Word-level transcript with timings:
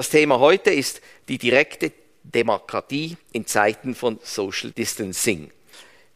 Das 0.00 0.08
Thema 0.08 0.40
heute 0.40 0.70
ist 0.70 1.02
die 1.28 1.36
direkte 1.36 1.92
Demokratie 2.22 3.18
in 3.32 3.44
Zeiten 3.44 3.94
von 3.94 4.18
Social 4.22 4.70
Distancing. 4.70 5.50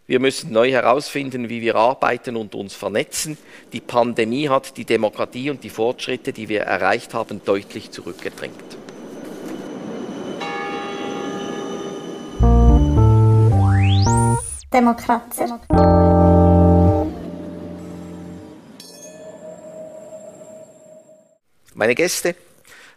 Wir 0.07 0.21
müssen 0.21 0.53
neu 0.53 0.71
herausfinden, 0.71 1.51
wie 1.51 1.61
wir 1.61 1.75
arbeiten 1.75 2.35
und 2.37 2.55
uns 2.55 2.73
vernetzen. 2.73 3.37
Die 3.75 3.83
Pandemie 3.83 4.49
hat 4.49 4.79
die 4.79 4.87
Demokratie 4.87 5.51
und 5.51 5.63
die 5.63 5.69
Fortschritte, 5.69 6.33
die 6.33 6.49
wir 6.49 6.63
erreicht 6.63 7.13
haben, 7.13 7.43
deutlich 7.45 7.91
zurückgedrängt. 7.91 8.55
Demokratie. 14.73 15.53
Meine 21.75 21.95
Gäste 21.95 22.35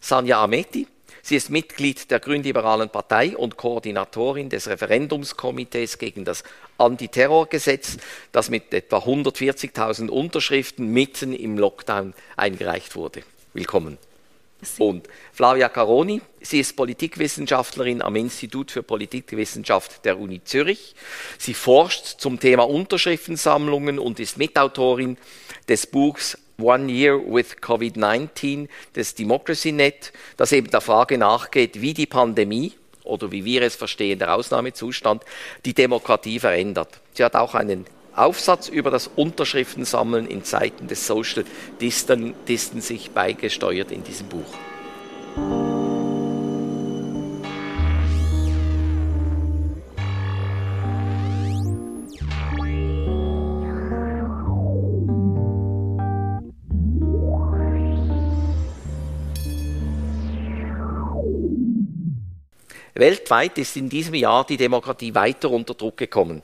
Sanja 0.08 0.42
Ameti. 0.42 0.88
Sie 1.22 1.36
ist 1.36 1.50
Mitglied 1.50 2.10
der 2.12 2.22
Grünliberalen 2.22 2.90
Partei 2.90 3.36
und 3.36 3.58
Koordinatorin 3.58 4.48
des 4.48 4.70
Referendumskomitees 4.70 5.98
gegen 5.98 6.24
das 6.24 6.46
Antiterrorgesetz, 6.78 7.98
das 8.32 8.50
mit 8.50 8.74
etwa 8.74 9.00
140.000 9.00 10.08
Unterschriften 10.08 10.94
mitten 10.94 11.34
im 11.34 11.58
Lockdown 11.58 12.14
eingereicht 12.38 12.96
wurde. 12.96 13.24
Willkommen. 13.54 13.98
Und 14.78 15.10
Flavia 15.34 15.68
Caroni, 15.68 16.22
sie 16.40 16.62
ist 16.62 16.78
Politikwissenschaftlerin 16.78 18.02
am 18.02 18.16
Institut 18.16 18.72
für 18.72 18.84
Politikwissenschaft 18.84 20.06
der 20.06 20.18
Uni 20.18 20.42
Zürich. 20.42 20.96
Sie 21.38 21.54
forscht 21.54 22.22
zum 22.22 22.40
Thema 22.40 22.64
Unterschriftensammlungen 22.64 24.00
und 24.00 24.22
ist 24.22 24.38
Mitautorin 24.38 25.18
des 25.68 25.86
Buchs 25.86 26.38
One 26.60 26.90
Year 26.90 27.20
with 27.20 27.62
COVID-19 27.62 28.68
des 28.96 29.14
Democracy 29.14 29.72
Net, 29.72 30.12
das 30.38 30.52
eben 30.52 30.72
der 30.72 30.82
Frage 30.82 31.18
nachgeht, 31.18 31.82
wie 31.82 31.94
die 31.94 32.08
Pandemie 32.08 32.74
oder 33.04 33.32
wie 33.32 33.46
wir 33.46 33.62
es 33.62 33.76
verstehen, 33.76 34.18
der 34.20 34.34
Ausnahmezustand, 34.34 35.24
die 35.66 35.74
Demokratie 35.74 36.40
verändert. 36.40 37.00
Sie 37.14 37.24
hat 37.24 37.36
auch 37.36 37.54
einen 37.54 37.86
Aufsatz 38.16 38.70
über 38.70 38.90
das 38.90 39.08
Unterschriftensammeln 39.16 40.28
in 40.28 40.44
Zeiten 40.44 40.88
des 40.88 41.06
Social 41.06 41.46
Distancing 41.80 43.02
beigesteuert 43.14 43.92
in 43.92 44.04
diesem 44.04 44.28
Buch. 44.28 45.87
Weltweit 63.00 63.58
ist 63.58 63.78
in 63.78 63.90
diesem 63.90 64.14
Jahr 64.14 64.46
die 64.46 64.58
Demokratie 64.58 65.14
weiter 65.14 65.52
unter 65.52 65.74
Druck 65.74 65.98
gekommen. 65.98 66.42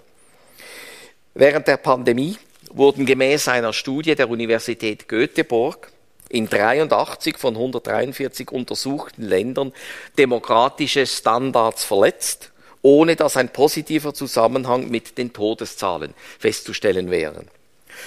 Während 1.34 1.68
der 1.68 1.78
Pandemie 1.78 2.38
wurden 2.72 3.06
gemäß 3.06 3.48
einer 3.48 3.74
Studie 3.74 4.16
der 4.16 4.30
Universität 4.30 5.08
Göteborg 5.08 5.92
in 6.30 6.50
83 6.50 7.38
von 7.38 7.56
143 7.56 8.52
untersuchten 8.52 9.24
Ländern 9.24 9.74
demokratische 10.18 11.06
Standards 11.06 11.84
verletzt, 11.84 12.52
ohne 12.82 13.16
dass 13.16 13.38
ein 13.38 13.50
positiver 13.50 14.14
Zusammenhang 14.14 14.90
mit 14.90 15.18
den 15.18 15.32
Todeszahlen 15.32 16.14
festzustellen 16.40 17.12
wäre. 17.12 17.46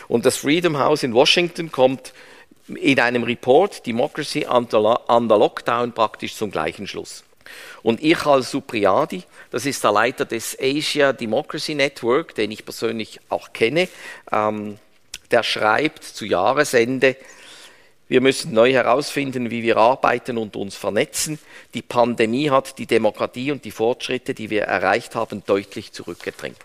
Und 0.09 0.27
das 0.27 0.37
Freedom 0.37 0.79
House 0.79 1.05
in 1.05 1.15
Washington 1.15 1.71
kommt 1.71 2.13
in 2.69 2.99
einem 2.99 3.23
Report 3.23 3.87
Democracy 3.87 4.45
under 4.47 5.39
Lockdown 5.39 5.93
praktisch 5.93 6.35
zum 6.35 6.51
gleichen 6.51 6.87
Schluss. 6.89 7.26
Und 7.83 8.03
ich 8.03 8.25
als 8.27 8.51
Supriadi, 8.51 9.23
das 9.51 9.67
ist 9.67 9.83
der 9.85 9.93
Leiter 9.93 10.25
des 10.25 10.57
Asia 10.61 11.13
Democracy 11.13 11.75
Network, 11.75 12.35
den 12.35 12.51
ich 12.51 12.65
persönlich 12.65 13.21
auch 13.29 13.53
kenne, 13.53 13.89
ähm, 14.33 14.79
der 15.31 15.43
schreibt 15.43 16.05
zu 16.05 16.25
Jahresende, 16.25 17.17
wir 18.09 18.21
müssen 18.21 18.53
neu 18.53 18.73
herausfinden, 18.73 19.51
wie 19.51 19.65
wir 19.65 19.79
arbeiten 19.79 20.39
und 20.39 20.55
uns 20.55 20.77
vernetzen. 20.77 21.41
Die 21.75 21.83
Pandemie 21.83 22.51
hat 22.51 22.79
die 22.79 22.87
Demokratie 22.87 23.51
und 23.51 23.65
die 23.65 23.73
Fortschritte, 23.73 24.33
die 24.33 24.49
wir 24.49 24.63
erreicht 24.63 25.17
haben, 25.17 25.43
deutlich 25.45 25.93
zurückgedrängt. 25.93 26.57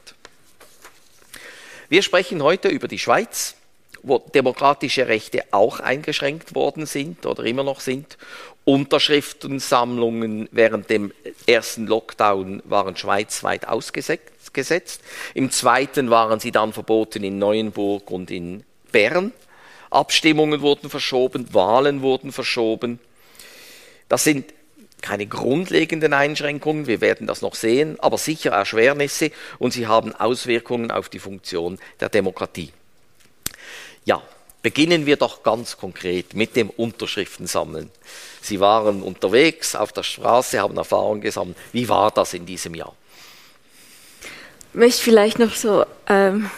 Wir 1.90 2.04
sprechen 2.04 2.44
heute 2.44 2.68
über 2.68 2.88
die 2.88 3.00
Schweiz, 3.00 3.56
wo 4.04 4.20
demokratische 4.20 5.08
Rechte 5.08 5.44
auch 5.52 5.80
eingeschränkt 5.80 6.56
worden 6.56 6.86
sind 6.86 7.26
oder 7.26 7.44
immer 7.44 7.64
noch 7.64 7.80
sind. 7.80 8.18
Unterschriftensammlungen 8.64 10.48
während 10.52 10.90
dem 10.90 11.12
ersten 11.48 11.88
Lockdown 11.88 12.62
waren 12.66 12.96
schweizweit 12.96 13.68
ausgesetzt. 13.68 15.02
Im 15.34 15.52
zweiten 15.52 16.10
waren 16.10 16.40
sie 16.40 16.52
dann 16.52 16.74
verboten 16.74 17.24
in 17.24 17.40
Neuenburg 17.40 18.12
und 18.12 18.30
in 18.30 18.64
Bern. 18.92 19.32
Abstimmungen 19.90 20.62
wurden 20.62 20.90
verschoben, 20.90 21.54
Wahlen 21.54 22.02
wurden 22.02 22.32
verschoben. 22.32 23.00
Das 24.10 24.24
sind 24.24 24.54
keine 25.02 25.26
grundlegenden 25.26 26.14
Einschränkungen, 26.14 26.86
wir 26.86 27.02
werden 27.02 27.26
das 27.28 27.42
noch 27.42 27.56
sehen, 27.56 28.00
aber 28.00 28.18
sicher 28.18 28.52
Erschwernisse 28.52 29.32
und 29.58 29.74
sie 29.74 29.88
haben 29.88 30.14
Auswirkungen 30.14 30.92
auf 30.92 31.10
die 31.10 31.20
Funktion 31.20 31.80
der 32.00 32.10
Demokratie. 32.10 32.72
Ja, 34.06 34.22
beginnen 34.62 35.06
wir 35.06 35.18
doch 35.18 35.44
ganz 35.44 35.78
konkret 35.78 36.34
mit 36.34 36.56
dem 36.56 36.70
Unterschriftensammeln. 36.70 37.92
Sie 38.42 38.60
waren 38.60 39.02
unterwegs 39.02 39.76
auf 39.76 39.92
der 39.92 40.04
Straße, 40.04 40.60
haben 40.60 40.78
Erfahrungen 40.78 41.22
gesammelt. 41.22 41.58
Wie 41.72 41.88
war 41.90 42.12
das 42.12 42.34
in 42.34 42.46
diesem 42.46 42.76
Jahr? 42.76 42.94
Ich 44.74 44.76
möchte 44.76 45.02
vielleicht 45.02 45.40
noch 45.40 45.54
so 45.54 45.86
ähm, 46.08 46.50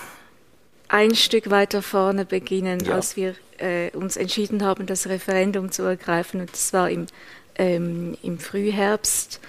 ein 0.87 1.15
Stück 1.15 1.49
weiter 1.49 1.81
vorne 1.81 2.25
beginnen, 2.25 2.85
ja. 2.85 2.95
als 2.95 3.15
wir 3.15 3.35
äh, 3.57 3.89
uns 3.91 4.17
entschieden 4.17 4.63
haben, 4.63 4.85
das 4.85 5.07
Referendum 5.07 5.71
zu 5.71 5.83
ergreifen. 5.83 6.41
Und 6.41 6.51
das 6.51 6.71
war 6.73 6.89
im, 6.89 7.07
ähm, 7.55 8.17
im 8.21 8.37
Frühherbst, 8.37 9.39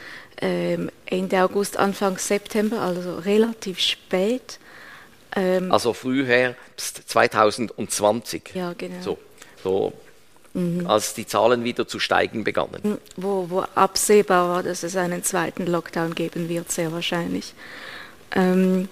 ähm, 0.41 0.91
Ende 1.07 1.43
August, 1.43 1.77
Anfang 1.77 2.19
September, 2.19 2.81
also 2.81 3.17
relativ 3.17 3.79
spät. 3.79 4.59
Ähm, 5.37 5.73
also 5.73 5.93
Frühherbst 5.93 7.09
2020. 7.09 8.53
Ja, 8.55 8.73
genau. 8.73 9.01
So, 9.03 9.19
so 9.63 9.93
mhm. 10.55 10.87
als 10.87 11.15
die 11.15 11.27
Zahlen 11.27 11.65
wieder 11.65 11.87
zu 11.87 11.99
steigen 11.99 12.45
begannen. 12.45 12.81
Mhm. 12.83 12.99
Wo, 13.17 13.51
wo, 13.51 13.61
absehbar 13.75 14.49
war, 14.49 14.63
dass 14.63 14.83
es 14.83 14.97
einen 14.97 15.23
zweiten 15.23 15.67
Lockdown 15.67 16.15
geben 16.15 16.49
wird, 16.49 16.71
sehr 16.71 16.93
wahrscheinlich. 16.93 17.55
Ähm, 18.35 18.89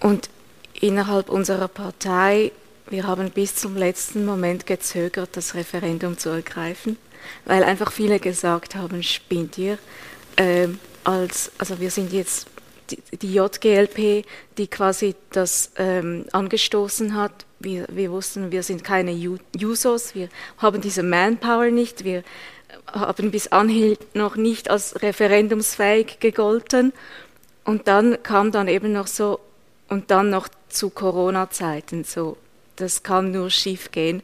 und 0.00 0.28
innerhalb 0.80 1.30
unserer 1.30 1.68
Partei, 1.68 2.52
wir 2.88 3.06
haben 3.06 3.30
bis 3.30 3.56
zum 3.56 3.76
letzten 3.76 4.24
Moment 4.24 4.66
gezögert, 4.66 5.30
das 5.32 5.54
Referendum 5.54 6.18
zu 6.18 6.28
ergreifen, 6.28 6.98
weil 7.44 7.64
einfach 7.64 7.90
viele 7.90 8.20
gesagt 8.20 8.74
haben, 8.74 9.02
spinnt 9.02 9.58
ihr. 9.58 9.78
Ähm, 10.36 10.78
als, 11.02 11.50
also 11.58 11.80
wir 11.80 11.90
sind 11.90 12.12
jetzt 12.12 12.46
die, 12.90 13.16
die 13.16 13.34
JGLP, 13.34 14.24
die 14.58 14.66
quasi 14.68 15.14
das 15.30 15.72
ähm, 15.76 16.26
angestoßen 16.32 17.14
hat. 17.14 17.46
Wir, 17.58 17.86
wir 17.90 18.10
wussten, 18.10 18.52
wir 18.52 18.62
sind 18.62 18.84
keine 18.84 19.12
Users, 19.12 20.14
wir 20.14 20.28
haben 20.58 20.80
diese 20.80 21.02
Manpower 21.02 21.70
nicht, 21.70 22.04
wir 22.04 22.22
haben 22.86 23.30
bis 23.30 23.48
anhin 23.48 23.96
noch 24.14 24.36
nicht 24.36 24.70
als 24.70 25.02
referendumsfähig 25.02 26.20
gegolten. 26.20 26.92
Und 27.64 27.88
dann 27.88 28.22
kam 28.22 28.52
dann 28.52 28.68
eben 28.68 28.92
noch 28.92 29.06
so, 29.06 29.40
und 29.88 30.10
dann 30.10 30.30
noch 30.30 30.48
zu 30.68 30.90
Corona-Zeiten 30.90 32.04
so, 32.04 32.36
das 32.76 33.02
kann 33.02 33.32
nur 33.32 33.50
schief 33.50 33.90
gehen. 33.90 34.22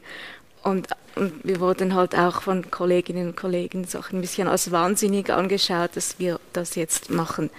Und, 0.61 0.87
und, 1.15 1.43
wir 1.43 1.59
wurden 1.59 1.93
halt 1.93 2.15
auch 2.15 2.41
von 2.43 2.69
Kolleginnen 2.71 3.29
und 3.29 3.37
Kollegen 3.37 3.85
so 3.85 3.99
ein 4.11 4.21
bisschen 4.21 4.47
als 4.47 4.71
wahnsinnig 4.71 5.29
angeschaut, 5.29 5.91
dass 5.95 6.19
wir 6.19 6.39
das 6.53 6.75
jetzt 6.75 7.09
machen. 7.09 7.49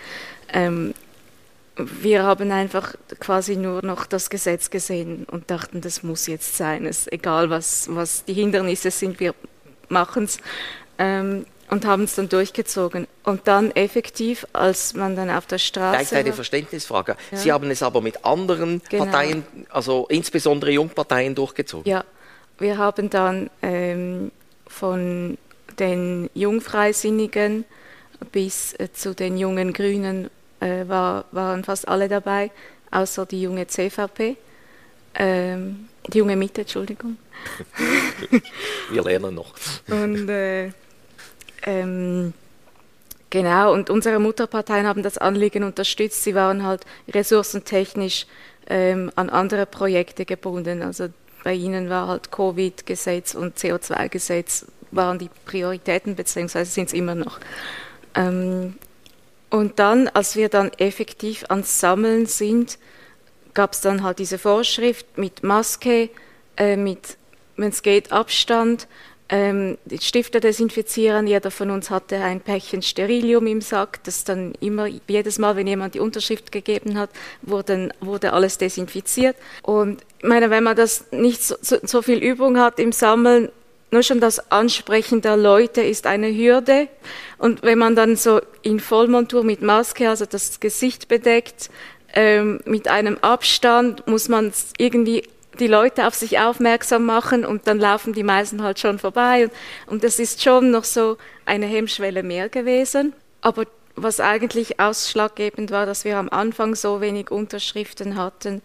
Ähm, 0.55 0.95
wir 1.77 2.23
haben 2.23 2.53
einfach 2.53 2.95
quasi 3.19 3.57
nur 3.57 3.85
noch 3.85 4.07
das 4.07 4.31
Gesetz 4.31 4.71
gesehen 4.71 5.27
und 5.31 5.51
dachten, 5.51 5.81
das 5.81 6.03
muss 6.03 6.27
jetzt 6.29 6.57
sein. 6.57 6.87
Es, 6.87 7.11
egal, 7.11 7.51
was, 7.51 7.89
was 7.91 8.25
die 8.25 8.35
Hindernisse 8.35 8.91
sind, 8.91 9.19
wir 9.19 9.35
machen 9.89 10.25
es 10.25 10.39
ähm, 10.99 11.47
und 11.71 11.85
haben 11.85 12.05
es 12.05 12.15
dann 12.15 12.29
durchgezogen. 12.29 13.09
Und 13.25 13.49
dann 13.49 13.73
effektiv, 13.73 14.47
als 14.53 14.95
man 14.95 15.17
dann 15.17 15.31
auf 15.31 15.47
der 15.47 15.59
Straße. 15.59 15.99
Vielleicht 15.99 16.15
eine 16.15 16.33
Verständnisfrage. 16.33 17.17
Ja. 17.33 17.37
Sie 17.37 17.53
haben 17.53 17.71
es 17.71 17.83
aber 17.83 18.01
mit 18.01 18.25
anderen 18.25 18.81
genau. 18.89 19.05
Parteien, 19.05 19.45
also 19.71 20.07
insbesondere 20.09 20.71
Jungparteien, 20.71 21.35
durchgezogen. 21.35 21.91
Ja, 21.91 22.05
wir 22.59 22.79
haben 22.79 23.11
dann 23.11 23.51
ähm, 23.63 24.31
von 24.69 25.39
den 25.81 26.31
Jungfreisinnigen 26.35 27.65
bis 28.31 28.75
äh, 28.75 28.93
zu 28.93 29.13
den 29.13 29.37
jungen 29.37 29.73
Grünen 29.73 30.31
äh, 30.61 30.87
war, 30.89 31.25
waren 31.33 31.65
fast 31.65 31.89
alle 31.89 32.09
dabei, 32.09 32.51
außer 32.91 33.27
die 33.27 33.43
junge 33.43 33.67
CVP, 33.67 34.37
ähm, 35.15 35.89
die 36.09 36.19
junge 36.19 36.37
Mitte, 36.37 36.63
Entschuldigung. 36.63 37.17
Wir 38.91 39.03
lernen 39.03 39.35
noch. 39.35 39.55
Und 39.89 40.29
äh, 40.29 40.71
Ähm, 41.67 42.33
genau, 43.31 43.73
und 43.73 43.91
unsere 43.91 44.19
Mutterparteien 44.19 44.87
haben 44.87 45.03
das 45.03 45.19
Anliegen 45.19 45.65
unterstützt. 45.65 46.23
Sie 46.23 46.35
waren 46.35 46.63
halt 46.65 46.85
ressourcentechnisch 47.09 48.27
ähm, 48.69 49.11
an 49.17 49.31
andere 49.31 49.67
Projekte 49.67 50.25
gebunden. 50.25 50.83
Also 50.83 51.09
bei 51.43 51.55
ihnen 51.55 51.89
war 51.91 52.09
halt 52.09 52.31
Covid-Gesetz 52.31 53.35
und 53.35 53.59
CO2-Gesetz 53.59 54.67
waren 54.91 55.19
die 55.19 55.31
Prioritäten, 55.45 56.15
beziehungsweise 56.15 56.71
sind 56.71 56.89
es 56.89 56.93
immer 56.93 57.15
noch. 57.15 57.41
Ähm, 58.15 58.75
und 59.55 59.79
dann, 59.79 60.09
als 60.09 60.35
wir 60.35 60.49
dann 60.49 60.73
effektiv 60.79 61.45
ans 61.49 61.79
Sammeln 61.79 62.27
sind, 62.27 62.77
gab 63.55 63.73
es 63.73 63.81
dann 63.81 64.03
halt 64.03 64.19
diese 64.19 64.37
Vorschrift 64.37 65.17
mit 65.17 65.45
Maske, 65.45 66.11
äh, 66.57 66.77
mit, 66.77 67.17
wenn 67.57 67.69
es 67.69 67.83
geht, 67.83 68.11
Abstand, 68.11 68.89
ähm, 69.29 69.79
die 69.85 69.99
Stifte 69.99 70.41
desinfizieren. 70.41 71.29
Jeder 71.29 71.53
von 71.53 71.71
uns 71.71 71.89
hatte 71.89 72.17
ein 72.17 72.41
Päckchen 72.41 72.83
Sterilium 72.83 73.47
im 73.47 73.61
Sack, 73.61 74.03
das 74.03 74.25
dann 74.25 74.55
immer, 74.59 74.89
jedes 75.07 75.39
Mal, 75.39 75.55
wenn 75.55 75.69
jemand 75.69 75.95
die 75.95 76.01
Unterschrift 76.01 76.51
gegeben 76.51 76.99
hat, 76.99 77.11
wurden, 77.43 77.93
wurde 78.01 78.33
alles 78.33 78.59
desinfiziert. 78.59 79.37
Und 79.63 80.03
ich 80.19 80.29
meine, 80.29 80.51
wenn 80.51 80.65
man 80.65 80.75
das 80.75 81.13
nicht 81.13 81.45
so, 81.45 81.55
so, 81.61 81.77
so 81.85 82.03
viel 82.03 82.19
Übung 82.19 82.59
hat 82.59 82.81
im 82.81 82.91
Sammeln, 82.91 83.51
nur 83.95 84.03
schon 84.03 84.21
das 84.21 84.51
Ansprechen 84.51 85.23
der 85.23 85.37
Leute 85.37 85.81
ist 85.81 86.07
eine 86.07 86.29
Hürde. 86.29 86.89
Und 87.39 87.63
wenn 87.63 87.79
man 87.79 87.95
dann 87.95 88.17
so 88.17 88.41
in 88.63 88.81
Vollmontur 88.81 89.45
mit 89.45 89.63
Maske, 89.63 90.09
also 90.11 90.27
das 90.27 90.59
Gesicht 90.59 91.07
bedeckt, 91.09 91.71
ähm, 92.13 92.61
mit 92.65 92.89
einem 92.89 93.19
Abstand, 93.19 94.07
muss 94.09 94.29
man 94.29 94.53
irgendwie 94.79 95.23
die 95.61 95.69
Leute 95.69 96.09
auf 96.09 96.15
sich 96.15 96.41
aufmerksam 96.41 97.07
machen 97.07 97.47
und 97.47 97.69
dann 97.69 97.79
laufen 97.79 98.13
die 98.13 98.25
meisten 98.25 98.65
halt 98.65 98.81
schon 98.81 98.99
vorbei. 98.99 99.49
Und, 99.87 100.03
das 100.03 100.19
ist 100.19 100.43
schon 100.43 100.73
noch 100.73 100.85
so 100.85 101.17
eine 101.47 101.67
Hemmschwelle 101.67 102.25
mehr 102.25 102.49
gewesen. 102.49 103.13
Aber 103.43 103.65
was 103.95 104.19
eigentlich 104.19 104.81
ausschlaggebend 104.81 105.71
war, 105.71 105.87
dass 105.87 106.05
wir 106.05 106.19
am 106.19 106.29
Anfang 106.31 106.75
so 106.75 107.01
wenig 107.01 107.31
Unterschriften 107.31 108.17
hatten, 108.17 108.61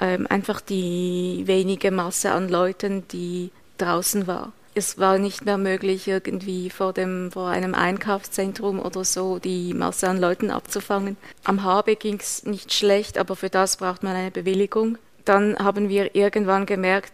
ähm, 0.00 0.26
einfach 0.30 0.62
die 0.62 1.42
wenige 1.44 1.90
Masse 1.90 2.32
an 2.32 2.48
Leuten, 2.48 3.06
die 3.08 3.50
draußen 3.76 4.26
war 4.26 4.54
es 4.74 4.98
war 4.98 5.18
nicht 5.18 5.44
mehr 5.44 5.58
möglich, 5.58 6.06
irgendwie 6.06 6.70
vor, 6.70 6.92
dem, 6.92 7.30
vor 7.32 7.48
einem 7.48 7.74
Einkaufszentrum 7.74 8.78
oder 8.78 9.04
so 9.04 9.38
die 9.38 9.74
Masse 9.74 10.08
an 10.08 10.18
Leuten 10.18 10.50
abzufangen. 10.50 11.16
Am 11.44 11.64
Habe 11.64 11.96
ging 11.96 12.18
es 12.20 12.44
nicht 12.44 12.72
schlecht, 12.72 13.18
aber 13.18 13.36
für 13.36 13.50
das 13.50 13.76
braucht 13.76 14.02
man 14.02 14.14
eine 14.14 14.30
Bewilligung. 14.30 14.98
Dann 15.24 15.58
haben 15.58 15.88
wir 15.88 16.14
irgendwann 16.14 16.66
gemerkt, 16.66 17.12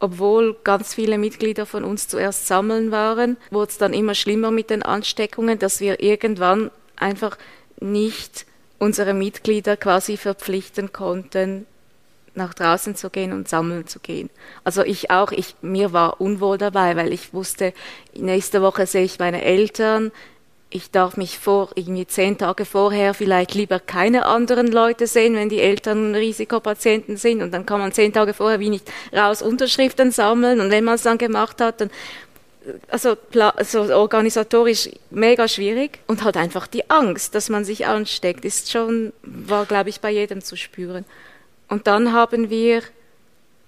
obwohl 0.00 0.56
ganz 0.64 0.94
viele 0.94 1.16
Mitglieder 1.16 1.64
von 1.64 1.84
uns 1.84 2.08
zuerst 2.08 2.48
sammeln 2.48 2.90
waren, 2.90 3.36
wurde 3.50 3.70
es 3.70 3.78
dann 3.78 3.94
immer 3.94 4.14
schlimmer 4.14 4.50
mit 4.50 4.70
den 4.70 4.82
Ansteckungen, 4.82 5.60
dass 5.60 5.80
wir 5.80 6.02
irgendwann 6.02 6.72
einfach 6.96 7.38
nicht 7.78 8.46
unsere 8.78 9.14
Mitglieder 9.14 9.76
quasi 9.76 10.16
verpflichten 10.16 10.92
konnten, 10.92 11.66
nach 12.34 12.54
draußen 12.54 12.96
zu 12.96 13.10
gehen 13.10 13.32
und 13.32 13.48
sammeln 13.48 13.86
zu 13.86 14.00
gehen. 14.00 14.30
Also 14.64 14.82
ich 14.82 15.10
auch, 15.10 15.32
ich, 15.32 15.54
mir 15.60 15.92
war 15.92 16.20
unwohl 16.20 16.58
dabei, 16.58 16.96
weil 16.96 17.12
ich 17.12 17.34
wusste, 17.34 17.72
nächste 18.14 18.62
Woche 18.62 18.86
sehe 18.86 19.04
ich 19.04 19.18
meine 19.18 19.42
Eltern, 19.42 20.12
ich 20.74 20.90
darf 20.90 21.16
mich 21.16 21.38
vor, 21.38 21.70
irgendwie 21.74 22.06
zehn 22.06 22.38
Tage 22.38 22.64
vorher 22.64 23.12
vielleicht 23.14 23.54
lieber 23.54 23.78
keine 23.78 24.24
anderen 24.24 24.68
Leute 24.68 25.06
sehen, 25.06 25.34
wenn 25.34 25.48
die 25.48 25.60
Eltern 25.60 26.14
Risikopatienten 26.14 27.16
sind 27.16 27.42
und 27.42 27.52
dann 27.52 27.66
kann 27.66 27.78
man 27.78 27.92
zehn 27.92 28.12
Tage 28.12 28.32
vorher 28.32 28.58
wie 28.58 28.70
nicht 28.70 28.90
raus 29.12 29.42
Unterschriften 29.42 30.10
sammeln 30.10 30.60
und 30.60 30.70
wenn 30.70 30.84
man 30.84 30.94
es 30.94 31.02
dann 31.02 31.18
gemacht 31.18 31.60
hat, 31.60 31.80
dann 31.82 31.90
also, 32.88 33.16
also 33.34 33.82
organisatorisch 33.94 34.88
mega 35.10 35.48
schwierig 35.48 35.98
und 36.06 36.22
halt 36.22 36.36
einfach 36.36 36.66
die 36.66 36.88
Angst, 36.90 37.34
dass 37.34 37.48
man 37.48 37.64
sich 37.64 37.86
ansteckt, 37.86 38.44
ist 38.44 38.70
schon, 38.70 39.12
war 39.22 39.66
glaube 39.66 39.90
ich 39.90 40.00
bei 40.00 40.10
jedem 40.10 40.42
zu 40.42 40.56
spüren. 40.56 41.04
Und 41.72 41.86
dann 41.86 42.12
haben 42.12 42.50
wir 42.50 42.82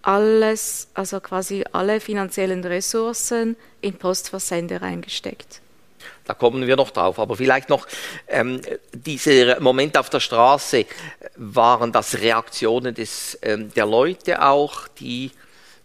alles, 0.02 0.88
also 0.92 1.20
quasi 1.20 1.64
alle 1.72 2.00
finanziellen 2.00 2.62
Ressourcen 2.62 3.56
in 3.80 3.94
Postversende 3.94 4.82
reingesteckt. 4.82 5.62
Da 6.26 6.34
kommen 6.34 6.66
wir 6.66 6.76
noch 6.76 6.90
drauf. 6.90 7.18
Aber 7.18 7.34
vielleicht 7.34 7.70
noch, 7.70 7.86
ähm, 8.28 8.60
diese 8.92 9.56
Momente 9.60 9.98
auf 9.98 10.10
der 10.10 10.20
Straße, 10.20 10.84
waren 11.36 11.92
das 11.92 12.18
Reaktionen 12.18 12.94
des, 12.94 13.38
ähm, 13.40 13.72
der 13.72 13.86
Leute 13.86 14.42
auch, 14.42 14.86
die 14.86 15.30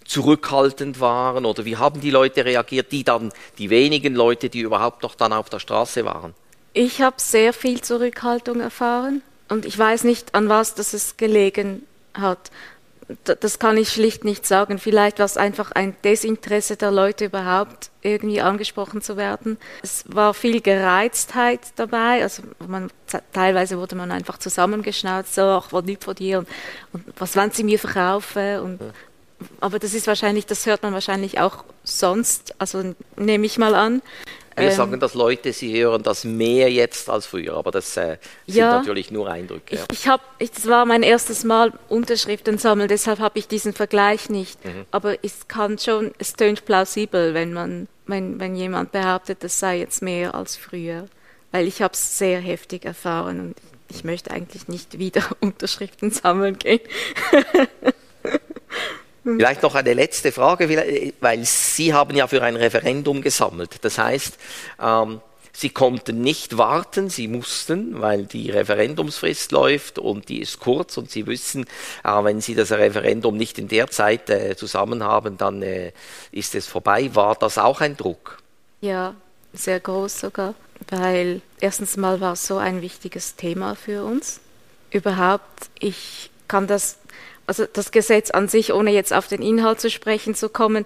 zurückhaltend 0.04 1.00
waren? 1.00 1.46
Oder 1.46 1.64
wie 1.64 1.78
haben 1.78 2.02
die 2.02 2.12
Leute 2.12 2.44
reagiert, 2.44 2.92
die 2.92 3.06
dann, 3.06 3.32
die 3.58 3.70
wenigen 3.70 4.14
Leute, 4.14 4.50
die 4.50 4.60
überhaupt 4.60 5.04
noch 5.04 5.16
dann 5.16 5.32
auf 5.32 5.50
der 5.50 5.60
Straße 5.60 6.04
waren? 6.04 6.34
Ich 6.74 7.02
habe 7.02 7.16
sehr 7.18 7.54
viel 7.54 7.80
Zurückhaltung 7.80 8.60
erfahren 8.60 9.22
und 9.48 9.64
ich 9.64 9.80
weiß 9.80 10.04
nicht, 10.04 10.36
an 10.36 10.50
was 10.50 10.76
das 10.76 10.94
es 10.94 11.16
gelegen 11.16 11.86
hat. 12.14 12.52
Das 13.24 13.58
kann 13.58 13.76
ich 13.78 13.90
schlicht 13.90 14.24
nicht 14.24 14.46
sagen. 14.46 14.78
Vielleicht 14.78 15.18
war 15.18 15.26
es 15.26 15.36
einfach 15.36 15.72
ein 15.72 15.96
Desinteresse 16.04 16.78
der 16.78 16.92
Leute 16.92 17.26
überhaupt, 17.26 17.90
irgendwie 18.04 18.40
angesprochen 18.40 19.02
zu 19.02 19.18
werden. 19.18 19.58
Es 19.82 20.04
war 20.08 20.36
viel 20.36 20.62
Gereiztheit 20.62 21.62
dabei. 21.76 22.22
Also 22.22 22.44
man, 22.68 22.92
teilweise 23.34 23.80
wurde 23.80 23.96
man 23.96 24.12
einfach 24.12 24.38
zusammengeschnauzt, 24.38 25.34
so, 25.34 25.42
ach, 25.42 25.70
was 25.72 25.86
lieb 25.86 26.04
von 26.04 26.14
dir 26.14 26.40
und, 26.40 26.48
und 26.94 27.04
was 27.18 27.36
wollen 27.36 27.52
sie 27.52 27.64
mir 27.64 27.80
verkaufen 27.80 28.60
und 28.60 28.80
aber 29.60 29.80
das 29.80 29.94
ist 29.94 30.08
wahrscheinlich, 30.08 30.46
das 30.46 30.66
hört 30.66 30.84
man 30.84 30.94
wahrscheinlich 30.94 31.40
auch 31.40 31.64
sonst, 31.84 32.54
also 32.60 32.94
nehme 33.16 33.46
ich 33.46 33.58
mal 33.58 33.76
an. 33.76 34.02
Wir 34.60 34.70
ähm, 34.70 34.76
sagen 34.76 35.00
dass 35.00 35.14
Leute, 35.14 35.54
sie 35.54 35.82
hören 35.82 36.04
das 36.04 36.24
mehr 36.24 36.72
jetzt 36.72 37.10
als 37.10 37.26
früher, 37.26 37.56
aber 37.56 37.72
das 37.72 37.96
äh, 37.98 38.18
sind 38.48 38.58
ja, 38.58 38.78
natürlich 38.78 39.12
nur 39.12 39.30
Eindrücke. 39.30 39.76
Ja. 39.76 39.84
Ich, 39.92 40.00
ich 40.00 40.08
habe, 40.08 40.24
das 40.40 40.68
war 40.68 40.86
mein 40.86 41.04
erstes 41.04 41.44
Mal 41.44 41.74
Unterschriften 41.88 42.58
sammeln, 42.58 42.88
deshalb 42.88 43.20
habe 43.20 43.40
ich 43.40 43.48
diesen 43.48 43.74
Vergleich 43.74 44.30
nicht. 44.30 44.64
Mhm. 44.66 44.86
Aber 44.92 45.24
es 45.24 45.48
kann 45.48 45.78
schon, 45.78 46.12
es 46.18 46.34
tönt 46.34 46.66
plausibel, 46.66 47.34
wenn 47.34 47.54
man, 47.54 47.88
wenn, 48.08 48.40
wenn 48.40 48.56
jemand 48.56 48.92
behauptet, 48.92 49.44
das 49.44 49.60
sei 49.60 49.80
jetzt 49.80 50.02
mehr 50.02 50.36
als 50.36 50.56
früher, 50.56 51.08
weil 51.52 51.68
ich 51.68 51.82
habe 51.82 51.94
es 51.94 52.18
sehr 52.18 52.40
heftig 52.40 52.86
erfahren 52.86 53.40
und 53.40 53.56
ich 53.90 54.04
möchte 54.04 54.32
eigentlich 54.32 54.68
nicht 54.68 55.00
wieder 55.00 55.24
Unterschriften 55.40 56.12
sammeln 56.12 56.58
gehen. 56.58 56.82
Vielleicht 59.24 59.64
noch 59.64 59.76
eine 59.76 59.94
letzte 59.94 60.32
Frage, 60.32 60.70
weil 61.20 61.44
Sie 61.44 61.94
haben 61.94 62.16
ja 62.16 62.28
für 62.28 62.42
ein 62.42 62.56
Referendum 62.56 63.22
gesammelt. 63.22 63.78
Das 63.82 63.98
heißt, 63.98 64.38
ähm, 64.82 65.22
Sie 65.52 65.72
konnten 65.72 66.22
nicht 66.22 66.58
warten, 66.58 67.10
Sie 67.10 67.28
mussten, 67.28 68.00
weil 68.00 68.24
die 68.24 68.50
Referendumsfrist 68.50 69.52
läuft 69.52 70.00
und 70.00 70.30
die 70.30 70.40
ist 70.40 70.62
kurz 70.62 70.96
und 70.96 71.12
Sie 71.12 71.28
wissen, 71.28 71.66
äh, 72.06 72.24
wenn 72.24 72.40
Sie 72.40 72.56
das 72.56 72.72
Referendum 72.72 73.36
nicht 73.36 73.60
in 73.60 73.68
der 73.68 73.90
Zeit 73.90 74.30
äh, 74.30 74.56
zusammen 74.56 75.04
haben, 75.04 75.38
dann 75.38 75.62
äh, 75.62 75.92
ist 76.32 76.56
es 76.56 76.66
vorbei. 76.66 77.14
War 77.14 77.36
das 77.36 77.58
auch 77.58 77.82
ein 77.82 77.98
Druck? 77.98 78.38
Ja, 78.80 79.16
sehr 79.52 79.82
groß 79.82 80.22
sogar, 80.22 80.54
weil 80.90 81.42
erstens 81.60 81.98
mal 81.98 82.22
war 82.22 82.34
es 82.34 82.48
so 82.48 82.58
ein 82.58 82.82
wichtiges 82.82 83.36
Thema 83.36 83.76
für 83.76 84.06
uns. 84.06 84.40
Überhaupt, 84.92 85.70
ich 85.80 86.32
kann 86.48 86.68
das 86.68 87.00
also 87.50 87.66
das 87.74 87.90
Gesetz 87.90 88.30
an 88.30 88.48
sich, 88.48 88.74
ohne 88.74 88.92
jetzt 88.92 89.12
auf 89.12 89.28
den 89.28 89.42
Inhalt 89.42 89.82
zu 89.82 89.90
sprechen 89.90 90.36
zu 90.36 90.50
kommen, 90.50 90.86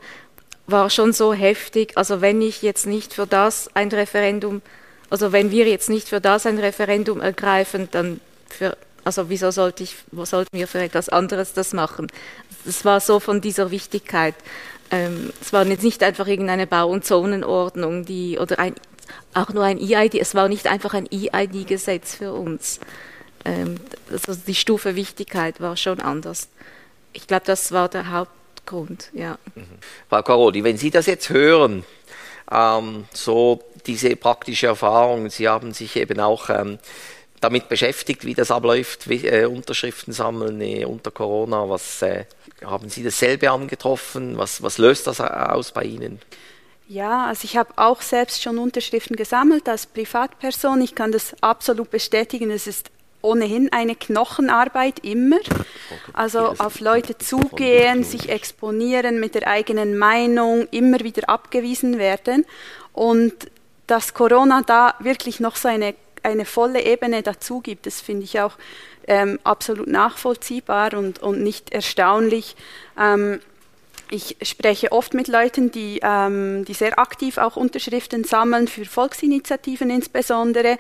war 0.66 0.90
schon 0.90 1.12
so 1.12 1.34
heftig. 1.34 1.98
Also 1.98 2.22
wenn 2.22 2.42
ich 2.42 2.62
jetzt 2.62 2.88
nicht 2.88 3.14
für 3.14 3.28
das 3.28 3.70
ein 3.74 3.90
Referendum, 3.90 4.62
also 5.10 5.34
wenn 5.34 5.52
wir 5.52 5.68
jetzt 5.68 5.90
nicht 5.90 6.08
für 6.08 6.22
das 6.22 6.46
ein 6.46 6.58
Referendum 6.58 7.20
ergreifen, 7.20 7.90
dann 7.92 8.22
für, 8.48 8.78
also 9.04 9.30
wieso 9.30 9.52
sollte 9.52 9.84
ich, 9.84 9.98
wo 10.14 10.24
sollten 10.24 10.58
wir 10.58 10.70
für 10.70 10.80
etwas 10.80 11.10
anderes 11.10 11.52
das 11.52 11.74
machen? 11.74 12.08
Das 12.64 12.86
war 12.86 13.02
so 13.02 13.20
von 13.20 13.42
dieser 13.42 13.70
Wichtigkeit. 13.70 14.36
Ähm, 14.90 15.34
es 15.42 15.52
war 15.52 15.66
jetzt 15.66 15.84
nicht 15.84 16.02
einfach 16.02 16.28
irgendeine 16.28 16.66
Bau- 16.66 16.90
und 16.90 17.04
Zonenordnung, 17.04 18.06
die, 18.06 18.40
oder 18.40 18.58
ein, 18.60 18.76
auch 19.34 19.50
nur 19.50 19.66
ein 19.66 19.80
EID, 19.80 20.16
es 20.16 20.34
war 20.34 20.48
nicht 20.48 20.68
einfach 20.68 20.94
ein 20.94 21.10
EID-Gesetz 21.12 22.16
für 22.16 22.32
uns 22.32 22.80
ähm, 23.46 23.80
also 24.12 24.36
die 24.36 24.56
Stufe 24.56 24.96
Wichtigkeit 24.96 25.60
war 25.60 25.78
schon 25.78 26.00
anders. 26.00 26.50
Ich 27.14 27.28
glaube, 27.28 27.44
das 27.46 27.72
war 27.72 27.90
der 27.90 28.12
Hauptgrund, 28.12 29.10
ja. 29.14 29.38
Mhm. 29.56 29.66
Frau 30.10 30.22
Caroli, 30.22 30.64
wenn 30.64 30.78
Sie 30.78 30.90
das 30.90 31.06
jetzt 31.06 31.30
hören, 31.30 31.86
ähm, 32.52 33.06
so 33.14 33.64
diese 33.86 34.16
praktische 34.16 34.68
Erfahrung, 34.68 35.30
Sie 35.30 35.48
haben 35.48 35.74
sich 35.74 35.96
eben 35.96 36.20
auch 36.20 36.50
ähm, 36.50 36.80
damit 37.44 37.68
beschäftigt, 37.68 38.26
wie 38.26 38.34
das 38.34 38.52
abläuft, 38.52 39.10
wie, 39.10 39.28
äh, 39.28 39.46
Unterschriften 39.46 40.14
sammeln 40.14 40.62
äh, 40.62 40.86
unter 40.86 41.12
Corona. 41.12 41.70
Was 41.70 42.02
äh, 42.02 42.26
haben 42.64 42.90
Sie 42.90 43.04
dasselbe 43.04 43.52
angetroffen? 43.52 44.38
Was, 44.38 44.64
was 44.64 44.78
löst 44.78 45.08
das 45.08 45.20
aus 45.20 45.72
bei 45.72 45.84
Ihnen? 45.84 46.20
Ja, 46.88 47.28
also 47.28 47.46
ich 47.46 47.58
habe 47.58 47.74
auch 47.78 48.02
selbst 48.02 48.42
schon 48.42 48.58
Unterschriften 48.58 49.16
gesammelt 49.16 49.68
als 49.68 49.86
Privatperson. 49.86 50.82
Ich 50.82 50.96
kann 50.96 51.12
das 51.12 51.36
absolut 51.42 51.90
bestätigen. 51.90 52.52
Es 52.52 52.68
ist 52.68 52.90
ohnehin 53.24 53.72
eine 53.72 53.96
Knochenarbeit 53.96 55.00
immer. 55.00 55.40
Also 56.14 56.56
auf 56.60 56.80
Leute 56.80 57.18
zugehen, 57.18 58.04
sich 58.04 58.30
exponieren 58.30 59.20
mit 59.20 59.34
der 59.34 59.48
eigenen 59.48 59.98
Meinung, 59.98 60.68
immer 60.70 61.00
wieder 61.00 61.30
abgewiesen 61.30 61.98
werden. 61.98 62.46
Und 62.92 63.34
dass 63.88 64.14
Corona 64.14 64.62
da 64.66 64.96
wirklich 65.00 65.40
noch 65.40 65.56
so 65.56 65.68
eine, 65.68 65.96
eine 66.22 66.46
volle 66.46 66.84
Ebene 66.84 67.24
dazu 67.24 67.62
gibt, 67.62 67.86
das 67.86 68.02
finde 68.02 68.26
ich 68.26 68.40
auch 68.40 68.54
ähm, 69.08 69.40
absolut 69.44 69.88
nachvollziehbar 69.88 70.94
und, 70.94 71.20
und 71.20 71.42
nicht 71.42 71.74
erstaunlich. 71.74 72.56
Ähm, 73.00 73.40
ich 74.14 74.38
spreche 74.44 74.92
oft 74.92 75.16
mit 75.16 75.28
Leuten, 75.28 75.72
die, 75.72 76.00
ähm, 76.04 76.66
die 76.66 76.76
sehr 76.76 77.00
aktiv 77.00 77.40
auch 77.40 77.56
Unterschriften 77.56 78.24
sammeln, 78.24 78.68
für 78.68 78.86
Volksinitiativen 78.86 79.90
insbesondere. 79.90 80.78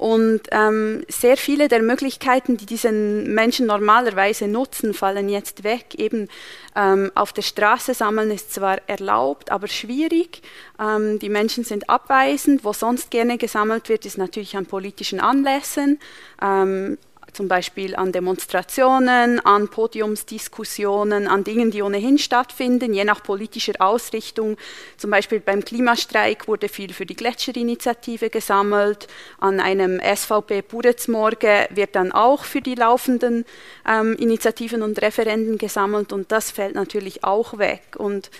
Und 0.00 0.48
ähm, 0.50 1.04
sehr 1.08 1.36
viele 1.36 1.68
der 1.68 1.82
Möglichkeiten, 1.82 2.56
die 2.56 2.64
diese 2.64 2.90
Menschen 2.90 3.66
normalerweise 3.66 4.48
nutzen, 4.48 4.94
fallen 4.94 5.28
jetzt 5.28 5.62
weg. 5.62 5.94
Eben 5.94 6.28
ähm, 6.74 7.12
auf 7.14 7.34
der 7.34 7.42
Straße 7.42 7.92
sammeln 7.92 8.30
ist 8.30 8.50
zwar 8.50 8.78
erlaubt, 8.88 9.52
aber 9.52 9.68
schwierig. 9.68 10.40
Ähm, 10.80 11.18
die 11.18 11.28
Menschen 11.28 11.64
sind 11.64 11.90
abweisend. 11.90 12.64
Wo 12.64 12.72
sonst 12.72 13.10
gerne 13.10 13.36
gesammelt 13.36 13.90
wird, 13.90 14.06
ist 14.06 14.16
natürlich 14.16 14.56
an 14.56 14.64
politischen 14.64 15.20
Anlässen. 15.20 15.98
Ähm, 16.40 16.96
zum 17.32 17.48
Beispiel 17.48 17.96
an 17.96 18.12
Demonstrationen, 18.12 19.40
an 19.40 19.68
Podiumsdiskussionen, 19.68 21.26
an 21.26 21.44
Dingen, 21.44 21.70
die 21.70 21.82
ohnehin 21.82 22.18
stattfinden, 22.18 22.92
je 22.92 23.04
nach 23.04 23.22
politischer 23.22 23.74
Ausrichtung. 23.78 24.56
Zum 24.96 25.10
Beispiel 25.10 25.40
beim 25.40 25.64
Klimastreik 25.64 26.48
wurde 26.48 26.68
viel 26.68 26.92
für 26.92 27.06
die 27.06 27.16
Gletscherinitiative 27.16 28.30
gesammelt. 28.30 29.08
An 29.38 29.60
einem 29.60 30.00
SVP 30.00 30.62
Puretsmorge 30.62 31.68
wird 31.70 31.96
dann 31.96 32.12
auch 32.12 32.44
für 32.44 32.60
die 32.60 32.74
laufenden 32.74 33.44
ähm, 33.88 34.14
Initiativen 34.16 34.82
und 34.82 35.00
Referenden 35.00 35.58
gesammelt 35.58 36.12
und 36.12 36.32
das 36.32 36.50
fällt 36.50 36.74
natürlich 36.74 37.24
auch 37.24 37.58
weg. 37.58 37.82
Und 37.96 38.30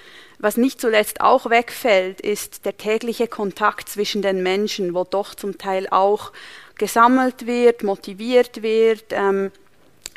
was 0.42 0.56
nicht 0.56 0.80
zuletzt 0.80 1.20
auch 1.20 1.50
wegfällt, 1.50 2.22
ist 2.22 2.64
der 2.64 2.78
tägliche 2.78 3.28
Kontakt 3.28 3.90
zwischen 3.90 4.22
den 4.22 4.42
Menschen, 4.42 4.94
wo 4.94 5.04
doch 5.04 5.34
zum 5.34 5.58
Teil 5.58 5.86
auch 5.90 6.32
gesammelt 6.80 7.46
wird, 7.46 7.82
motiviert 7.82 8.62
wird. 8.62 9.04
Ähm, 9.10 9.52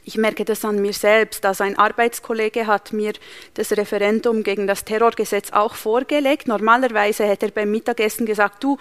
ich 0.05 0.17
merke 0.17 0.46
das 0.46 0.63
an 0.65 0.82
mir 0.82 0.93
selbst. 0.93 1.46
Also 1.46 1.63
ein 1.65 1.77
Arbeitskollege 1.77 2.67
hat 2.67 2.93
mir 2.93 3.13
das 3.53 3.72
Referendum 3.74 4.43
gegen 4.43 4.65
das 4.65 4.86
Terrorgesetz 4.86 5.51
auch 5.51 5.75
vorgelegt. 5.75 6.48
Normalerweise 6.48 7.25
hätte 7.25 7.48
er 7.48 7.51
beim 7.51 7.70
Mittagessen 7.70 8.25
gesagt, 8.25 8.63
du, 8.63 8.77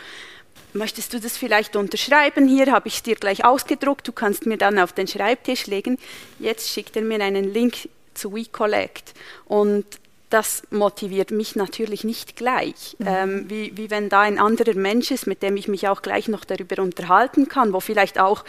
möchtest 0.73 1.12
du 1.12 1.21
das 1.21 1.37
vielleicht 1.37 1.75
unterschreiben? 1.75 2.47
Hier 2.49 2.71
habe 2.71 2.87
ich 2.87 2.95
es 2.95 3.03
dir 3.03 3.17
gleich 3.17 3.45
ausgedruckt, 3.45 4.07
du 4.07 4.12
kannst 4.12 4.47
mir 4.47 4.59
dann 4.59 4.79
auf 4.79 4.93
den 4.93 5.09
Schreibtisch 5.09 5.67
legen. 5.67 5.99
Jetzt 6.39 6.71
schickt 6.71 6.97
er 6.97 7.03
mir 7.03 7.21
einen 7.21 7.53
Link 7.53 7.89
zu 8.15 8.33
WeCollect. 8.33 9.12
Und 9.47 9.87
das 10.33 10.62
motiviert 10.71 11.31
mich 11.31 11.57
natürlich 11.57 12.05
nicht 12.05 12.37
gleich, 12.37 12.97
mhm. 12.99 13.07
ähm, 13.07 13.51
wie, 13.51 13.77
wie 13.77 13.91
wenn 13.91 14.09
da 14.09 14.21
ein 14.21 14.39
anderer 14.39 14.75
Mensch 14.75 15.11
ist, 15.11 15.27
mit 15.27 15.43
dem 15.43 15.57
ich 15.57 15.69
mich 15.69 15.89
auch 15.89 16.01
gleich 16.01 16.29
noch 16.29 16.45
darüber 16.45 16.83
unterhalten 16.83 17.49
kann, 17.49 17.73
wo 17.73 17.81
vielleicht 17.81 18.19
auch 18.19 18.45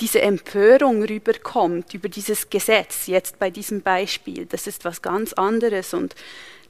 diese 0.00 0.22
Empörung 0.22 1.02
rüberkommt 1.02 1.92
über 1.94 2.08
dieses 2.08 2.48
Gesetz, 2.48 3.06
jetzt 3.06 3.38
bei 3.38 3.50
diesem 3.50 3.82
Beispiel. 3.82 4.46
Das 4.46 4.66
ist 4.66 4.84
was 4.84 5.02
ganz 5.02 5.32
anderes 5.34 5.92
und 5.92 6.14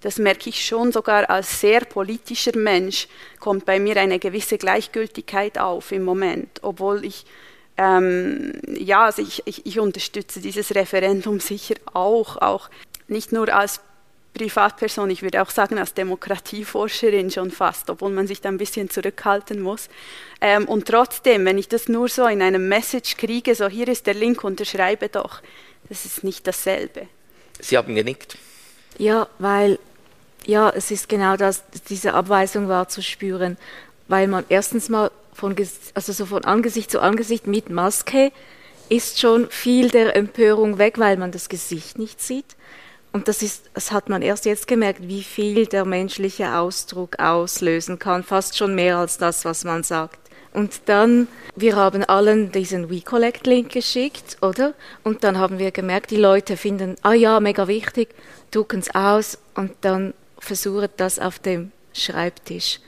das 0.01 0.19
merke 0.19 0.51
ich 0.51 0.65
schon 0.65 0.93
sogar 0.93 1.31
als 1.31 1.61
sehr 1.61 1.81
politischer 1.81 2.57
Mensch, 2.57 3.09
kommt 3.41 3.65
bei 3.65 3.79
mir 3.79 3.97
eine 3.97 4.19
gewisse 4.19 4.59
Gleichgültigkeit 4.59 5.59
auf 5.59 5.93
im 5.93 6.05
Moment, 6.05 6.61
obwohl 6.63 7.05
ich 7.05 7.25
ähm, 7.79 8.53
ja, 8.67 9.05
also 9.05 9.21
ich, 9.21 9.43
ich, 9.45 9.67
ich 9.67 9.79
unterstütze 9.79 10.41
dieses 10.41 10.75
Referendum 10.75 11.41
sicher 11.41 11.75
auch, 11.93 12.39
auch 12.39 12.71
nicht 13.07 13.33
nur 13.33 13.55
als 13.55 13.81
Privatperson, 14.37 15.09
ich 15.11 15.23
würde 15.23 15.41
auch 15.41 15.51
sagen 15.51 15.79
als 15.79 15.95
Demokratieforscherin 15.95 17.31
schon 17.31 17.51
fast, 17.51 17.89
obwohl 17.89 18.11
man 18.11 18.27
sich 18.27 18.41
da 18.41 18.51
ein 18.51 18.59
bisschen 18.59 18.91
zurückhalten 18.91 19.61
muss. 19.61 19.89
Ähm, 20.41 20.67
und 20.67 20.87
trotzdem, 20.87 21.45
wenn 21.47 21.57
ich 21.57 21.69
das 21.69 21.89
nur 21.89 22.09
so 22.09 22.27
in 22.27 22.43
einem 22.43 22.69
Message 22.69 23.17
kriege, 23.17 23.55
so 23.55 23.69
hier 23.69 23.89
ist 23.89 24.07
der 24.07 24.15
Link, 24.15 24.45
unterschreibe 24.45 25.09
doch, 25.09 25.41
das 25.89 26.05
ist 26.05 26.23
nicht 26.23 26.47
dasselbe. 26.47 27.09
Sie 27.61 27.79
haben 27.79 27.95
genickt. 27.95 28.37
Ja, 28.99 29.29
weil 29.39 29.79
ja, 30.45 30.71
es 30.71 30.91
ist 30.91 31.09
genau 31.09 31.37
das, 31.37 31.65
diese 31.89 32.15
Abweisung 32.15 32.69
war 32.69 32.89
zu 32.89 33.03
spüren, 33.03 33.57
weil 34.09 34.29
man 34.29 34.45
erstens 34.49 34.89
mal 34.89 35.11
von, 35.33 35.57
also 35.95 36.13
so 36.13 36.27
von 36.27 36.45
Angesicht 36.45 36.91
zu 36.91 37.01
Angesicht 37.01 37.47
mit 37.47 37.71
Maske 37.71 38.33
ist 38.89 39.19
schon 39.19 39.51
viel 39.51 39.91
der 39.91 40.15
Empörung 40.15 40.79
weg, 40.79 40.99
weil 40.99 41.17
man 41.17 41.33
das 41.33 41.49
Gesicht 41.49 41.99
nicht 41.99 42.21
sieht. 42.21 42.57
Und 43.17 43.29
das, 43.29 43.41
ist, 43.41 43.71
das 43.73 43.93
hat 43.93 44.11
man 44.11 44.21
erst 44.21 44.45
jetzt 44.45 44.69
gemerkt, 44.69 45.09
wie 45.09 45.23
viel 45.23 45.65
der 45.65 45.87
menschliche 45.87 46.55
Ausdruck 46.59 47.19
auslösen 47.19 47.99
kann, 47.99 48.23
fast 48.23 48.59
schon 48.59 48.75
mehr 48.75 48.99
als 48.99 49.17
das, 49.17 49.47
was 49.47 49.65
man 49.65 49.85
sagt. 49.85 50.19
Und 50.53 50.83
dann, 50.85 51.27
wir 51.55 51.77
haben 51.77 52.05
allen 52.05 52.53
diesen 52.53 52.91
WeCollect-Link 52.91 53.73
geschickt, 53.73 54.37
oder? 54.43 54.75
Und 55.03 55.25
dann 55.25 55.39
haben 55.39 55.59
wir 55.59 55.71
gemerkt, 55.71 56.11
die 56.11 56.19
Leute 56.19 56.59
finden, 56.59 56.97
ah 57.01 57.15
ja, 57.15 57.41
mega 57.41 57.67
wichtig, 57.69 58.11
drucken 58.51 58.81
es 58.81 58.95
aus 58.95 59.39
und 59.55 59.73
dann 59.81 60.13
versuchen 60.39 60.89
das 60.99 61.19
auf 61.19 61.39
dem 61.39 61.73
Schreibtisch. 61.95 62.81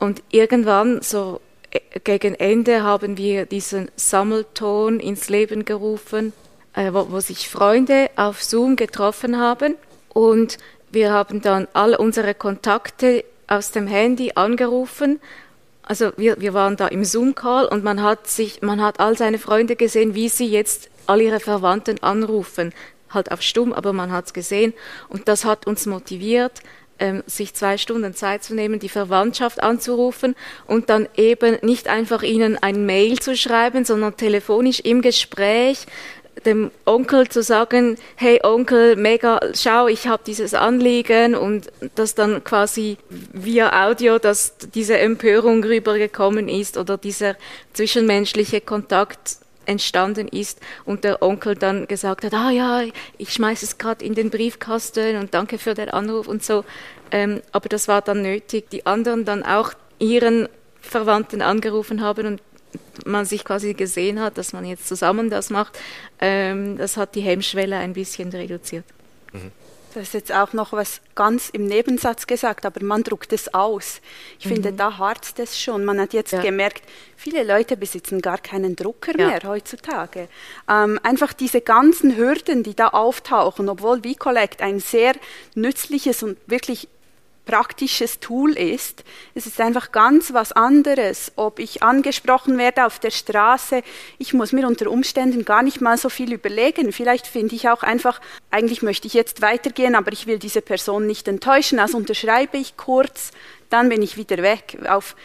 Und 0.00 0.24
irgendwann, 0.32 1.02
so 1.02 1.40
äh, 1.70 2.00
gegen 2.02 2.34
Ende, 2.34 2.82
haben 2.82 3.16
wir 3.16 3.46
diesen 3.46 3.92
Sammelton 3.94 4.98
ins 4.98 5.28
Leben 5.28 5.64
gerufen 5.64 6.32
äh, 6.74 6.92
wo, 6.92 7.10
wo 7.10 7.20
sich 7.20 7.48
Freunde 7.48 8.10
auf 8.16 8.42
Zoom 8.42 8.76
getroffen 8.76 9.38
haben 9.38 9.76
und 10.12 10.58
wir 10.90 11.12
haben 11.12 11.40
dann 11.40 11.68
all 11.72 11.94
unsere 11.94 12.34
Kontakte 12.34 13.24
aus 13.46 13.70
dem 13.70 13.86
Handy 13.86 14.32
angerufen. 14.34 15.20
Also 15.82 16.12
wir, 16.16 16.40
wir 16.40 16.54
waren 16.54 16.76
da 16.76 16.86
im 16.88 17.04
Zoom-Call 17.04 17.66
und 17.66 17.82
man 17.82 18.02
hat 18.02 18.26
sich, 18.28 18.62
man 18.62 18.82
hat 18.82 19.00
all 19.00 19.16
seine 19.16 19.38
Freunde 19.38 19.74
gesehen, 19.74 20.14
wie 20.14 20.28
sie 20.28 20.46
jetzt 20.46 20.90
all 21.06 21.20
ihre 21.20 21.40
Verwandten 21.40 22.02
anrufen. 22.02 22.72
Halt 23.10 23.32
auf 23.32 23.42
Stumm, 23.42 23.72
aber 23.72 23.92
man 23.92 24.12
hat 24.12 24.26
es 24.26 24.32
gesehen. 24.32 24.74
Und 25.08 25.28
das 25.28 25.44
hat 25.44 25.66
uns 25.66 25.86
motiviert, 25.86 26.60
ähm, 26.98 27.22
sich 27.26 27.54
zwei 27.54 27.78
Stunden 27.78 28.14
Zeit 28.14 28.44
zu 28.44 28.54
nehmen, 28.54 28.78
die 28.78 28.88
Verwandtschaft 28.88 29.62
anzurufen 29.62 30.36
und 30.66 30.88
dann 30.88 31.08
eben 31.16 31.58
nicht 31.62 31.88
einfach 31.88 32.22
ihnen 32.22 32.56
ein 32.62 32.86
Mail 32.86 33.18
zu 33.18 33.36
schreiben, 33.36 33.84
sondern 33.84 34.16
telefonisch 34.16 34.80
im 34.80 35.02
Gespräch 35.02 35.86
dem 36.46 36.70
Onkel 36.84 37.28
zu 37.28 37.42
sagen, 37.42 37.96
hey 38.16 38.40
Onkel, 38.42 38.96
mega, 38.96 39.40
schau, 39.54 39.86
ich 39.88 40.06
habe 40.06 40.22
dieses 40.26 40.54
Anliegen 40.54 41.34
und 41.34 41.70
dass 41.94 42.14
dann 42.14 42.44
quasi 42.44 42.96
via 43.32 43.88
Audio, 43.88 44.18
dass 44.18 44.56
diese 44.74 44.98
Empörung 44.98 45.64
rübergekommen 45.64 46.48
ist 46.48 46.76
oder 46.76 46.98
dieser 46.98 47.36
zwischenmenschliche 47.72 48.60
Kontakt 48.60 49.36
entstanden 49.66 50.28
ist 50.28 50.60
und 50.84 51.04
der 51.04 51.22
Onkel 51.22 51.54
dann 51.54 51.86
gesagt 51.86 52.24
hat, 52.24 52.34
ah 52.34 52.50
ja, 52.50 52.82
ich 53.18 53.32
schmeiße 53.32 53.64
es 53.64 53.78
gerade 53.78 54.04
in 54.04 54.14
den 54.14 54.30
Briefkasten 54.30 55.16
und 55.16 55.34
danke 55.34 55.58
für 55.58 55.74
den 55.74 55.88
Anruf 55.88 56.26
und 56.26 56.42
so. 56.42 56.64
Ähm, 57.10 57.42
aber 57.52 57.68
das 57.68 57.88
war 57.88 58.02
dann 58.02 58.22
nötig, 58.22 58.70
die 58.70 58.86
anderen 58.86 59.24
dann 59.24 59.42
auch 59.44 59.72
ihren 59.98 60.48
Verwandten 60.80 61.42
angerufen 61.42 62.02
haben 62.02 62.26
und 62.26 62.42
man 63.04 63.24
sich 63.24 63.44
quasi 63.44 63.74
gesehen 63.74 64.20
hat, 64.20 64.38
dass 64.38 64.52
man 64.52 64.64
jetzt 64.64 64.88
zusammen 64.88 65.30
das 65.30 65.50
macht, 65.50 65.78
das 66.22 66.96
hat 66.96 67.14
die 67.14 67.20
Hemmschwelle 67.20 67.76
ein 67.76 67.94
bisschen 67.94 68.30
reduziert. 68.30 68.84
Mhm. 69.32 69.50
Das 69.94 70.04
ist 70.04 70.14
jetzt 70.14 70.32
auch 70.32 70.52
noch 70.54 70.72
was 70.72 71.00
ganz 71.14 71.50
im 71.50 71.66
Nebensatz 71.66 72.26
gesagt, 72.26 72.64
aber 72.64 72.82
man 72.82 73.02
druckt 73.02 73.32
es 73.32 73.52
aus. 73.52 74.00
Ich 74.38 74.46
mhm. 74.46 74.54
finde, 74.54 74.72
da 74.72 74.96
hart 74.96 75.38
es 75.38 75.60
schon. 75.60 75.84
Man 75.84 76.00
hat 76.00 76.14
jetzt 76.14 76.32
ja. 76.32 76.40
gemerkt, 76.40 76.82
viele 77.16 77.42
Leute 77.42 77.76
besitzen 77.76 78.22
gar 78.22 78.38
keinen 78.38 78.74
Drucker 78.74 79.18
ja. 79.18 79.28
mehr 79.28 79.40
heutzutage. 79.44 80.28
Ähm, 80.70 80.98
einfach 81.02 81.32
diese 81.32 81.60
ganzen 81.60 82.16
Hürden, 82.16 82.62
die 82.62 82.74
da 82.74 82.88
auftauchen, 82.88 83.68
obwohl 83.68 84.00
VCollect 84.02 84.62
ein 84.62 84.80
sehr 84.80 85.14
nützliches 85.54 86.22
und 86.22 86.38
wirklich 86.46 86.88
praktisches 87.44 88.20
Tool 88.20 88.52
ist. 88.52 89.04
Es 89.34 89.46
ist 89.46 89.60
einfach 89.60 89.92
ganz 89.92 90.32
was 90.32 90.52
anderes, 90.52 91.32
ob 91.36 91.58
ich 91.58 91.82
angesprochen 91.82 92.56
werde 92.56 92.86
auf 92.86 92.98
der 92.98 93.10
Straße. 93.10 93.82
Ich 94.18 94.32
muss 94.32 94.52
mir 94.52 94.66
unter 94.66 94.90
Umständen 94.90 95.44
gar 95.44 95.62
nicht 95.62 95.80
mal 95.80 95.96
so 95.96 96.08
viel 96.08 96.32
überlegen. 96.32 96.92
Vielleicht 96.92 97.26
finde 97.26 97.54
ich 97.54 97.68
auch 97.68 97.82
einfach, 97.82 98.20
eigentlich 98.50 98.82
möchte 98.82 99.08
ich 99.08 99.14
jetzt 99.14 99.42
weitergehen, 99.42 99.94
aber 99.94 100.12
ich 100.12 100.26
will 100.26 100.38
diese 100.38 100.62
Person 100.62 101.06
nicht 101.06 101.26
enttäuschen. 101.26 101.78
Also 101.78 101.96
unterschreibe 101.96 102.58
ich 102.58 102.76
kurz, 102.76 103.32
dann 103.70 103.88
bin 103.88 104.02
ich 104.02 104.16
wieder 104.16 104.38
weg. 104.38 104.78
Auf 104.88 105.16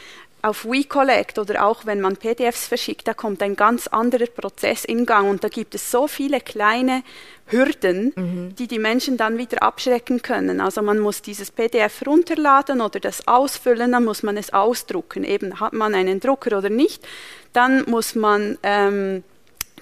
auf 0.48 0.66
WeCollect 0.66 1.38
oder 1.39 1.66
auch 1.66 1.86
wenn 1.86 2.01
man 2.01 2.18
PDFs 2.18 2.68
verschickt, 2.68 3.08
da 3.08 3.13
kommt 3.13 3.44
ein 3.44 3.56
ganz 3.56 3.88
anderer 3.88 4.27
Prozess 4.27 4.86
in 4.86 5.06
Gang 5.06 5.30
und 5.30 5.44
da 5.44 5.50
gibt 5.50 5.75
es 5.75 5.92
so 5.92 6.08
viele 6.08 6.39
kleine 6.39 7.04
Hürden, 7.48 8.13
mhm. 8.16 8.56
die 8.56 8.68
die 8.68 8.80
Menschen 8.80 9.18
dann 9.18 9.38
wieder 9.38 9.63
abschrecken 9.63 10.22
können. 10.22 10.60
Also 10.60 10.82
man 10.82 11.00
muss 11.00 11.22
dieses 11.22 11.51
PDF 11.51 12.06
runterladen 12.06 12.82
oder 12.82 13.00
das 13.00 13.27
ausfüllen, 13.27 13.92
dann 13.92 14.06
muss 14.06 14.24
man 14.24 14.38
es 14.38 14.54
ausdrucken. 14.54 15.24
Eben 15.24 15.60
hat 15.60 15.74
man 15.74 15.94
einen 15.94 16.20
Drucker 16.20 16.58
oder 16.58 16.70
nicht, 16.70 17.08
dann 17.54 17.84
muss 17.89 18.16
man 18.16 18.58
ähm, 18.63 19.24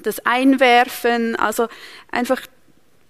das 0.03 0.25
einwerfen. 0.25 1.35
Also 1.35 1.67
einfach 2.11 2.41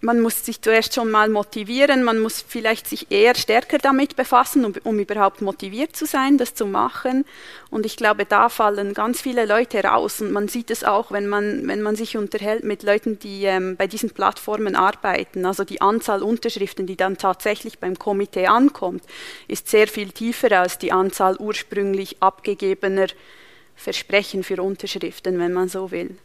man 0.05 0.21
muss 0.21 0.45
sich 0.45 0.61
zuerst 0.61 0.93
schon 0.93 1.09
mal 1.09 1.29
motivieren, 1.29 2.03
man 2.03 2.19
muss 2.19 2.45
vielleicht 2.47 2.87
sich 2.87 3.11
eher 3.11 3.33
stärker 3.33 3.79
damit 3.79 4.15
befassen, 4.15 4.63
um, 4.63 4.73
um, 4.83 4.99
überhaupt 4.99 5.41
motiviert 5.41 5.95
zu 5.95 6.05
sein, 6.05 6.37
das 6.37 6.53
zu 6.53 6.67
machen. 6.67 7.25
Und 7.71 7.87
ich 7.87 7.97
glaube, 7.97 8.25
da 8.25 8.49
fallen 8.49 8.93
ganz 8.93 9.19
viele 9.19 9.45
Leute 9.45 9.83
raus. 9.83 10.21
Und 10.21 10.31
man 10.31 10.47
sieht 10.47 10.69
es 10.69 10.83
auch, 10.83 11.11
wenn 11.11 11.27
man, 11.27 11.67
wenn 11.67 11.81
man 11.81 11.95
sich 11.95 12.17
unterhält 12.17 12.63
mit 12.63 12.83
Leuten, 12.83 13.17
die 13.17 13.45
ähm, 13.45 13.77
bei 13.77 13.87
diesen 13.87 14.11
Plattformen 14.11 14.75
arbeiten. 14.75 15.43
Also 15.43 15.63
die 15.63 15.81
Anzahl 15.81 16.21
Unterschriften, 16.21 16.85
die 16.85 16.95
dann 16.95 17.17
tatsächlich 17.17 17.79
beim 17.79 17.97
Komitee 17.97 18.45
ankommt, 18.45 19.03
ist 19.47 19.67
sehr 19.69 19.87
viel 19.87 20.11
tiefer 20.11 20.59
als 20.59 20.77
die 20.77 20.91
Anzahl 20.91 21.35
ursprünglich 21.37 22.17
abgegebener 22.21 23.07
Versprechen 23.75 24.43
für 24.43 24.61
Unterschriften, 24.61 25.39
wenn 25.39 25.51
man 25.51 25.67
so 25.67 25.89
will. 25.89 26.15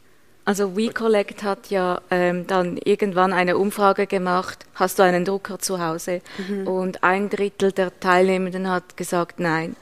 Also 0.45 0.77
WeCollect 0.77 1.43
hat 1.43 1.71
ja 1.71 2.01
ähm, 2.11 2.47
dann 2.47 2.77
irgendwann 2.79 3.33
eine 3.33 3.57
Umfrage 3.57 4.07
gemacht, 4.07 4.67
hast 4.75 4.99
du 4.99 5.03
einen 5.03 5.25
Drucker 5.25 5.59
zu 5.59 5.81
Hause? 5.81 6.23
Mhm. 6.39 6.67
Und 6.67 7.05
ein 7.05 7.31
Drittel 7.31 7.73
der 7.73 7.99
Teilnehmenden 8.01 8.69
hat 8.69 8.97
gesagt 8.97 9.39
nein. 9.39 9.77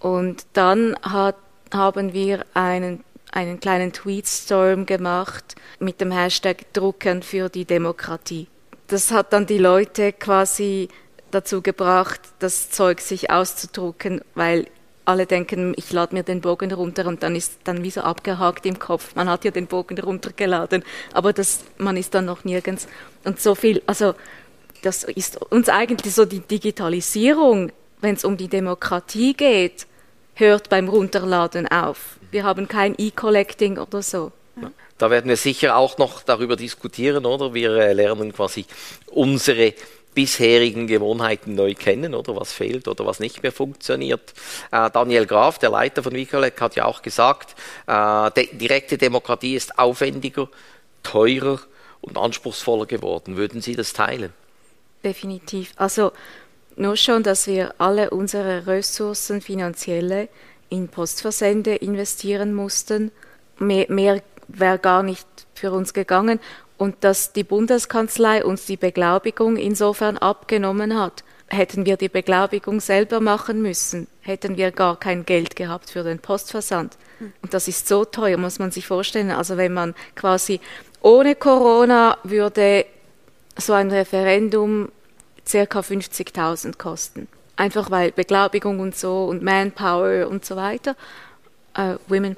Und 0.00 0.46
dann 0.52 0.96
hat, 1.02 1.36
haben 1.72 2.12
wir 2.12 2.44
einen, 2.54 3.02
einen 3.32 3.60
kleinen 3.60 3.92
Tweetstorm 3.92 4.86
gemacht 4.86 5.56
mit 5.78 6.00
dem 6.00 6.12
Hashtag 6.12 6.72
Druckern 6.72 7.22
für 7.22 7.48
die 7.48 7.64
Demokratie. 7.64 8.46
Das 8.86 9.10
hat 9.10 9.32
dann 9.32 9.46
die 9.46 9.58
Leute 9.58 10.12
quasi 10.12 10.88
dazu 11.30 11.62
gebracht, 11.62 12.20
das 12.38 12.70
Zeug 12.70 13.00
sich 13.00 13.30
auszudrucken, 13.30 14.20
weil 14.34 14.66
alle 15.04 15.26
denken, 15.26 15.74
ich 15.76 15.92
lade 15.92 16.14
mir 16.14 16.22
den 16.22 16.40
Bogen 16.40 16.72
runter 16.72 17.06
und 17.06 17.22
dann 17.22 17.36
ist 17.36 17.58
dann 17.64 17.82
wie 17.82 17.90
so 17.90 18.00
abgehakt 18.00 18.66
im 18.66 18.78
Kopf. 18.78 19.14
Man 19.14 19.28
hat 19.28 19.44
ja 19.44 19.50
den 19.50 19.66
Bogen 19.66 19.98
runtergeladen, 19.98 20.84
aber 21.12 21.32
das, 21.32 21.64
man 21.78 21.96
ist 21.96 22.14
dann 22.14 22.24
noch 22.24 22.44
nirgends. 22.44 22.88
Und 23.24 23.40
so 23.40 23.54
viel, 23.54 23.82
also 23.86 24.14
das 24.82 25.04
ist 25.04 25.40
uns 25.50 25.68
eigentlich 25.68 26.14
so 26.14 26.24
die 26.24 26.40
Digitalisierung, 26.40 27.72
wenn 28.00 28.14
es 28.14 28.24
um 28.24 28.36
die 28.36 28.48
Demokratie 28.48 29.34
geht, 29.34 29.86
hört 30.34 30.68
beim 30.68 30.88
Runterladen 30.88 31.68
auf. 31.68 32.18
Wir 32.30 32.44
haben 32.44 32.68
kein 32.68 32.94
E-Collecting 32.98 33.78
oder 33.78 34.02
so. 34.02 34.32
Da 34.98 35.10
werden 35.10 35.28
wir 35.28 35.36
sicher 35.36 35.76
auch 35.76 35.98
noch 35.98 36.22
darüber 36.22 36.56
diskutieren, 36.56 37.26
oder? 37.26 37.52
Wir 37.52 37.70
äh, 37.76 37.92
lernen 37.92 38.32
quasi 38.32 38.64
unsere 39.10 39.74
bisherigen 40.14 40.86
Gewohnheiten 40.86 41.54
neu 41.54 41.74
kennen 41.74 42.14
oder 42.14 42.36
was 42.36 42.52
fehlt 42.52 42.88
oder 42.88 43.04
was 43.06 43.20
nicht 43.20 43.42
mehr 43.42 43.52
funktioniert. 43.52 44.32
Äh, 44.70 44.90
Daniel 44.90 45.26
Graf, 45.26 45.58
der 45.58 45.70
Leiter 45.70 46.02
von 46.02 46.12
Wikolek, 46.12 46.60
hat 46.60 46.76
ja 46.76 46.84
auch 46.84 47.02
gesagt, 47.02 47.54
äh, 47.86 48.30
de 48.30 48.54
direkte 48.56 48.98
Demokratie 48.98 49.54
ist 49.54 49.78
aufwendiger, 49.78 50.48
teurer 51.02 51.60
und 52.00 52.16
anspruchsvoller 52.16 52.86
geworden. 52.86 53.36
Würden 53.36 53.60
Sie 53.60 53.76
das 53.76 53.92
teilen? 53.92 54.32
Definitiv. 55.02 55.72
Also 55.76 56.12
nur 56.76 56.96
schon, 56.96 57.22
dass 57.22 57.46
wir 57.46 57.74
alle 57.78 58.10
unsere 58.10 58.66
Ressourcen 58.66 59.40
finanzielle 59.40 60.28
in 60.70 60.88
Postversände 60.88 61.76
investieren 61.76 62.54
mussten. 62.54 63.12
Mehr, 63.58 63.86
mehr 63.88 64.22
wäre 64.48 64.78
gar 64.78 65.02
nicht 65.02 65.26
für 65.54 65.72
uns 65.72 65.94
gegangen 65.94 66.40
und 66.84 67.02
dass 67.02 67.32
die 67.32 67.44
Bundeskanzlei 67.44 68.44
uns 68.44 68.66
die 68.66 68.76
Beglaubigung 68.76 69.56
insofern 69.56 70.18
abgenommen 70.18 71.00
hat. 71.00 71.24
Hätten 71.46 71.86
wir 71.86 71.96
die 71.96 72.10
Beglaubigung 72.10 72.78
selber 72.78 73.20
machen 73.20 73.62
müssen, 73.62 74.06
hätten 74.20 74.58
wir 74.58 74.70
gar 74.70 75.00
kein 75.00 75.24
Geld 75.24 75.56
gehabt 75.56 75.88
für 75.88 76.02
den 76.02 76.18
Postversand. 76.18 76.98
Und 77.40 77.54
das 77.54 77.68
ist 77.68 77.88
so 77.88 78.04
teuer, 78.04 78.36
muss 78.36 78.58
man 78.58 78.70
sich 78.70 78.86
vorstellen. 78.86 79.30
Also 79.30 79.56
wenn 79.56 79.72
man 79.72 79.94
quasi 80.14 80.60
ohne 81.00 81.34
Corona 81.36 82.18
würde 82.22 82.84
so 83.56 83.72
ein 83.72 83.90
Referendum 83.90 84.90
circa 85.48 85.80
50.000 85.80 86.76
kosten. 86.76 87.28
Einfach 87.56 87.90
weil 87.90 88.12
Beglaubigung 88.12 88.78
und 88.80 88.94
so 88.94 89.24
und 89.24 89.42
Manpower 89.42 90.28
und 90.28 90.44
so 90.44 90.56
weiter, 90.56 90.96
äh, 91.74 91.94
Women. 92.08 92.36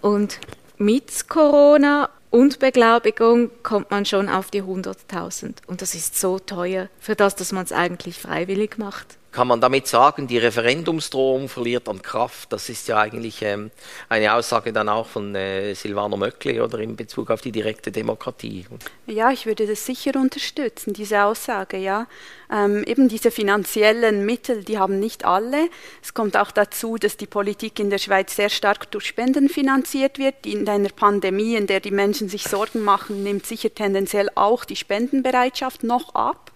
Und 0.00 0.38
mit 0.78 1.28
Corona 1.28 2.08
und 2.34 2.58
Beglaubigung 2.58 3.52
kommt 3.62 3.92
man 3.92 4.04
schon 4.04 4.28
auf 4.28 4.50
die 4.50 4.64
100.000. 4.64 5.52
Und 5.68 5.82
das 5.82 5.94
ist 5.94 6.18
so 6.18 6.40
teuer 6.40 6.88
für 6.98 7.14
das, 7.14 7.36
dass 7.36 7.52
man 7.52 7.62
es 7.62 7.70
eigentlich 7.70 8.18
freiwillig 8.18 8.76
macht 8.76 9.18
kann 9.34 9.48
man 9.48 9.60
damit 9.60 9.88
sagen, 9.88 10.28
die 10.28 10.38
Referendumsdrohung 10.38 11.48
verliert 11.48 11.88
an 11.88 12.00
Kraft. 12.00 12.52
Das 12.52 12.68
ist 12.68 12.86
ja 12.86 13.00
eigentlich 13.00 13.42
ähm, 13.42 13.72
eine 14.08 14.32
Aussage 14.32 14.72
dann 14.72 14.88
auch 14.88 15.08
von 15.08 15.34
äh, 15.34 15.74
Silvano 15.74 16.16
Möckli 16.16 16.60
oder 16.60 16.78
in 16.78 16.94
Bezug 16.94 17.30
auf 17.30 17.40
die 17.40 17.50
direkte 17.50 17.90
Demokratie. 17.90 18.64
Ja, 19.06 19.32
ich 19.32 19.44
würde 19.44 19.66
das 19.66 19.84
sicher 19.84 20.12
unterstützen, 20.14 20.92
diese 20.92 21.24
Aussage, 21.24 21.78
ja. 21.78 22.06
Ähm, 22.48 22.84
eben 22.84 23.08
diese 23.08 23.32
finanziellen 23.32 24.24
Mittel, 24.24 24.62
die 24.62 24.78
haben 24.78 25.00
nicht 25.00 25.24
alle. 25.24 25.68
Es 26.00 26.14
kommt 26.14 26.36
auch 26.36 26.52
dazu, 26.52 26.96
dass 26.96 27.16
die 27.16 27.26
Politik 27.26 27.80
in 27.80 27.90
der 27.90 27.98
Schweiz 27.98 28.36
sehr 28.36 28.50
stark 28.50 28.88
durch 28.92 29.06
Spenden 29.06 29.48
finanziert 29.48 30.18
wird. 30.18 30.46
In 30.46 30.68
einer 30.68 30.90
Pandemie, 30.90 31.56
in 31.56 31.66
der 31.66 31.80
die 31.80 31.90
Menschen 31.90 32.28
sich 32.28 32.44
Sorgen 32.44 32.82
machen, 32.82 33.24
nimmt 33.24 33.46
sicher 33.46 33.74
tendenziell 33.74 34.30
auch 34.36 34.64
die 34.64 34.76
Spendenbereitschaft 34.76 35.82
noch 35.82 36.14
ab. 36.14 36.52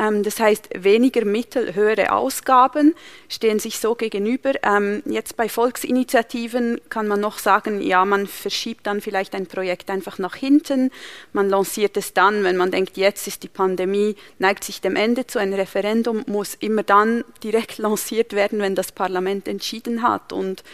Ähm, 0.00 0.22
das 0.22 0.40
heißt, 0.40 0.70
weniger 0.82 1.24
Mittel, 1.24 1.74
höhere 1.74 2.12
Ausgaben 2.12 2.94
stehen 3.28 3.58
sich 3.58 3.78
so 3.78 3.94
gegenüber. 3.94 4.52
Ähm, 4.62 5.02
jetzt 5.04 5.36
bei 5.36 5.48
Volksinitiativen 5.48 6.80
kann 6.88 7.06
man 7.06 7.20
noch 7.20 7.38
sagen, 7.38 7.82
ja, 7.82 8.04
man 8.04 8.26
verschiebt 8.26 8.86
dann 8.86 9.02
vielleicht 9.02 9.34
ein 9.34 9.46
Projekt 9.46 9.90
einfach 9.90 10.18
nach 10.18 10.34
hinten. 10.34 10.90
Man 11.34 11.50
lanciert 11.50 11.96
es 11.98 12.14
dann, 12.14 12.42
wenn 12.44 12.56
man 12.56 12.70
denkt, 12.70 12.96
jetzt 12.96 13.26
ist 13.26 13.42
die 13.42 13.48
Pandemie, 13.48 14.16
neigt 14.38 14.64
sich 14.64 14.80
dem 14.80 14.96
Ende 14.96 15.26
zu. 15.26 15.38
Ein 15.38 15.52
Referendum 15.52 16.24
muss 16.26 16.54
immer 16.54 16.82
dann 16.82 17.22
direkt 17.44 17.78
lanciert 17.78 18.32
werden, 18.32 18.60
wenn 18.60 18.74
das 18.74 18.92
Parlament 18.92 19.46
entschieden 19.46 20.02
hat. 20.02 20.32
Und 20.32 20.64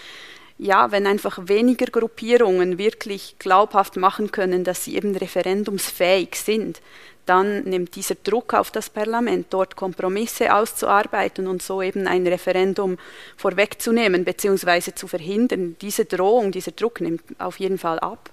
ja, 0.58 0.90
wenn 0.90 1.06
einfach 1.06 1.38
weniger 1.48 1.86
Gruppierungen 1.86 2.78
wirklich 2.78 3.36
glaubhaft 3.38 3.96
machen 3.96 4.32
können, 4.32 4.64
dass 4.64 4.84
sie 4.84 4.96
eben 4.96 5.14
referendumsfähig 5.14 6.34
sind, 6.34 6.80
dann 7.26 7.64
nimmt 7.64 7.96
dieser 7.96 8.14
Druck 8.14 8.54
auf 8.54 8.70
das 8.70 8.88
Parlament, 8.88 9.48
dort 9.50 9.76
Kompromisse 9.76 10.54
auszuarbeiten 10.54 11.48
und 11.48 11.60
so 11.60 11.82
eben 11.82 12.06
ein 12.06 12.26
Referendum 12.26 12.98
vorwegzunehmen 13.36 14.24
bzw. 14.24 14.94
zu 14.94 15.08
verhindern. 15.08 15.76
Diese 15.80 16.04
Drohung, 16.04 16.52
dieser 16.52 16.70
Druck 16.70 17.00
nimmt 17.00 17.22
auf 17.38 17.58
jeden 17.58 17.78
Fall 17.78 17.98
ab. 17.98 18.30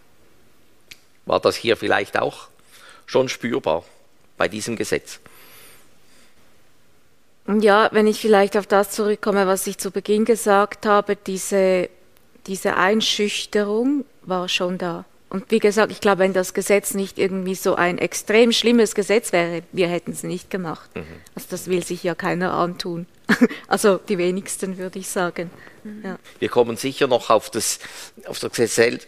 War 1.25 1.39
das 1.39 1.55
hier 1.55 1.75
vielleicht 1.75 2.19
auch 2.19 2.49
schon 3.05 3.29
spürbar 3.29 3.83
bei 4.37 4.47
diesem 4.47 4.75
Gesetz? 4.75 5.19
Ja, 7.47 7.89
wenn 7.91 8.07
ich 8.07 8.21
vielleicht 8.21 8.55
auf 8.55 8.67
das 8.67 8.91
zurückkomme, 8.91 9.47
was 9.47 9.67
ich 9.67 9.77
zu 9.77 9.91
Beginn 9.91 10.23
gesagt 10.23 10.85
habe, 10.85 11.15
diese, 11.15 11.89
diese 12.47 12.75
Einschüchterung 12.75 14.05
war 14.23 14.49
schon 14.49 14.77
da. 14.77 15.05
Und 15.33 15.49
wie 15.49 15.57
gesagt, 15.57 15.91
ich 15.91 15.99
glaube, 15.99 16.19
wenn 16.19 16.33
das 16.33 16.53
Gesetz 16.53 16.93
nicht 16.93 17.17
irgendwie 17.17 17.55
so 17.55 17.73
ein 17.73 17.97
extrem 17.97 18.51
schlimmes 18.51 18.93
Gesetz 18.93 19.31
wäre, 19.31 19.63
wir 19.71 19.87
hätten 19.87 20.11
es 20.11 20.21
nicht 20.21 20.51
gemacht. 20.51 20.95
Mhm. 20.95 21.05
Also 21.33 21.47
das 21.49 21.67
will 21.67 21.83
sich 21.83 22.03
ja 22.03 22.13
keiner 22.13 22.53
antun. 22.53 23.07
Also 23.67 23.97
die 23.97 24.19
wenigsten, 24.19 24.77
würde 24.77 24.99
ich 24.99 25.09
sagen. 25.09 25.49
Mhm. 25.83 26.01
Ja. 26.05 26.19
Wir 26.37 26.49
kommen 26.49 26.77
sicher 26.77 27.07
noch 27.07 27.31
auf 27.31 27.49
das, 27.49 27.79
auf 28.27 28.37
das 28.39 28.51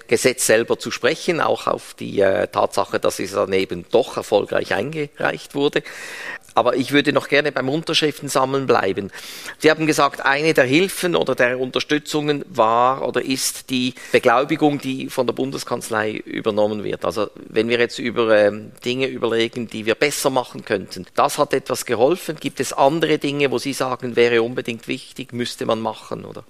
Gesetz 0.07 0.47
selber 0.47 0.79
zu 0.79 0.89
sprechen, 0.89 1.41
auch 1.41 1.67
auf 1.67 1.93
die 1.93 2.19
äh, 2.21 2.47
Tatsache, 2.47 2.99
dass 2.99 3.19
es 3.19 3.33
dann 3.33 3.53
eben 3.53 3.85
doch 3.91 4.17
erfolgreich 4.17 4.73
eingereicht 4.73 5.53
wurde. 5.53 5.83
Aber 6.55 6.75
ich 6.77 6.91
würde 6.91 7.13
noch 7.13 7.27
gerne 7.27 7.51
beim 7.51 7.69
Unterschriften 7.69 8.29
sammeln 8.29 8.65
bleiben. 8.65 9.11
Sie 9.59 9.69
haben 9.69 9.85
gesagt, 9.85 10.25
eine 10.25 10.53
der 10.53 10.63
Hilfen 10.63 11.15
oder 11.15 11.35
der 11.35 11.59
Unterstützungen 11.59 12.45
war 12.49 13.07
oder 13.07 13.21
ist 13.21 13.69
die 13.69 13.93
Beglaubigung, 14.11 14.79
die 14.79 15.09
von 15.09 15.27
der 15.27 15.33
Bundeskanzlei 15.33 16.13
übernommen 16.13 16.83
wird. 16.83 17.05
Also 17.05 17.29
wenn 17.49 17.67
wir 17.67 17.77
jetzt 17.79 17.99
über 17.99 18.35
ähm, 18.37 18.71
Dinge 18.83 19.07
überlegen, 19.07 19.67
die 19.67 19.85
wir 19.85 19.95
besser 19.95 20.29
machen 20.29 20.63
könnten, 20.63 21.05
das 21.13 21.37
hat 21.37 21.53
etwas 21.53 21.85
geholfen. 21.85 22.37
Gibt 22.37 22.59
es 22.59 22.73
andere 22.73 23.17
Dinge, 23.17 23.51
wo 23.51 23.57
Sie 23.57 23.73
sagen, 23.73 24.15
wäre 24.15 24.41
unbedingt 24.41 24.87
wichtig, 24.87 25.33
müsste 25.33 25.65
man 25.65 25.81
machen, 25.81 26.25
oder? 26.25 26.43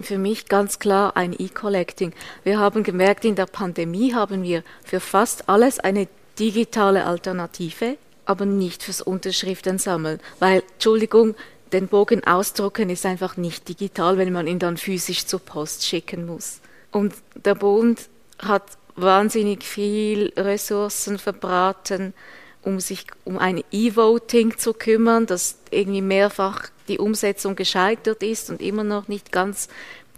Für 0.00 0.18
mich 0.18 0.46
ganz 0.46 0.78
klar 0.78 1.16
ein 1.16 1.34
E-Collecting. 1.38 2.12
Wir 2.42 2.58
haben 2.58 2.82
gemerkt, 2.82 3.24
in 3.24 3.36
der 3.36 3.46
Pandemie 3.46 4.12
haben 4.12 4.42
wir 4.42 4.64
für 4.84 5.00
fast 5.00 5.48
alles 5.48 5.78
eine 5.78 6.08
digitale 6.38 7.04
Alternative 7.06 7.96
aber 8.26 8.46
nicht 8.46 8.82
fürs 8.82 9.00
Unterschriften 9.00 9.78
sammeln, 9.78 10.20
weil, 10.38 10.62
Entschuldigung, 10.74 11.34
den 11.72 11.88
Bogen 11.88 12.24
ausdrucken 12.24 12.88
ist 12.88 13.04
einfach 13.04 13.36
nicht 13.36 13.68
digital, 13.68 14.16
wenn 14.16 14.32
man 14.32 14.46
ihn 14.46 14.58
dann 14.58 14.76
physisch 14.76 15.26
zur 15.26 15.40
Post 15.40 15.84
schicken 15.84 16.26
muss. 16.26 16.60
Und 16.92 17.14
der 17.34 17.56
Bund 17.56 18.08
hat 18.38 18.62
wahnsinnig 18.96 19.64
viel 19.64 20.32
Ressourcen 20.36 21.18
verbraten, 21.18 22.14
um 22.62 22.80
sich 22.80 23.06
um 23.24 23.38
ein 23.38 23.62
E-Voting 23.72 24.56
zu 24.56 24.72
kümmern, 24.72 25.26
das 25.26 25.58
irgendwie 25.70 26.00
mehrfach 26.00 26.68
die 26.88 26.98
Umsetzung 26.98 27.56
gescheitert 27.56 28.22
ist 28.22 28.50
und 28.50 28.62
immer 28.62 28.84
noch 28.84 29.08
nicht 29.08 29.32
ganz 29.32 29.68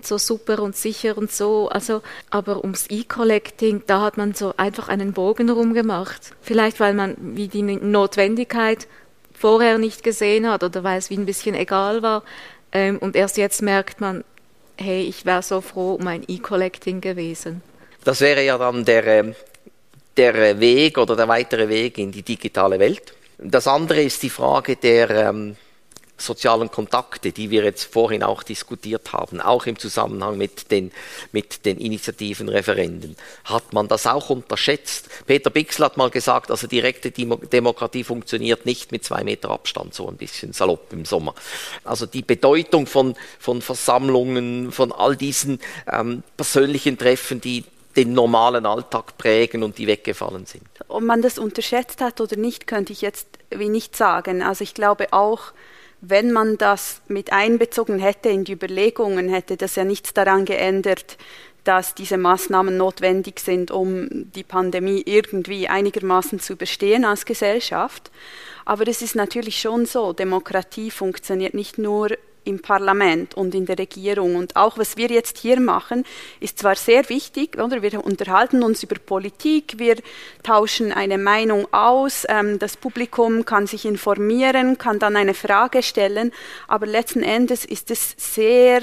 so 0.02 0.18
super 0.18 0.60
und 0.60 0.76
sicher 0.76 1.16
und 1.16 1.32
so. 1.32 1.68
Also, 1.68 2.02
aber 2.30 2.62
ums 2.62 2.86
E-Collecting, 2.88 3.82
da 3.86 4.02
hat 4.02 4.16
man 4.16 4.34
so 4.34 4.54
einfach 4.56 4.88
einen 4.88 5.12
Bogen 5.12 5.50
rumgemacht. 5.50 6.34
Vielleicht, 6.42 6.80
weil 6.80 6.94
man 6.94 7.16
wie 7.18 7.48
die 7.48 7.62
Notwendigkeit 7.62 8.86
vorher 9.34 9.78
nicht 9.78 10.02
gesehen 10.02 10.48
hat 10.48 10.62
oder 10.62 10.84
weil 10.84 10.98
es 10.98 11.10
wie 11.10 11.16
ein 11.16 11.26
bisschen 11.26 11.54
egal 11.54 12.02
war. 12.02 12.22
Ähm, 12.72 12.98
und 12.98 13.16
erst 13.16 13.36
jetzt 13.36 13.62
merkt 13.62 14.00
man, 14.00 14.24
hey, 14.76 15.02
ich 15.02 15.24
wäre 15.24 15.42
so 15.42 15.60
froh 15.60 15.94
um 15.94 16.06
ein 16.06 16.24
E-Collecting 16.26 17.00
gewesen. 17.00 17.62
Das 18.04 18.20
wäre 18.20 18.44
ja 18.44 18.58
dann 18.58 18.84
der, 18.84 19.06
ähm, 19.06 19.34
der 20.16 20.60
Weg 20.60 20.98
oder 20.98 21.16
der 21.16 21.28
weitere 21.28 21.68
Weg 21.68 21.98
in 21.98 22.12
die 22.12 22.22
digitale 22.22 22.78
Welt. 22.78 23.14
Das 23.38 23.66
andere 23.66 24.02
ist 24.02 24.22
die 24.22 24.30
Frage 24.30 24.76
der 24.76 25.10
ähm, 25.10 25.56
sozialen 26.16 26.70
Kontakte, 26.70 27.32
die 27.32 27.50
wir 27.50 27.64
jetzt 27.64 27.84
vorhin 27.84 28.22
auch 28.22 28.42
diskutiert 28.42 29.12
haben, 29.12 29.40
auch 29.40 29.66
im 29.66 29.78
Zusammenhang 29.78 30.38
mit 30.38 30.70
den, 30.70 30.92
mit 31.32 31.64
den 31.66 31.78
Initiativen, 31.78 32.48
Referenden. 32.48 33.16
Hat 33.44 33.72
man 33.72 33.88
das 33.88 34.06
auch 34.06 34.30
unterschätzt? 34.30 35.08
Peter 35.26 35.50
Bixel 35.50 35.84
hat 35.84 35.96
mal 35.96 36.10
gesagt, 36.10 36.50
also 36.50 36.66
direkte 36.66 37.10
Demokratie 37.10 38.04
funktioniert 38.04 38.66
nicht 38.66 38.92
mit 38.92 39.04
zwei 39.04 39.24
Meter 39.24 39.50
Abstand, 39.50 39.94
so 39.94 40.08
ein 40.08 40.16
bisschen 40.16 40.52
salopp 40.52 40.92
im 40.92 41.04
Sommer. 41.04 41.34
Also 41.84 42.06
die 42.06 42.22
Bedeutung 42.22 42.86
von, 42.86 43.14
von 43.38 43.60
Versammlungen, 43.60 44.72
von 44.72 44.92
all 44.92 45.16
diesen 45.16 45.60
ähm, 45.90 46.22
persönlichen 46.36 46.96
Treffen, 46.96 47.40
die 47.40 47.64
den 47.96 48.12
normalen 48.12 48.66
Alltag 48.66 49.16
prägen 49.16 49.62
und 49.62 49.78
die 49.78 49.86
weggefallen 49.86 50.44
sind. 50.44 50.64
Ob 50.88 51.02
man 51.02 51.22
das 51.22 51.38
unterschätzt 51.38 52.00
hat 52.00 52.20
oder 52.20 52.36
nicht, 52.36 52.66
könnte 52.66 52.92
ich 52.92 53.00
jetzt 53.00 53.26
wie 53.50 53.68
nicht 53.68 53.96
sagen. 53.96 54.42
Also 54.42 54.64
ich 54.64 54.74
glaube 54.74 55.12
auch, 55.12 55.52
wenn 56.00 56.32
man 56.32 56.58
das 56.58 57.00
mit 57.08 57.32
einbezogen 57.32 57.98
hätte 57.98 58.28
in 58.28 58.44
die 58.44 58.52
Überlegungen, 58.52 59.28
hätte 59.28 59.56
das 59.56 59.76
ja 59.76 59.84
nichts 59.84 60.12
daran 60.14 60.44
geändert, 60.44 61.16
dass 61.64 61.94
diese 61.94 62.16
Maßnahmen 62.16 62.76
notwendig 62.76 63.40
sind, 63.40 63.70
um 63.70 64.08
die 64.32 64.44
Pandemie 64.44 65.02
irgendwie 65.04 65.68
einigermaßen 65.68 66.38
zu 66.38 66.52
überstehen 66.52 67.04
als 67.04 67.24
Gesellschaft. 67.24 68.12
Aber 68.64 68.86
es 68.86 69.02
ist 69.02 69.16
natürlich 69.16 69.60
schon 69.60 69.84
so, 69.84 70.12
Demokratie 70.12 70.90
funktioniert 70.90 71.54
nicht 71.54 71.78
nur 71.78 72.10
im 72.46 72.60
Parlament 72.60 73.34
und 73.34 73.54
in 73.54 73.66
der 73.66 73.78
Regierung. 73.78 74.36
Und 74.36 74.56
auch 74.56 74.78
was 74.78 74.96
wir 74.96 75.08
jetzt 75.08 75.38
hier 75.38 75.60
machen, 75.60 76.04
ist 76.40 76.58
zwar 76.58 76.76
sehr 76.76 77.08
wichtig, 77.08 77.58
oder? 77.58 77.82
wir 77.82 78.04
unterhalten 78.04 78.62
uns 78.62 78.82
über 78.82 78.96
Politik, 78.98 79.78
wir 79.78 79.96
tauschen 80.42 80.92
eine 80.92 81.18
Meinung 81.18 81.66
aus, 81.72 82.24
ähm, 82.28 82.58
das 82.58 82.76
Publikum 82.76 83.44
kann 83.44 83.66
sich 83.66 83.84
informieren, 83.84 84.78
kann 84.78 84.98
dann 84.98 85.16
eine 85.16 85.34
Frage 85.34 85.82
stellen, 85.82 86.32
aber 86.68 86.86
letzten 86.86 87.22
Endes 87.22 87.64
ist 87.64 87.90
es 87.90 88.14
sehr 88.16 88.82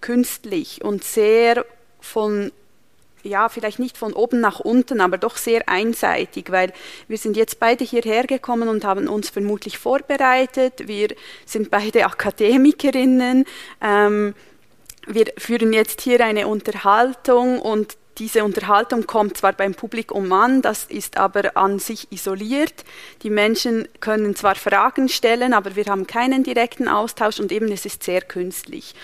künstlich 0.00 0.82
und 0.82 1.04
sehr 1.04 1.64
von 2.00 2.50
ja, 3.22 3.48
vielleicht 3.48 3.78
nicht 3.78 3.96
von 3.96 4.12
oben 4.12 4.40
nach 4.40 4.60
unten, 4.60 5.00
aber 5.00 5.18
doch 5.18 5.36
sehr 5.36 5.68
einseitig, 5.68 6.50
weil 6.50 6.72
wir 7.08 7.18
sind 7.18 7.36
jetzt 7.36 7.60
beide 7.60 7.84
hierher 7.84 8.26
gekommen 8.26 8.68
und 8.68 8.84
haben 8.84 9.08
uns 9.08 9.30
vermutlich 9.30 9.78
vorbereitet. 9.78 10.86
Wir 10.86 11.08
sind 11.46 11.70
beide 11.70 12.04
Akademikerinnen. 12.06 13.44
Ähm, 13.80 14.34
wir 15.06 15.26
führen 15.36 15.72
jetzt 15.72 16.00
hier 16.00 16.24
eine 16.24 16.46
Unterhaltung 16.46 17.58
und 17.60 17.96
diese 18.18 18.44
Unterhaltung 18.44 19.06
kommt 19.06 19.38
zwar 19.38 19.52
beim 19.52 19.74
Publikum 19.74 20.30
an, 20.32 20.60
das 20.60 20.84
ist 20.84 21.16
aber 21.16 21.56
an 21.56 21.78
sich 21.78 22.12
isoliert. 22.12 22.84
Die 23.22 23.30
Menschen 23.30 23.88
können 24.00 24.36
zwar 24.36 24.54
Fragen 24.54 25.08
stellen, 25.08 25.54
aber 25.54 25.76
wir 25.76 25.86
haben 25.86 26.06
keinen 26.06 26.44
direkten 26.44 26.88
Austausch 26.88 27.40
und 27.40 27.50
eben 27.50 27.72
es 27.72 27.86
ist 27.86 28.02
sehr 28.02 28.20
künstlich. 28.20 28.94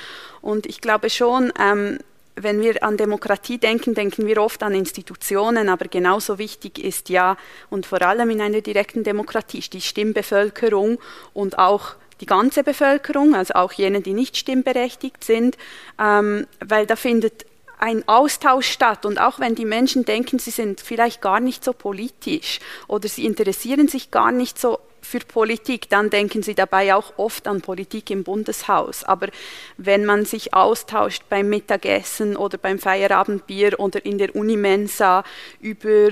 Und 0.42 0.66
ich 0.66 0.80
glaube 0.80 1.08
schon, 1.08 1.52
ähm, 1.58 1.98
wenn 2.42 2.60
wir 2.60 2.82
an 2.82 2.96
Demokratie 2.96 3.58
denken, 3.58 3.94
denken 3.94 4.26
wir 4.26 4.42
oft 4.42 4.62
an 4.62 4.74
Institutionen, 4.74 5.68
aber 5.68 5.86
genauso 5.86 6.38
wichtig 6.38 6.78
ist 6.78 7.08
ja 7.08 7.36
und 7.70 7.86
vor 7.86 8.02
allem 8.02 8.30
in 8.30 8.40
einer 8.40 8.60
direkten 8.60 9.04
Demokratie 9.04 9.60
die 9.60 9.80
Stimmbevölkerung 9.80 10.98
und 11.34 11.58
auch 11.58 11.94
die 12.20 12.26
ganze 12.26 12.62
Bevölkerung, 12.62 13.34
also 13.34 13.54
auch 13.54 13.72
jene, 13.72 14.00
die 14.00 14.12
nicht 14.12 14.36
stimmberechtigt 14.36 15.22
sind, 15.24 15.56
ähm, 16.00 16.46
weil 16.60 16.86
da 16.86 16.96
findet 16.96 17.46
ein 17.78 18.06
Austausch 18.08 18.68
statt. 18.68 19.06
Und 19.06 19.20
auch 19.20 19.38
wenn 19.38 19.54
die 19.54 19.64
Menschen 19.64 20.04
denken, 20.04 20.38
sie 20.38 20.50
sind 20.50 20.80
vielleicht 20.80 21.20
gar 21.20 21.40
nicht 21.40 21.64
so 21.64 21.72
politisch 21.72 22.60
oder 22.88 23.08
sie 23.08 23.24
interessieren 23.24 23.88
sich 23.88 24.10
gar 24.10 24.32
nicht 24.32 24.58
so 24.58 24.78
für 25.08 25.20
Politik, 25.20 25.88
dann 25.88 26.10
denken 26.10 26.42
sie 26.42 26.54
dabei 26.54 26.94
auch 26.94 27.14
oft 27.16 27.48
an 27.48 27.62
Politik 27.62 28.10
im 28.10 28.24
Bundeshaus. 28.24 29.04
Aber 29.04 29.28
wenn 29.76 30.04
man 30.04 30.24
sich 30.24 30.54
austauscht 30.54 31.22
beim 31.28 31.48
Mittagessen 31.48 32.36
oder 32.36 32.58
beim 32.58 32.78
Feierabendbier 32.78 33.80
oder 33.80 34.04
in 34.04 34.18
der 34.18 34.36
Unimensa 34.36 35.24
über 35.60 36.10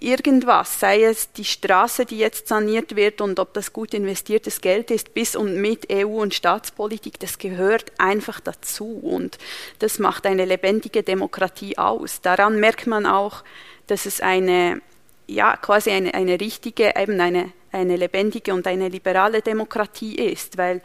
irgendwas, 0.00 0.80
sei 0.80 1.04
es 1.04 1.32
die 1.32 1.44
Straße, 1.44 2.04
die 2.04 2.18
jetzt 2.18 2.48
saniert 2.48 2.96
wird 2.96 3.20
und 3.20 3.38
ob 3.40 3.54
das 3.54 3.72
gut 3.72 3.94
investiertes 3.94 4.60
Geld 4.60 4.90
ist, 4.90 5.14
bis 5.14 5.34
und 5.36 5.56
mit 5.56 5.90
EU 5.90 6.20
und 6.20 6.34
Staatspolitik, 6.34 7.18
das 7.18 7.38
gehört 7.38 7.92
einfach 7.98 8.40
dazu 8.40 8.98
und 9.02 9.38
das 9.78 9.98
macht 9.98 10.26
eine 10.26 10.44
lebendige 10.44 11.02
Demokratie 11.02 11.78
aus. 11.78 12.20
Daran 12.20 12.60
merkt 12.60 12.86
man 12.86 13.06
auch, 13.06 13.44
dass 13.86 14.06
es 14.06 14.20
eine, 14.20 14.82
ja, 15.26 15.56
quasi 15.56 15.90
eine, 15.90 16.14
eine 16.14 16.40
richtige, 16.40 16.92
eben 16.96 17.20
eine 17.20 17.52
eine 17.76 17.96
lebendige 17.96 18.54
und 18.54 18.66
eine 18.66 18.88
liberale 18.88 19.42
Demokratie 19.42 20.16
ist, 20.16 20.58
weil 20.58 20.80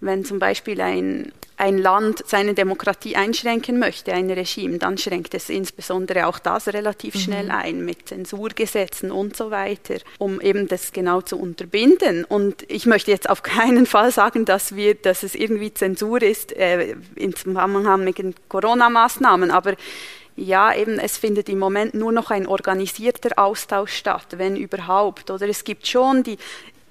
wenn 0.00 0.24
zum 0.24 0.38
Beispiel 0.38 0.80
ein, 0.82 1.32
ein 1.56 1.78
Land 1.78 2.24
seine 2.26 2.52
Demokratie 2.52 3.16
einschränken 3.16 3.78
möchte, 3.78 4.12
ein 4.12 4.28
Regime, 4.30 4.76
dann 4.78 4.98
schränkt 4.98 5.32
es 5.32 5.48
insbesondere 5.48 6.26
auch 6.26 6.38
das 6.38 6.68
relativ 6.68 7.14
mhm. 7.14 7.18
schnell 7.20 7.50
ein 7.50 7.84
mit 7.84 8.08
Zensurgesetzen 8.08 9.10
und 9.10 9.34
so 9.36 9.50
weiter, 9.50 9.94
um 10.18 10.42
eben 10.42 10.68
das 10.68 10.92
genau 10.92 11.22
zu 11.22 11.38
unterbinden. 11.38 12.24
Und 12.24 12.70
ich 12.70 12.84
möchte 12.84 13.12
jetzt 13.12 13.30
auf 13.30 13.42
keinen 13.42 13.86
Fall 13.86 14.10
sagen, 14.10 14.44
dass 14.44 14.76
wir, 14.76 14.94
dass 14.94 15.22
es 15.22 15.34
irgendwie 15.34 15.72
Zensur 15.72 16.20
ist 16.20 16.52
äh, 16.54 16.96
im 17.14 17.34
Zusammenhang 17.34 18.04
mit 18.04 18.18
den 18.18 18.34
Corona-Maßnahmen, 18.48 19.50
aber 19.50 19.74
ja, 20.36 20.74
eben, 20.74 20.98
es 20.98 21.16
findet 21.16 21.48
im 21.48 21.58
Moment 21.58 21.94
nur 21.94 22.10
noch 22.10 22.30
ein 22.30 22.46
organisierter 22.46 23.38
Austausch 23.38 23.94
statt, 23.94 24.26
wenn 24.36 24.56
überhaupt. 24.56 25.30
Oder 25.30 25.48
es 25.48 25.62
gibt 25.62 25.86
schon 25.86 26.24
die 26.24 26.38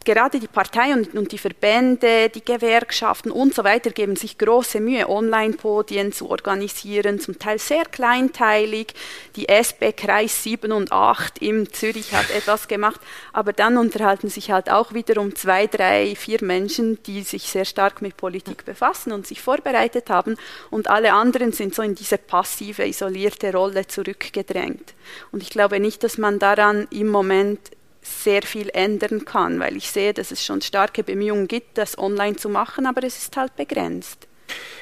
gerade 0.03 0.39
die 0.39 0.47
Parteien 0.47 0.99
und, 0.99 1.15
und, 1.15 1.31
die 1.31 1.37
Verbände, 1.37 2.29
die 2.29 2.43
Gewerkschaften 2.43 3.31
und 3.31 3.53
so 3.53 3.63
weiter 3.63 3.91
geben 3.91 4.15
sich 4.15 4.37
große 4.37 4.79
Mühe, 4.79 5.09
Online-Podien 5.09 6.11
zu 6.11 6.29
organisieren, 6.29 7.19
zum 7.19 7.39
Teil 7.39 7.59
sehr 7.59 7.85
kleinteilig. 7.85 8.93
Die 9.35 9.49
SP 9.49 9.93
Kreis 9.93 10.43
7 10.43 10.71
und 10.71 10.91
8 10.91 11.39
in 11.39 11.71
Zürich 11.71 12.13
hat 12.13 12.29
etwas 12.35 12.67
gemacht, 12.67 12.99
aber 13.31 13.53
dann 13.53 13.77
unterhalten 13.77 14.29
sich 14.29 14.51
halt 14.51 14.69
auch 14.69 14.93
wiederum 14.93 15.35
zwei, 15.35 15.67
drei, 15.67 16.15
vier 16.15 16.43
Menschen, 16.43 17.01
die 17.03 17.21
sich 17.21 17.43
sehr 17.43 17.65
stark 17.65 18.01
mit 18.01 18.17
Politik 18.17 18.65
befassen 18.65 19.11
und 19.11 19.27
sich 19.27 19.41
vorbereitet 19.41 20.09
haben 20.09 20.37
und 20.69 20.89
alle 20.89 21.13
anderen 21.13 21.51
sind 21.51 21.75
so 21.75 21.81
in 21.81 21.95
diese 21.95 22.17
passive, 22.17 22.87
isolierte 22.87 23.51
Rolle 23.51 23.87
zurückgedrängt. 23.87 24.93
Und 25.31 25.43
ich 25.43 25.49
glaube 25.49 25.79
nicht, 25.79 26.03
dass 26.03 26.17
man 26.17 26.39
daran 26.39 26.87
im 26.91 27.09
Moment 27.09 27.59
sehr 28.03 28.41
viel 28.43 28.69
ändern 28.73 29.25
kann, 29.25 29.59
weil 29.59 29.77
ich 29.77 29.89
sehe, 29.89 30.13
dass 30.13 30.31
es 30.31 30.43
schon 30.43 30.61
starke 30.61 31.03
Bemühungen 31.03 31.47
gibt, 31.47 31.77
das 31.77 31.97
online 31.97 32.35
zu 32.35 32.49
machen, 32.49 32.85
aber 32.85 33.03
es 33.03 33.17
ist 33.17 33.35
halt 33.37 33.55
begrenzt. 33.55 34.27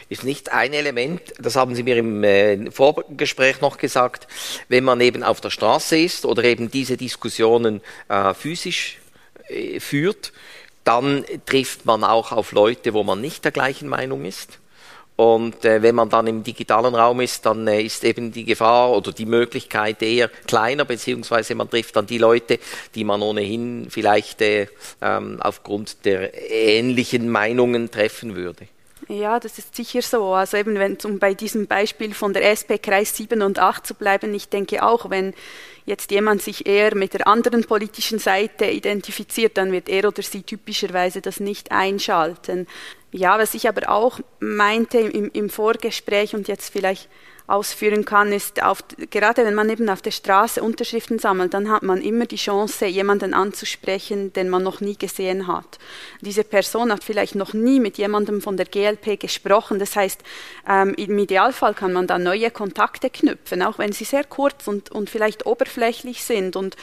Ist 0.10 0.24
nicht 0.24 0.52
ein 0.52 0.74
Element, 0.74 1.22
das 1.40 1.56
haben 1.56 1.76
Sie 1.76 1.84
mir 1.84 1.98
im 1.98 2.24
äh, 2.24 2.72
Vorgespräch 2.72 3.62
noch 3.62 3.78
gesagt, 3.78 4.28
wenn 4.68 4.84
man 4.84 5.00
eben 5.00 5.24
auf 5.24 5.40
der 5.40 5.52
Straße 5.52 5.98
ist 5.98 6.26
oder 6.26 6.44
eben 6.44 6.70
diese 6.70 6.98
Diskussionen 6.98 7.82
äh, 8.10 8.34
physisch 8.34 9.00
äh, 9.48 9.80
führt, 9.80 10.34
dann 10.84 11.24
trifft 11.46 11.86
man 11.86 12.04
auch 12.04 12.32
auf 12.32 12.52
Leute, 12.52 12.94
wo 12.94 13.04
man 13.04 13.22
nicht 13.22 13.46
der 13.46 13.52
gleichen 13.52 13.88
Meinung 13.88 14.26
ist. 14.26 14.60
Und 15.22 15.66
äh, 15.66 15.84
wenn 15.84 15.94
man 15.94 16.10
dann 16.10 16.26
im 16.26 16.42
digitalen 16.42 16.96
Raum 16.96 17.22
ist, 17.22 17.46
dann 17.46 17.68
äh, 17.68 17.84
ist 17.84 18.04
eben 18.04 18.32
die 18.32 18.44
Gefahr 18.44 18.90
oder 18.90 19.12
die 19.12 19.28
Möglichkeit 19.28 20.02
eher 20.02 20.30
kleiner, 20.48 20.84
beziehungsweise 20.84 21.54
man 21.54 21.70
trifft 21.70 21.96
dann 21.96 22.08
die 22.08 22.18
Leute, 22.18 22.58
die 22.96 23.04
man 23.04 23.22
ohnehin 23.22 23.86
vielleicht 23.92 24.42
äh, 24.42 24.66
ähm, 25.00 25.38
aufgrund 25.40 26.06
der 26.06 26.52
ähnlichen 26.52 27.30
Meinungen 27.30 27.92
treffen 27.92 28.34
würde. 28.36 28.66
Ja, 29.12 29.42
das 29.42 29.58
ist 29.58 29.76
sicher 29.76 30.02
so. 30.02 30.34
Also 30.34 30.56
eben, 30.56 30.76
wenn, 30.76 30.98
um 31.04 31.20
bei 31.20 31.34
diesem 31.34 31.68
Beispiel 31.68 32.14
von 32.14 32.32
der 32.32 32.50
SP 32.56 32.80
Kreis 32.80 33.14
7 33.18 33.42
und 33.42 33.60
8 33.60 33.86
zu 33.86 33.94
bleiben, 33.94 34.34
ich 34.34 34.48
denke 34.48 34.86
auch, 34.86 35.10
wenn 35.10 35.34
jetzt 35.86 36.12
jemand 36.12 36.42
sich 36.42 36.66
eher 36.66 36.96
mit 36.96 37.14
der 37.14 37.28
anderen 37.28 37.66
politischen 37.66 38.20
Seite 38.20 38.68
identifiziert, 38.68 39.58
dann 39.58 39.74
wird 39.74 39.90
er 39.90 40.08
oder 40.08 40.22
sie 40.22 40.44
typischerweise 40.44 41.20
das 41.20 41.42
nicht 41.42 41.74
einschalten. 41.74 42.68
Ja, 43.12 43.38
was 43.38 43.54
ich 43.54 43.68
aber 43.68 43.90
auch 43.90 44.22
meinte 44.40 45.00
im, 45.00 45.30
im 45.34 45.50
Vorgespräch 45.50 46.34
und 46.34 46.48
jetzt 46.48 46.72
vielleicht 46.72 47.10
ausführen 47.48 48.06
kann, 48.06 48.32
ist, 48.32 48.64
auf, 48.64 48.84
gerade 49.10 49.46
wenn 49.46 49.54
man 49.54 49.70
eben 49.70 49.90
auf 49.90 50.02
der 50.02 50.12
Straße 50.12 50.62
Unterschriften 50.62 51.20
sammelt, 51.20 51.54
dann 51.54 51.70
hat 51.70 51.84
man 51.84 52.02
immer 52.02 52.26
die 52.26 52.38
Chance, 52.38 52.86
jemanden 52.86 53.34
anzusprechen, 53.34 54.34
den 54.34 54.50
man 54.50 54.64
noch 54.64 54.82
nie 54.82 54.98
gesehen 54.98 55.48
hat. 55.48 55.80
Diese 56.22 56.44
Person 56.44 56.92
hat 56.92 57.04
vielleicht 57.04 57.36
noch 57.36 57.54
nie 57.54 57.80
mit 57.80 57.98
jemandem 57.98 58.42
von 58.42 58.58
der 58.58 58.66
GLP 58.66 59.20
gesprochen. 59.20 59.80
Das 59.80 59.96
heißt, 59.96 60.22
ähm, 60.68 60.94
im 60.96 61.18
Idealfall 61.18 61.74
kann 61.74 61.94
man 61.94 62.08
da 62.08 62.18
neue 62.18 62.52
Kontakte 62.52 63.10
knüpfen, 63.10 63.62
auch 63.62 63.78
wenn 63.78 63.92
sie 63.92 64.06
sehr 64.06 64.24
kurz 64.24 64.68
und, 64.68 64.92
und 64.92 65.10
vielleicht 65.10 65.46
oberflächlich 65.46 66.24
sind. 66.24 66.56
Und 66.56 66.76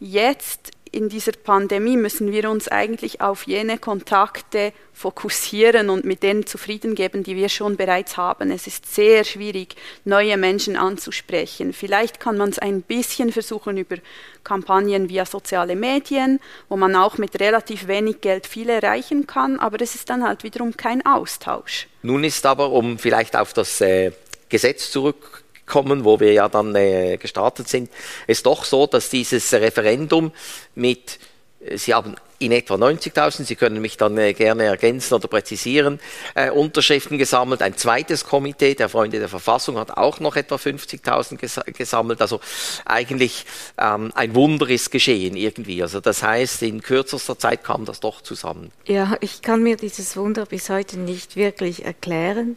jetzt 0.00 0.70
in 0.92 1.08
dieser 1.08 1.32
Pandemie 1.32 1.96
müssen 1.96 2.32
wir 2.32 2.50
uns 2.50 2.68
eigentlich 2.68 3.20
auf 3.20 3.46
jene 3.46 3.78
Kontakte 3.78 4.72
fokussieren 4.92 5.90
und 5.90 6.04
mit 6.04 6.22
denen 6.22 6.46
zufrieden 6.46 6.94
geben, 6.94 7.22
die 7.22 7.36
wir 7.36 7.48
schon 7.48 7.76
bereits 7.76 8.16
haben. 8.16 8.50
Es 8.50 8.66
ist 8.66 8.92
sehr 8.92 9.24
schwierig, 9.24 9.76
neue 10.04 10.36
Menschen 10.36 10.76
anzusprechen. 10.76 11.72
Vielleicht 11.72 12.20
kann 12.20 12.36
man 12.36 12.50
es 12.50 12.58
ein 12.58 12.82
bisschen 12.82 13.32
versuchen 13.32 13.76
über 13.76 13.96
Kampagnen 14.44 15.08
via 15.08 15.24
soziale 15.24 15.76
Medien, 15.76 16.40
wo 16.68 16.76
man 16.76 16.96
auch 16.96 17.18
mit 17.18 17.38
relativ 17.40 17.86
wenig 17.86 18.20
Geld 18.20 18.46
viel 18.46 18.68
erreichen 18.68 19.26
kann, 19.26 19.58
aber 19.60 19.80
es 19.80 19.94
ist 19.94 20.10
dann 20.10 20.24
halt 20.24 20.42
wiederum 20.42 20.76
kein 20.76 21.04
Austausch. 21.06 21.86
Nun 22.02 22.24
ist 22.24 22.44
aber, 22.46 22.70
um 22.70 22.98
vielleicht 22.98 23.36
auf 23.36 23.52
das 23.52 23.80
äh, 23.80 24.12
Gesetz 24.48 24.90
zurück 24.90 25.44
kommen, 25.68 26.04
wo 26.04 26.18
wir 26.18 26.32
ja 26.32 26.48
dann 26.48 26.74
äh, 26.74 27.16
gestartet 27.18 27.68
sind, 27.68 27.90
ist 28.26 28.46
doch 28.46 28.64
so, 28.64 28.86
dass 28.86 29.10
dieses 29.10 29.52
Referendum 29.52 30.32
mit, 30.74 31.18
äh, 31.60 31.76
Sie 31.76 31.94
haben 31.94 32.16
in 32.40 32.52
etwa 32.52 32.74
90.000, 32.74 33.44
Sie 33.44 33.56
können 33.56 33.80
mich 33.80 33.96
dann 33.96 34.16
äh, 34.16 34.32
gerne 34.32 34.64
ergänzen 34.64 35.14
oder 35.14 35.28
präzisieren, 35.28 35.98
äh, 36.34 36.50
Unterschriften 36.50 37.18
gesammelt. 37.18 37.62
Ein 37.62 37.76
zweites 37.76 38.24
Komitee 38.24 38.74
der 38.74 38.88
Freunde 38.88 39.18
der 39.18 39.28
Verfassung 39.28 39.76
hat 39.76 39.96
auch 39.96 40.20
noch 40.20 40.36
etwa 40.36 40.54
50.000 40.54 41.36
ges 41.36 41.60
gesammelt. 41.66 42.20
Also 42.20 42.40
eigentlich 42.84 43.44
ähm, 43.76 44.12
ein 44.14 44.34
Wunder 44.34 44.68
ist 44.68 44.90
geschehen 44.90 45.36
irgendwie. 45.36 45.82
Also 45.82 46.00
das 46.00 46.22
heißt, 46.22 46.62
in 46.62 46.82
kürzester 46.82 47.38
Zeit 47.38 47.64
kam 47.64 47.84
das 47.84 48.00
doch 48.00 48.20
zusammen. 48.20 48.70
Ja, 48.86 49.16
ich 49.20 49.42
kann 49.42 49.62
mir 49.62 49.76
dieses 49.76 50.16
Wunder 50.16 50.46
bis 50.46 50.70
heute 50.70 50.98
nicht 50.98 51.34
wirklich 51.34 51.84
erklären, 51.84 52.56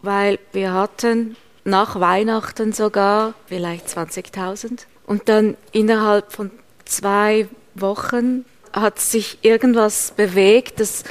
weil 0.00 0.38
wir 0.52 0.72
hatten 0.72 1.36
nach 1.68 2.00
Weihnachten 2.00 2.72
sogar 2.72 3.34
vielleicht 3.46 3.88
20.000. 3.88 4.80
Und 5.06 5.28
dann 5.28 5.56
innerhalb 5.72 6.32
von 6.32 6.50
zwei 6.84 7.48
Wochen 7.74 8.44
hat 8.72 8.98
sich 8.98 9.38
irgendwas 9.42 10.12
bewegt, 10.16 10.80
dass 10.80 11.04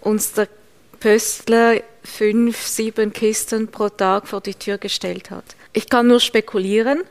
uns 0.00 0.32
der 0.32 0.48
Pöstler 1.00 1.80
fünf, 2.02 2.66
sieben 2.66 3.12
Kisten 3.12 3.68
pro 3.68 3.88
Tag 3.88 4.28
vor 4.28 4.40
die 4.40 4.54
Tür 4.54 4.78
gestellt 4.78 5.30
hat. 5.30 5.44
Ich 5.72 5.88
kann 5.88 6.06
nur 6.06 6.20
spekulieren. 6.20 7.02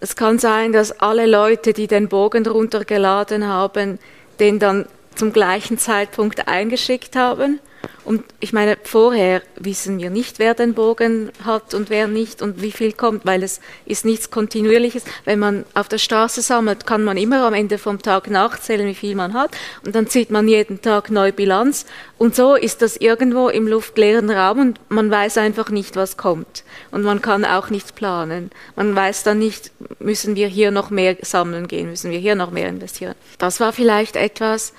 Es 0.00 0.16
kann 0.16 0.38
sein, 0.38 0.72
dass 0.72 1.00
alle 1.00 1.26
Leute, 1.26 1.72
die 1.72 1.86
den 1.86 2.08
Bogen 2.08 2.46
runtergeladen 2.46 3.46
haben, 3.46 3.98
den 4.40 4.58
dann 4.58 4.86
zum 5.14 5.32
gleichen 5.32 5.78
Zeitpunkt 5.78 6.48
eingeschickt 6.48 7.16
haben. 7.16 7.60
Und 8.04 8.22
ich 8.40 8.52
meine, 8.52 8.76
vorher 8.82 9.42
wissen 9.56 9.98
wir 9.98 10.10
nicht, 10.10 10.38
wer 10.38 10.54
den 10.54 10.74
Bogen 10.74 11.30
hat 11.44 11.74
und 11.74 11.90
wer 11.90 12.06
nicht 12.06 12.42
und 12.42 12.60
wie 12.60 12.72
viel 12.72 12.92
kommt, 12.92 13.24
weil 13.24 13.42
es 13.42 13.60
ist 13.86 14.04
nichts 14.04 14.30
Kontinuierliches. 14.30 15.04
Wenn 15.24 15.38
man 15.38 15.64
auf 15.74 15.88
der 15.88 15.98
Straße 15.98 16.42
sammelt, 16.42 16.86
kann 16.86 17.04
man 17.04 17.16
immer 17.16 17.46
am 17.46 17.54
Ende 17.54 17.78
vom 17.78 18.00
Tag 18.02 18.30
nachzählen, 18.30 18.86
wie 18.86 18.94
viel 18.94 19.14
man 19.14 19.34
hat. 19.34 19.50
Und 19.84 19.94
dann 19.94 20.06
zieht 20.06 20.30
man 20.30 20.48
jeden 20.48 20.82
Tag 20.82 21.10
neu 21.10 21.32
Bilanz. 21.32 21.86
Und 22.18 22.36
so 22.36 22.54
ist 22.54 22.82
das 22.82 22.96
irgendwo 22.96 23.48
im 23.48 23.66
luftleeren 23.66 24.30
Raum 24.30 24.58
und 24.58 24.80
man 24.88 25.10
weiß 25.10 25.38
einfach 25.38 25.70
nicht, 25.70 25.96
was 25.96 26.16
kommt. 26.16 26.64
Und 26.90 27.02
man 27.02 27.22
kann 27.22 27.44
auch 27.44 27.70
nicht 27.70 27.94
planen. 27.94 28.50
Man 28.76 28.94
weiß 28.94 29.24
dann 29.24 29.38
nicht, 29.38 29.72
müssen 29.98 30.36
wir 30.36 30.48
hier 30.48 30.70
noch 30.70 30.90
mehr 30.90 31.16
sammeln 31.22 31.68
gehen, 31.68 31.90
müssen 31.90 32.10
wir 32.10 32.18
hier 32.18 32.34
noch 32.34 32.50
mehr 32.50 32.68
investieren. 32.68 33.14
Das 33.38 33.60
war 33.60 33.72
vielleicht 33.72 34.16
etwas. 34.16 34.72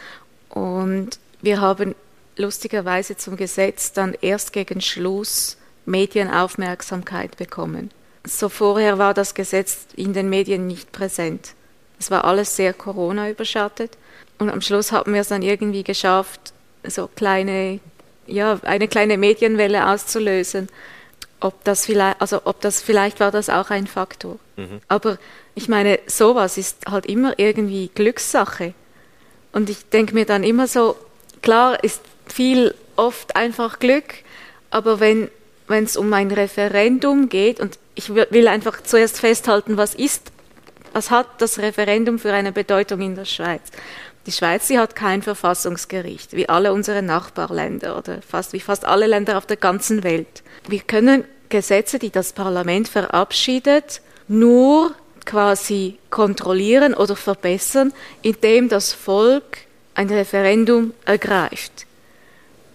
Und 0.49 1.19
wir 1.41 1.59
haben 1.61 1.95
lustigerweise 2.37 3.17
zum 3.17 3.37
Gesetz 3.37 3.93
dann 3.93 4.15
erst 4.21 4.53
gegen 4.53 4.81
Schluss 4.81 5.57
Medienaufmerksamkeit 5.85 7.37
bekommen. 7.37 7.91
So 8.25 8.49
vorher 8.49 8.97
war 8.97 9.13
das 9.13 9.35
Gesetz 9.35 9.85
in 9.95 10.13
den 10.13 10.29
Medien 10.29 10.67
nicht 10.67 10.91
präsent. 10.91 11.53
Es 11.99 12.11
war 12.11 12.25
alles 12.25 12.55
sehr 12.55 12.73
Corona 12.73 13.29
überschattet. 13.29 13.97
Und 14.37 14.49
am 14.49 14.61
Schluss 14.61 14.91
haben 14.91 15.13
wir 15.13 15.21
es 15.21 15.29
dann 15.29 15.41
irgendwie 15.41 15.83
geschafft, 15.83 16.53
so 16.83 17.07
kleine, 17.15 17.79
ja, 18.27 18.59
eine 18.63 18.87
kleine 18.87 19.17
Medienwelle 19.17 19.87
auszulösen. 19.87 20.67
Ob 21.39 21.63
das 21.63 21.85
vielleicht, 21.85 22.19
also 22.21 22.41
ob 22.45 22.61
das 22.61 22.81
vielleicht 22.81 23.19
war 23.19 23.31
das 23.31 23.49
auch 23.49 23.69
ein 23.69 23.87
Faktor. 23.87 24.39
Mhm. 24.57 24.81
Aber 24.87 25.17
ich 25.53 25.69
meine, 25.69 25.99
sowas 26.07 26.57
ist 26.57 26.87
halt 26.89 27.05
immer 27.05 27.37
irgendwie 27.37 27.89
Glückssache. 27.93 28.73
Und 29.53 29.69
ich 29.69 29.87
denke 29.89 30.13
mir 30.15 30.25
dann 30.25 30.43
immer 30.43 30.67
so, 30.67 30.97
klar 31.41 31.81
ist 31.83 32.01
viel 32.27 32.73
oft 32.95 33.35
einfach 33.35 33.79
Glück, 33.79 34.15
aber 34.69 34.99
wenn 34.99 35.29
es 35.67 35.97
um 35.97 36.11
ein 36.13 36.31
Referendum 36.31 37.29
geht, 37.29 37.59
und 37.59 37.77
ich 37.95 38.13
will 38.13 38.47
einfach 38.47 38.81
zuerst 38.83 39.19
festhalten, 39.19 39.77
was 39.77 39.95
ist, 39.95 40.31
was 40.93 41.11
hat 41.11 41.27
das 41.39 41.59
Referendum 41.59 42.19
für 42.19 42.33
eine 42.33 42.51
Bedeutung 42.51 43.01
in 43.01 43.15
der 43.15 43.25
Schweiz? 43.25 43.61
Die 44.25 44.31
Schweiz, 44.31 44.67
sie 44.67 44.79
hat 44.79 44.95
kein 44.95 45.21
Verfassungsgericht, 45.21 46.33
wie 46.33 46.49
alle 46.49 46.73
unsere 46.73 47.03
Nachbarländer 47.03 47.97
oder 47.97 48.21
fast 48.27 48.53
wie 48.53 48.59
fast 48.59 48.83
alle 48.85 49.05
Länder 49.05 49.37
auf 49.37 49.45
der 49.45 49.57
ganzen 49.57 50.03
Welt. 50.03 50.41
Wir 50.67 50.79
können 50.79 51.25
Gesetze, 51.49 51.99
die 51.99 52.09
das 52.09 52.33
Parlament 52.33 52.87
verabschiedet, 52.87 54.01
nur 54.27 54.95
quasi 55.25 55.99
kontrollieren 56.09 56.93
oder 56.95 57.15
verbessern, 57.15 57.93
indem 58.23 58.67
das 58.67 58.93
Volk 58.93 59.59
ein 59.93 60.09
Referendum 60.09 60.93
ergreift. 61.05 61.85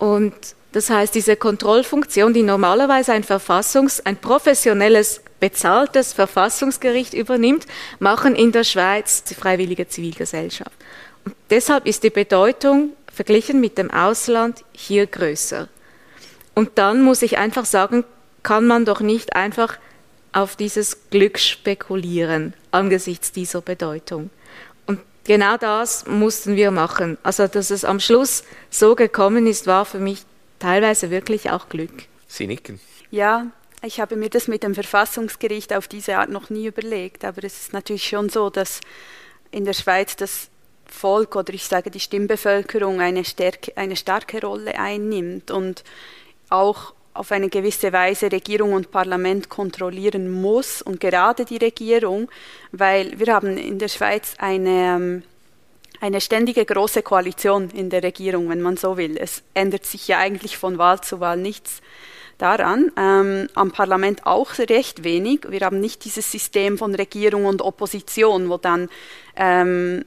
Und 0.00 0.34
das 0.72 0.88
heißt, 0.88 1.14
diese 1.14 1.36
Kontrollfunktion, 1.36 2.32
die 2.32 2.42
normalerweise 2.42 3.12
ein 3.12 3.22
Verfassungs-, 3.22 4.00
ein 4.02 4.16
professionelles, 4.16 5.20
bezahltes 5.40 6.14
Verfassungsgericht 6.14 7.12
übernimmt, 7.12 7.66
machen 7.98 8.34
in 8.34 8.50
der 8.50 8.64
Schweiz 8.64 9.24
die 9.24 9.34
freiwillige 9.34 9.88
Zivilgesellschaft. 9.88 10.72
Und 11.26 11.34
deshalb 11.50 11.86
ist 11.86 12.02
die 12.02 12.10
Bedeutung 12.10 12.94
verglichen 13.12 13.60
mit 13.60 13.76
dem 13.76 13.90
Ausland 13.90 14.64
hier 14.72 15.06
größer. 15.06 15.68
Und 16.54 16.70
dann 16.76 17.02
muss 17.02 17.20
ich 17.20 17.36
einfach 17.36 17.66
sagen, 17.66 18.04
kann 18.42 18.66
man 18.66 18.86
doch 18.86 19.00
nicht 19.00 19.36
einfach 19.36 19.78
auf 20.32 20.56
dieses 20.56 21.10
Glück 21.10 21.38
spekulieren 21.38 22.54
angesichts 22.70 23.32
dieser 23.32 23.60
Bedeutung 23.60 24.30
genau 25.30 25.56
das 25.56 26.06
mussten 26.06 26.56
wir 26.56 26.72
machen. 26.72 27.16
Also, 27.22 27.46
dass 27.46 27.70
es 27.70 27.84
am 27.84 28.00
Schluss 28.00 28.42
so 28.68 28.96
gekommen 28.96 29.46
ist, 29.46 29.68
war 29.68 29.84
für 29.84 30.00
mich 30.00 30.24
teilweise 30.58 31.12
wirklich 31.12 31.52
auch 31.52 31.68
Glück. 31.68 31.92
Sie 32.26 32.48
nicken. 32.48 32.80
Ja, 33.12 33.46
ich 33.80 34.00
habe 34.00 34.16
mir 34.16 34.28
das 34.28 34.48
mit 34.48 34.64
dem 34.64 34.74
Verfassungsgericht 34.74 35.72
auf 35.72 35.86
diese 35.86 36.18
Art 36.18 36.30
noch 36.30 36.50
nie 36.50 36.66
überlegt, 36.66 37.24
aber 37.24 37.44
es 37.44 37.60
ist 37.60 37.72
natürlich 37.72 38.08
schon 38.08 38.28
so, 38.28 38.50
dass 38.50 38.80
in 39.52 39.64
der 39.64 39.72
Schweiz 39.72 40.16
das 40.16 40.48
Volk 40.86 41.36
oder 41.36 41.54
ich 41.54 41.64
sage 41.64 41.92
die 41.92 42.00
Stimmbevölkerung 42.00 43.00
eine, 43.00 43.24
stärke, 43.24 43.76
eine 43.76 43.94
starke 43.94 44.40
Rolle 44.40 44.76
einnimmt 44.80 45.52
und 45.52 45.84
auch 46.48 46.92
auf 47.20 47.32
eine 47.32 47.50
gewisse 47.50 47.92
Weise 47.92 48.32
Regierung 48.32 48.72
und 48.72 48.90
Parlament 48.90 49.50
kontrollieren 49.50 50.30
muss 50.30 50.80
und 50.80 51.00
gerade 51.00 51.44
die 51.44 51.58
Regierung, 51.58 52.30
weil 52.72 53.20
wir 53.20 53.34
haben 53.34 53.58
in 53.58 53.78
der 53.78 53.88
Schweiz 53.88 54.36
eine, 54.38 54.96
ähm, 54.96 55.22
eine 56.00 56.22
ständige 56.22 56.64
große 56.64 57.02
Koalition 57.02 57.68
in 57.68 57.90
der 57.90 58.02
Regierung, 58.02 58.48
wenn 58.48 58.62
man 58.62 58.78
so 58.78 58.96
will. 58.96 59.18
Es 59.18 59.42
ändert 59.52 59.84
sich 59.84 60.08
ja 60.08 60.16
eigentlich 60.16 60.56
von 60.56 60.78
Wahl 60.78 61.02
zu 61.02 61.20
Wahl 61.20 61.36
nichts 61.36 61.82
daran. 62.38 62.90
Ähm, 62.96 63.48
am 63.54 63.70
Parlament 63.70 64.24
auch 64.24 64.56
recht 64.56 65.04
wenig. 65.04 65.40
Wir 65.46 65.60
haben 65.60 65.78
nicht 65.78 66.06
dieses 66.06 66.32
System 66.32 66.78
von 66.78 66.94
Regierung 66.94 67.44
und 67.44 67.60
Opposition, 67.60 68.48
wo 68.48 68.56
dann 68.56 68.88
ähm, 69.36 70.06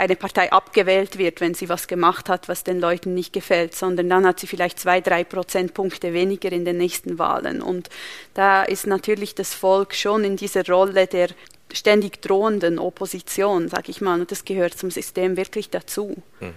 eine 0.00 0.16
Partei 0.16 0.50
abgewählt 0.50 1.18
wird, 1.18 1.40
wenn 1.40 1.52
sie 1.52 1.68
was 1.68 1.86
gemacht 1.86 2.30
hat, 2.30 2.48
was 2.48 2.64
den 2.64 2.80
Leuten 2.80 3.14
nicht 3.14 3.34
gefällt, 3.34 3.74
sondern 3.74 4.08
dann 4.08 4.26
hat 4.26 4.40
sie 4.40 4.46
vielleicht 4.46 4.78
zwei, 4.80 5.02
drei 5.02 5.24
Prozentpunkte 5.24 6.14
weniger 6.14 6.50
in 6.50 6.64
den 6.64 6.78
nächsten 6.78 7.18
Wahlen. 7.18 7.60
Und 7.60 7.90
da 8.32 8.62
ist 8.62 8.86
natürlich 8.86 9.34
das 9.34 9.52
Volk 9.52 9.94
schon 9.94 10.24
in 10.24 10.36
dieser 10.36 10.66
Rolle 10.66 11.06
der 11.06 11.28
ständig 11.72 12.22
drohenden 12.22 12.78
Opposition, 12.78 13.68
sag 13.68 13.88
ich 13.90 14.00
mal, 14.00 14.20
und 14.20 14.30
das 14.32 14.44
gehört 14.44 14.74
zum 14.74 14.90
System 14.90 15.36
wirklich 15.36 15.68
dazu. 15.68 16.16
Mhm. 16.40 16.54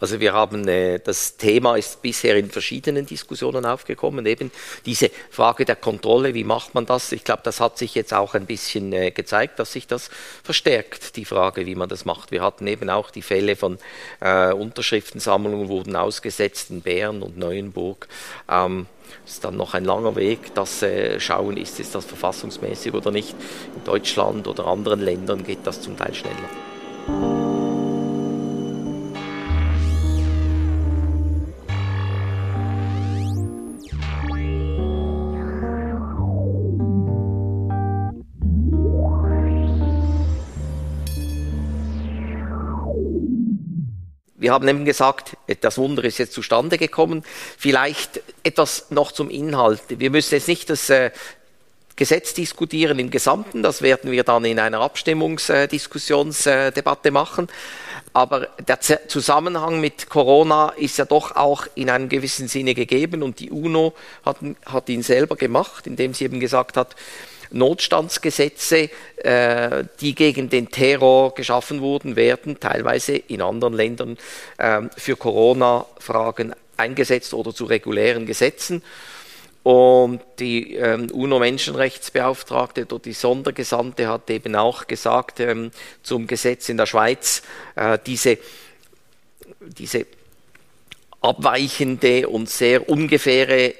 Also 0.00 0.20
wir 0.20 0.32
haben, 0.32 0.68
äh, 0.68 0.98
das 0.98 1.36
Thema 1.36 1.76
ist 1.76 2.02
bisher 2.02 2.36
in 2.36 2.50
verschiedenen 2.50 3.06
Diskussionen 3.06 3.64
aufgekommen, 3.64 4.26
eben 4.26 4.50
diese 4.84 5.10
Frage 5.30 5.64
der 5.64 5.76
Kontrolle, 5.76 6.34
wie 6.34 6.44
macht 6.44 6.74
man 6.74 6.86
das? 6.86 7.12
Ich 7.12 7.24
glaube, 7.24 7.42
das 7.44 7.60
hat 7.60 7.78
sich 7.78 7.94
jetzt 7.94 8.12
auch 8.12 8.34
ein 8.34 8.46
bisschen 8.46 8.92
äh, 8.92 9.10
gezeigt, 9.10 9.58
dass 9.58 9.72
sich 9.72 9.86
das 9.86 10.10
verstärkt, 10.42 11.16
die 11.16 11.24
Frage, 11.24 11.66
wie 11.66 11.74
man 11.74 11.88
das 11.88 12.04
macht. 12.04 12.30
Wir 12.30 12.42
hatten 12.42 12.66
eben 12.66 12.90
auch 12.90 13.10
die 13.10 13.22
Fälle 13.22 13.56
von 13.56 13.78
äh, 14.20 14.52
Unterschriftensammlungen 14.52 15.68
wurden 15.68 15.96
ausgesetzt 15.96 16.70
in 16.70 16.82
Bern 16.82 17.22
und 17.22 17.38
Neuenburg. 17.38 18.08
Ähm, 18.48 18.86
ist 19.26 19.44
dann 19.44 19.56
noch 19.56 19.74
ein 19.74 19.84
langer 19.84 20.16
Weg, 20.16 20.54
das 20.54 20.82
äh, 20.82 21.18
Schauen, 21.20 21.56
ist 21.56 21.80
es 21.80 21.90
das 21.90 22.04
verfassungsmäßig 22.04 22.92
oder 22.92 23.10
nicht. 23.10 23.34
In 23.74 23.84
Deutschland 23.84 24.46
oder 24.48 24.66
anderen 24.66 25.00
Ländern 25.00 25.44
geht 25.44 25.66
das 25.66 25.80
zum 25.80 25.96
Teil 25.96 26.14
schneller. 26.14 26.73
Wir 44.44 44.52
haben 44.52 44.68
eben 44.68 44.84
gesagt, 44.84 45.36
das 45.62 45.78
Wunder 45.78 46.04
ist 46.04 46.18
jetzt 46.18 46.34
zustande 46.34 46.76
gekommen. 46.76 47.24
Vielleicht 47.56 48.20
etwas 48.42 48.90
noch 48.90 49.10
zum 49.10 49.30
Inhalt. 49.30 49.80
Wir 49.88 50.10
müssen 50.10 50.34
jetzt 50.34 50.48
nicht 50.48 50.68
das 50.68 50.90
äh, 50.90 51.12
Gesetz 51.96 52.34
diskutieren 52.34 52.98
im 52.98 53.08
Gesamten, 53.08 53.62
das 53.62 53.80
werden 53.80 54.10
wir 54.10 54.22
dann 54.22 54.44
in 54.44 54.58
einer 54.58 54.80
Abstimmungsdiskussionsdebatte 54.80 57.10
machen. 57.10 57.48
Aber 58.12 58.48
der 58.68 58.80
Zusammenhang 59.08 59.80
mit 59.80 60.10
Corona 60.10 60.74
ist 60.76 60.98
ja 60.98 61.06
doch 61.06 61.34
auch 61.36 61.66
in 61.74 61.88
einem 61.88 62.10
gewissen 62.10 62.46
Sinne 62.46 62.74
gegeben 62.74 63.22
und 63.22 63.40
die 63.40 63.50
UNO 63.50 63.94
hat, 64.26 64.36
hat 64.66 64.90
ihn 64.90 65.02
selber 65.02 65.36
gemacht, 65.36 65.86
indem 65.86 66.12
sie 66.12 66.26
eben 66.26 66.38
gesagt 66.38 66.76
hat, 66.76 66.94
Notstandsgesetze, 67.54 68.90
äh, 69.16 69.84
die 70.00 70.14
gegen 70.14 70.50
den 70.50 70.70
Terror 70.70 71.34
geschaffen 71.34 71.80
wurden, 71.80 72.16
werden 72.16 72.60
teilweise 72.60 73.16
in 73.16 73.40
anderen 73.42 73.74
Ländern 73.74 74.18
äh, 74.58 74.82
für 74.96 75.16
Corona-Fragen 75.16 76.54
eingesetzt 76.76 77.34
oder 77.34 77.54
zu 77.54 77.64
regulären 77.64 78.26
Gesetzen. 78.26 78.82
Und 79.62 80.20
die 80.40 80.74
ähm, 80.74 81.10
UNO-Menschenrechtsbeauftragte 81.10 82.84
oder 82.84 82.98
die 82.98 83.14
Sondergesandte 83.14 84.08
hat 84.08 84.28
eben 84.28 84.56
auch 84.56 84.86
gesagt 84.86 85.40
ähm, 85.40 85.70
zum 86.02 86.26
Gesetz 86.26 86.68
in 86.68 86.76
der 86.76 86.84
Schweiz, 86.84 87.42
äh, 87.74 87.98
diese, 88.04 88.36
diese 89.60 90.04
abweichende 91.22 92.28
und 92.28 92.50
sehr 92.50 92.86
ungefähre 92.90 93.74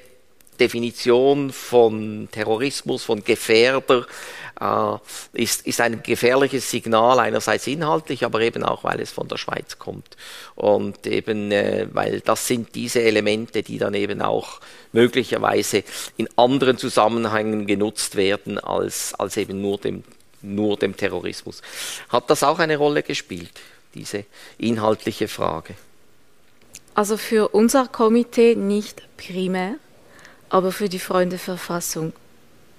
Definition 0.59 1.53
von 1.53 2.29
Terrorismus, 2.31 3.05
von 3.05 3.25
Gefährder, 3.25 4.07
äh, 4.61 4.97
ist, 5.33 5.67
ist 5.67 5.81
ein 5.81 6.03
gefährliches 6.03 6.71
Signal, 6.71 7.19
einerseits 7.19 7.67
inhaltlich, 7.67 8.25
aber 8.25 8.41
eben 8.41 8.63
auch, 8.63 8.85
weil 8.85 9.01
es 9.01 9.11
von 9.11 9.29
der 9.29 9.37
Schweiz 9.37 9.79
kommt. 9.79 10.17
Und 10.55 11.07
eben, 11.07 11.51
äh, 11.51 11.89
weil 11.93 12.21
das 12.21 12.47
sind 12.47 12.75
diese 12.75 13.03
Elemente, 13.03 13.63
die 13.63 13.79
dann 13.79 13.95
eben 13.95 14.23
auch 14.23 14.61
möglicherweise 14.93 15.83
in 16.17 16.29
anderen 16.37 16.79
Zusammenhängen 16.79 17.67
genutzt 17.67 18.17
werden, 18.17 18.59
als, 18.59 19.15
als 19.15 19.37
eben 19.37 19.61
nur 19.61 19.79
dem, 19.79 20.05
nur 20.43 20.77
dem 20.77 20.97
Terrorismus. 20.97 21.63
Hat 22.09 22.31
das 22.31 22.43
auch 22.43 22.59
eine 22.59 22.77
Rolle 22.77 23.03
gespielt, 23.03 23.53
diese 23.95 24.25
inhaltliche 24.59 25.29
Frage? 25.29 25.75
Also 26.95 27.17
für 27.17 27.49
unser 27.49 27.89
Komitee 27.89 28.55
nicht 28.55 29.03
primär 29.17 29.77
aber 30.55 30.71
für 30.71 30.89
die 30.89 31.01
Freunde 31.01 31.37
Verfassung, 31.37 32.13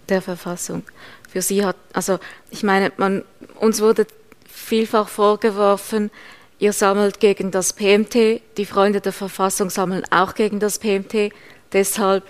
der 0.07 0.21
Verfassung. 0.21 0.83
Für 1.29 1.41
sie 1.41 1.65
hat, 1.65 1.75
also 1.91 2.19
ich 2.49 2.63
meine, 2.63 2.93
man, 2.95 3.25
uns 3.59 3.81
wurde 3.81 4.07
vielfach 4.47 5.09
vorgeworfen, 5.09 6.09
ihr 6.57 6.71
sammelt 6.71 7.19
gegen 7.19 7.51
das 7.51 7.73
PMT, 7.73 8.39
die 8.55 8.65
Freunde 8.65 9.01
der 9.01 9.11
Verfassung 9.11 9.69
sammeln 9.69 10.03
auch 10.09 10.35
gegen 10.35 10.61
das 10.61 10.79
PMT, 10.79 11.33
deshalb 11.73 12.23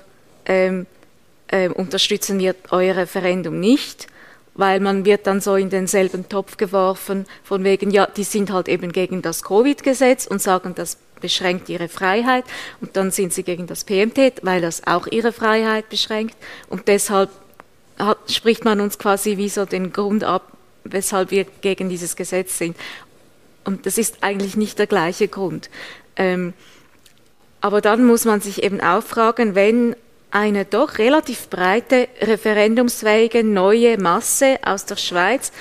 ähm, 0.47 0.87
ähm, 1.49 1.73
unterstützen 1.73 2.39
wir 2.39 2.55
euer 2.71 2.95
Referendum 2.95 3.59
nicht, 3.59 4.07
weil 4.55 4.79
man 4.79 5.05
wird 5.05 5.27
dann 5.27 5.41
so 5.41 5.55
in 5.57 5.69
denselben 5.69 6.27
Topf 6.27 6.57
geworfen, 6.57 7.27
von 7.43 7.63
wegen, 7.63 7.91
ja, 7.91 8.07
die 8.07 8.23
sind 8.23 8.51
halt 8.51 8.67
eben 8.67 8.91
gegen 8.91 9.21
das 9.21 9.43
Covid-Gesetz 9.43 10.25
und 10.25 10.41
sagen, 10.41 10.73
das 10.73 10.97
beschränkt 11.25 11.69
ihre 11.69 11.89
Freiheit 11.89 12.45
und 12.81 12.95
dann 12.95 13.09
sind 13.09 13.33
sie 13.33 13.41
gegen 13.41 13.65
das 13.65 13.83
PMT, 13.83 14.43
weil 14.43 14.61
das 14.61 14.85
auch 14.85 15.07
ihre 15.07 15.31
Freiheit 15.31 15.89
beschränkt 15.89 16.37
und 16.69 16.87
deshalb 16.87 17.31
hat, 17.97 18.31
spricht 18.31 18.63
man 18.63 18.79
uns 18.79 18.99
quasi 18.99 19.37
wie 19.37 19.49
so 19.49 19.65
den 19.65 19.91
Grund 19.91 20.23
ab, 20.23 20.51
weshalb 20.83 21.31
wir 21.31 21.45
gegen 21.61 21.89
dieses 21.89 22.15
Gesetz 22.15 22.59
sind. 22.59 22.77
Und 23.63 23.87
das 23.87 23.97
ist 23.97 24.17
eigentlich 24.21 24.55
nicht 24.55 24.77
der 24.77 24.85
gleiche 24.85 25.27
Grund. 25.27 25.71
Ähm, 26.15 26.53
aber 27.59 27.81
dann 27.81 28.05
muss 28.05 28.23
man 28.25 28.39
sich 28.39 28.61
eben 28.61 28.81
auch 28.81 29.01
fragen, 29.01 29.55
wenn 29.55 29.95
eine 30.29 30.63
doch 30.63 30.99
relativ 30.99 31.47
breite, 31.49 32.07
referendumsfähige 32.21 33.43
neue 33.43 33.97
Masse 33.97 34.59
aus 34.63 34.85
der 34.85 34.97
Schweiz 34.97 35.51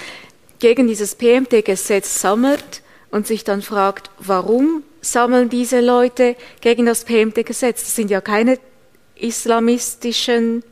gegen 0.58 0.86
dieses 0.86 1.14
PMT-Gesetz 1.14 2.20
sammelt 2.20 2.82
und 3.10 3.26
sich 3.26 3.44
dann 3.44 3.62
fragt, 3.62 4.10
warum 4.18 4.82
sammeln 5.04 5.48
diese 5.48 5.80
Leute 5.80 6.36
gegen 6.60 6.86
das 6.86 7.04
PMT-Gesetz. 7.04 7.82
Das 7.82 7.96
sind 7.96 8.10
ja 8.10 8.20
keine 8.20 8.58
islamistischen 9.16 10.62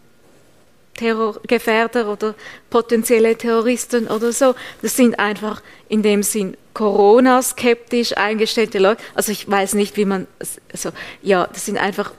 Terrorgefährder 0.95 2.11
oder 2.11 2.35
potenzielle 2.71 3.37
Terroristen 3.37 4.09
oder 4.09 4.33
so. 4.33 4.55
Das 4.83 4.97
sind 4.97 5.18
einfach 5.18 5.62
in 5.88 6.03
dem 6.03 6.23
Sinn 6.23 6.57
Corona-skeptisch 6.75 8.16
eingestellte 8.16 8.79
Leute. 8.79 9.03
Also 9.14 9.33
ich 9.33 9.49
weiß 9.51 9.75
nicht, 9.75 9.97
wie 9.97 10.05
man, 10.05 10.27
also 10.73 10.90
ja, 11.23 11.47
das 11.47 11.66
sind 11.66 11.79
einfach 11.79 12.12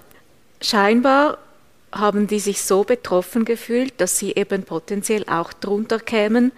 scheinbar 0.61 1.37
haben 1.93 2.27
die 2.27 2.39
sich 2.39 2.61
so 2.61 2.83
betroffen 2.83 3.45
gefühlt, 3.45 4.01
dass 4.01 4.17
sie 4.17 4.33
eben 4.33 4.63
potenziell 4.63 5.23
auch 5.27 5.53
drunter 5.53 5.99
kämen 5.99 6.51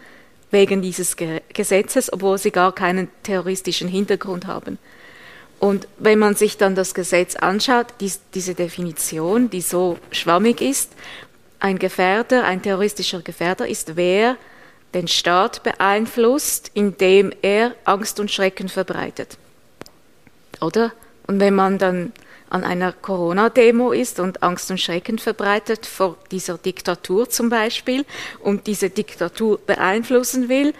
wegen 0.49 0.81
dieses 0.81 1.17
Gesetzes, 1.53 2.11
obwohl 2.13 2.37
sie 2.37 2.51
gar 2.51 2.73
keinen 2.73 3.09
terroristischen 3.23 3.89
Hintergrund 3.89 4.47
haben. 4.47 4.77
Und 5.59 5.87
wenn 5.97 6.19
man 6.19 6.35
sich 6.35 6.57
dann 6.57 6.75
das 6.75 6.93
Gesetz 6.93 7.35
anschaut, 7.35 7.87
dies, 7.99 8.19
diese 8.33 8.55
Definition, 8.55 9.49
die 9.49 9.61
so 9.61 9.97
schwammig 10.11 10.61
ist, 10.61 10.91
ein 11.59 11.79
Gefährder, 11.79 12.43
ein 12.43 12.61
terroristischer 12.61 13.21
Gefährder 13.21 13.67
ist 13.67 13.95
wer 13.95 14.37
den 14.93 15.07
Staat 15.07 15.63
beeinflusst, 15.63 16.71
indem 16.73 17.33
er 17.41 17.75
Angst 17.83 18.19
und 18.19 18.31
Schrecken 18.31 18.69
verbreitet. 18.69 19.37
Oder? 20.61 20.93
Und 21.27 21.39
wenn 21.39 21.53
man 21.53 21.77
dann 21.77 22.13
an 22.49 22.63
einer 22.63 22.93
Corona-Demo 22.93 23.91
ist 23.91 24.19
und 24.19 24.41
Angst 24.43 24.71
und 24.71 24.79
Schrecken 24.79 25.19
verbreitet 25.19 25.85
vor 25.85 26.17
dieser 26.31 26.57
Diktatur 26.57 27.29
zum 27.29 27.49
Beispiel 27.49 28.05
und 28.39 28.67
diese 28.67 28.89
Diktatur 28.89 29.59
beeinflussen 29.65 30.47
will, 30.47 30.73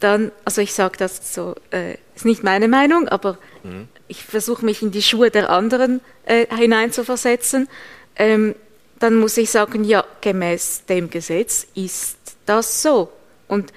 dann, 0.00 0.32
also 0.44 0.60
ich 0.60 0.74
sage 0.74 0.98
das 0.98 1.32
so, 1.32 1.54
äh, 1.70 1.96
ist 2.14 2.24
nicht 2.24 2.42
meine 2.42 2.68
Meinung, 2.68 3.08
aber 3.08 3.38
mhm 3.62 3.88
ich 4.08 4.24
versuche 4.24 4.64
mich 4.64 4.82
in 4.82 4.90
die 4.90 5.02
Schuhe 5.02 5.30
der 5.30 5.50
anderen 5.50 6.00
äh, 6.24 6.46
hineinzuversetzen, 6.54 7.68
ähm, 8.16 8.54
dann 8.98 9.16
muss 9.16 9.36
ich 9.36 9.50
sagen, 9.50 9.84
ja, 9.84 10.04
gemäß 10.20 10.84
dem 10.86 11.10
Gesetz 11.10 11.66
ist 11.74 12.16
das 12.46 12.82
so. 12.82 13.10
Und 13.48 13.72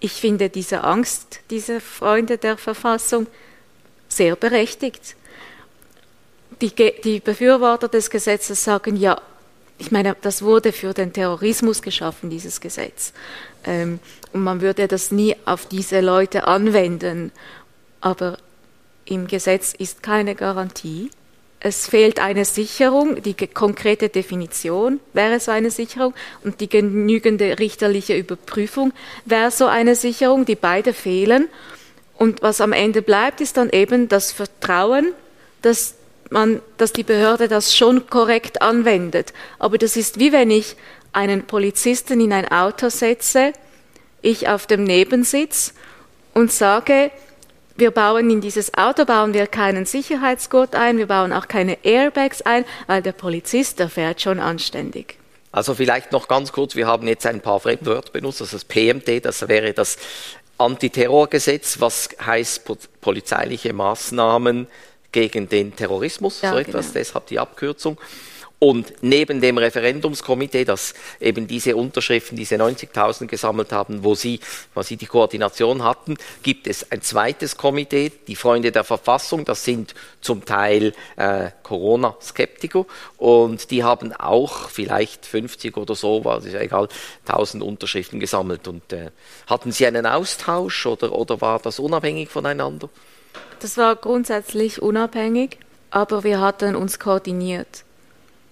ich 0.00 0.12
finde 0.12 0.48
diese 0.48 0.82
Angst 0.82 1.40
dieser 1.50 1.80
Freunde 1.80 2.38
der 2.38 2.56
Verfassung 2.56 3.26
sehr 4.08 4.36
berechtigt. 4.36 5.14
Die, 6.60 6.74
die 6.74 7.20
Befürworter 7.20 7.88
des 7.88 8.10
Gesetzes 8.10 8.64
sagen, 8.64 8.96
ja, 8.96 9.20
ich 9.78 9.90
meine, 9.90 10.14
das 10.20 10.42
wurde 10.42 10.72
für 10.72 10.92
den 10.92 11.12
Terrorismus 11.12 11.80
geschaffen, 11.80 12.28
dieses 12.28 12.60
Gesetz. 12.60 13.12
Ähm, 13.64 13.98
und 14.32 14.42
man 14.42 14.60
würde 14.60 14.88
das 14.88 15.10
nie 15.10 15.36
auf 15.46 15.66
diese 15.66 16.00
Leute 16.00 16.46
anwenden. 16.46 17.32
Aber 18.00 18.36
im 19.04 19.26
Gesetz 19.26 19.74
ist 19.76 20.02
keine 20.02 20.34
Garantie. 20.34 21.10
Es 21.62 21.86
fehlt 21.86 22.20
eine 22.20 22.46
Sicherung, 22.46 23.22
die 23.22 23.34
konkrete 23.34 24.08
Definition 24.08 24.98
wäre 25.12 25.40
so 25.40 25.50
eine 25.50 25.70
Sicherung 25.70 26.14
und 26.42 26.60
die 26.60 26.70
genügende 26.70 27.58
richterliche 27.58 28.16
Überprüfung 28.16 28.92
wäre 29.26 29.50
so 29.50 29.66
eine 29.66 29.94
Sicherung, 29.94 30.46
die 30.46 30.54
beide 30.54 30.94
fehlen. 30.94 31.48
Und 32.16 32.40
was 32.40 32.62
am 32.62 32.72
Ende 32.72 33.02
bleibt, 33.02 33.42
ist 33.42 33.58
dann 33.58 33.68
eben 33.70 34.08
das 34.08 34.32
Vertrauen, 34.32 35.12
dass 35.60 35.96
man, 36.30 36.62
dass 36.78 36.94
die 36.94 37.02
Behörde 37.02 37.48
das 37.48 37.76
schon 37.76 38.08
korrekt 38.08 38.62
anwendet. 38.62 39.34
Aber 39.58 39.76
das 39.76 39.96
ist 39.96 40.18
wie 40.18 40.32
wenn 40.32 40.50
ich 40.50 40.76
einen 41.12 41.42
Polizisten 41.42 42.20
in 42.20 42.32
ein 42.32 42.50
Auto 42.50 42.88
setze, 42.88 43.52
ich 44.22 44.48
auf 44.48 44.66
dem 44.66 44.84
Nebensitz 44.84 45.74
und 46.34 46.52
sage, 46.52 47.10
wir 47.76 47.90
bauen 47.90 48.30
in 48.30 48.40
dieses 48.40 48.74
Auto 48.74 49.04
bauen 49.04 49.32
wir 49.34 49.46
keinen 49.46 49.86
Sicherheitsgurt 49.86 50.74
ein, 50.74 50.98
wir 50.98 51.06
bauen 51.06 51.32
auch 51.32 51.48
keine 51.48 51.78
Airbags 51.84 52.42
ein, 52.42 52.64
weil 52.86 53.02
der 53.02 53.12
Polizist, 53.12 53.78
der 53.78 53.88
fährt 53.88 54.20
schon 54.20 54.38
anständig. 54.40 55.16
Also 55.52 55.74
vielleicht 55.74 56.12
noch 56.12 56.28
ganz 56.28 56.52
kurz, 56.52 56.76
wir 56.76 56.86
haben 56.86 57.08
jetzt 57.08 57.26
ein 57.26 57.40
paar 57.40 57.58
Fremdwörter 57.58 58.12
benutzt, 58.12 58.40
also 58.40 58.56
das 58.56 58.64
PMT, 58.64 59.24
das 59.24 59.48
wäre 59.48 59.72
das 59.72 59.96
Antiterrorgesetz, 60.58 61.80
was 61.80 62.10
heißt 62.24 62.70
polizeiliche 63.00 63.72
Maßnahmen 63.72 64.68
gegen 65.10 65.48
den 65.48 65.74
Terrorismus, 65.74 66.42
ja, 66.42 66.52
so 66.52 66.58
etwas, 66.58 66.86
genau. 66.86 66.98
deshalb 66.98 67.26
die 67.26 67.38
Abkürzung. 67.38 67.98
Und 68.62 68.92
neben 69.00 69.40
dem 69.40 69.56
Referendumskomitee, 69.56 70.66
das 70.66 70.92
eben 71.18 71.46
diese 71.46 71.76
Unterschriften, 71.76 72.36
diese 72.36 72.56
90.000 72.56 73.26
gesammelt 73.26 73.72
haben, 73.72 74.04
wo 74.04 74.14
sie 74.14 74.38
quasi 74.74 74.98
die 74.98 75.06
Koordination 75.06 75.82
hatten, 75.82 76.18
gibt 76.42 76.66
es 76.66 76.92
ein 76.92 77.00
zweites 77.00 77.56
Komitee, 77.56 78.12
die 78.26 78.36
Freunde 78.36 78.70
der 78.70 78.84
Verfassung. 78.84 79.46
Das 79.46 79.64
sind 79.64 79.94
zum 80.20 80.44
Teil 80.44 80.92
äh, 81.16 81.52
Corona-Skeptiker 81.62 82.84
und 83.16 83.70
die 83.70 83.82
haben 83.82 84.12
auch 84.12 84.68
vielleicht 84.68 85.24
50 85.24 85.78
oder 85.78 85.94
so, 85.94 86.22
war 86.26 86.44
ist 86.44 86.52
ja 86.52 86.60
egal, 86.60 86.88
1000 87.26 87.62
Unterschriften 87.62 88.20
gesammelt. 88.20 88.68
Und 88.68 88.92
äh, 88.92 89.10
hatten 89.46 89.72
Sie 89.72 89.86
einen 89.86 90.04
Austausch 90.04 90.84
oder, 90.84 91.12
oder 91.12 91.40
war 91.40 91.60
das 91.60 91.78
unabhängig 91.78 92.28
voneinander? 92.28 92.90
Das 93.60 93.78
war 93.78 93.96
grundsätzlich 93.96 94.82
unabhängig, 94.82 95.56
aber 95.90 96.24
wir 96.24 96.40
hatten 96.40 96.76
uns 96.76 96.98
koordiniert. 96.98 97.84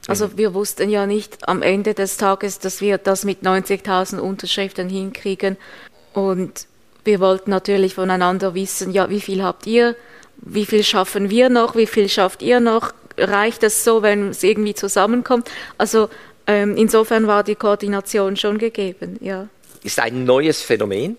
Also 0.09 0.38
wir 0.38 0.54
wussten 0.54 0.88
ja 0.88 1.06
nicht 1.06 1.46
am 1.46 1.62
Ende 1.62 1.92
des 1.92 2.16
Tages, 2.16 2.59
dass 2.59 2.80
wir 2.80 2.96
das 2.96 3.24
mit 3.24 3.42
90.000 3.42 4.18
Unterschriften 4.18 4.88
hinkriegen. 4.88 5.59
Und 6.14 6.66
wir 7.04 7.20
wollten 7.20 7.50
natürlich 7.50 7.94
voneinander 7.94 8.54
wissen, 8.54 8.90
ja, 8.90 9.11
wie 9.11 9.20
viel 9.20 9.42
habt 9.42 9.66
ihr, 9.66 9.94
wie 10.38 10.64
viel 10.64 10.82
schaffen 10.82 11.28
wir 11.28 11.50
noch, 11.50 11.76
wie 11.76 11.86
viel 11.86 12.09
schafft 12.09 12.42
ihr 12.42 12.59
noch, 12.59 12.94
reicht 13.18 13.62
es 13.62 13.84
so, 13.84 14.02
wenn 14.02 14.30
es 14.30 14.42
irgendwie 14.42 14.74
zusammenkommt. 14.74 15.50
Also 15.76 16.09
ähm, 16.46 16.76
insofern 16.76 17.26
war 17.26 17.44
die 17.44 17.54
Koordination 17.54 18.36
schon 18.36 18.56
gegeben, 18.56 19.18
ja. 19.20 19.48
Ist 19.82 20.00
ein 20.00 20.24
neues 20.24 20.62
Phänomen, 20.62 21.18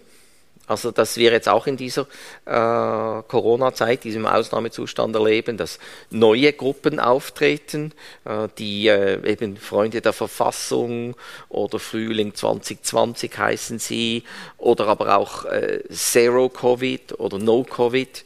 also, 0.70 0.92
dass 0.92 1.18
wir 1.18 1.32
jetzt 1.32 1.50
auch 1.50 1.66
in 1.66 1.78
dieser 1.78 2.04
äh, 2.46 3.24
Corona-Zeit, 3.28 4.04
diesem 4.04 4.28
Ausnahmezustand 4.28 5.16
erleben, 5.16 5.58
dass 5.58 5.80
neue 6.12 6.54
Gruppen 6.54 7.00
auftreten, 7.00 7.92
äh, 8.24 8.48
die 8.60 8.88
äh, 8.88 9.28
eben 9.28 9.58
Freunde 9.58 10.00
der 10.00 10.14
Verfassung 10.14 11.16
oder 11.50 11.80
Frühling 11.80 12.36
2020 12.36 13.36
heißen 13.36 13.80
sie, 13.80 14.24
oder 14.60 14.86
aber 14.86 15.18
auch 15.18 15.46
äh, 15.46 15.82
Zero 15.90 16.50
Covid 16.50 17.20
oder 17.20 17.40
No 17.40 17.64
Covid. 17.64 18.24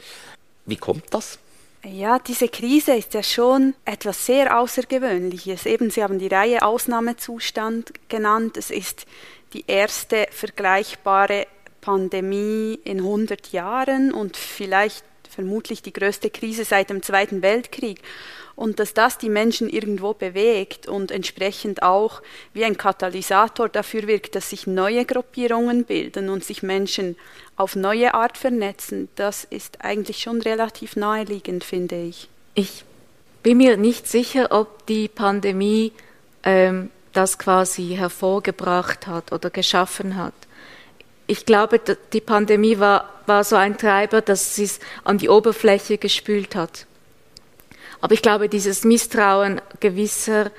Wie 0.65 0.75
kommt 0.75 1.05
das? 1.11 1.39
Ja, 1.85 2.19
diese 2.19 2.49
Krise 2.49 2.95
ist 2.95 3.13
ja 3.13 3.23
schon 3.23 3.73
etwas 3.85 4.25
sehr 4.25 4.59
Außergewöhnliches. 4.59 5.65
Eben, 5.65 5.89
Sie 5.89 6.03
haben 6.03 6.19
die 6.19 6.27
Reihe 6.27 6.61
Ausnahmezustand 6.61 7.93
genannt. 8.09 8.57
Es 8.57 8.69
ist 8.69 9.05
die 9.53 9.63
erste 9.67 10.27
vergleichbare 10.31 11.47
Pandemie 11.83 12.79
in 12.85 12.99
100 12.99 13.51
Jahren 13.51 14.13
und 14.13 14.37
vielleicht 14.37 15.03
vermutlich 15.29 15.81
die 15.81 15.91
größte 15.91 16.29
Krise 16.29 16.63
seit 16.63 16.89
dem 16.89 17.03
Zweiten 17.03 17.41
Weltkrieg. 17.41 17.99
Und 18.55 18.79
dass 18.79 18.93
das 18.93 19.17
die 19.17 19.29
Menschen 19.29 19.67
irgendwo 19.67 20.13
bewegt 20.13 20.87
und 20.87 21.11
entsprechend 21.11 21.83
auch 21.83 22.21
wie 22.53 22.63
ein 22.63 22.77
Katalysator 22.77 23.67
dafür 23.67 24.07
wirkt, 24.07 24.35
dass 24.35 24.51
sich 24.51 24.65
neue 24.65 25.03
Gruppierungen 25.05 25.83
bilden 25.83 26.29
und 26.29 26.45
sich 26.45 26.63
Menschen 26.63 27.17
auf 27.57 27.75
neue 27.75 28.13
Art 28.13 28.37
vernetzen, 28.37 29.09
das 29.15 29.43
ist 29.43 29.83
eigentlich 29.83 30.19
schon 30.19 30.41
relativ 30.41 30.95
naheliegend, 30.95 31.65
finde 31.65 32.01
ich. 32.01 32.29
Ich 32.53 32.85
bin 33.41 33.57
mir 33.57 33.75
nicht 33.75 34.07
sicher, 34.07 34.51
ob 34.51 34.85
die 34.85 35.09
Pandemie 35.09 35.91
ähm, 36.43 36.91
das 37.11 37.37
quasi 37.39 37.95
hervorgebracht 37.97 39.07
hat 39.07 39.33
oder 39.33 39.49
geschaffen 39.49 40.15
hat 40.15 40.33
ich 41.27 41.45
glaube, 41.45 41.79
die 42.11 42.21
Pandemie 42.21 42.79
war, 42.79 43.09
war 43.25 43.43
so 43.43 43.55
ein 43.55 43.77
Treiber, 43.77 44.21
dass 44.21 44.55
sie 44.55 44.65
es 44.65 44.79
an 45.03 45.17
die 45.17 45.29
Oberfläche 45.29 45.97
gespült 45.97 46.55
hat. 46.55 46.85
Aber 48.01 48.13
ich 48.13 48.21
glaube, 48.21 48.49
dieses 48.49 48.83
Misstrauen 48.83 49.61
gewisser 49.79 50.51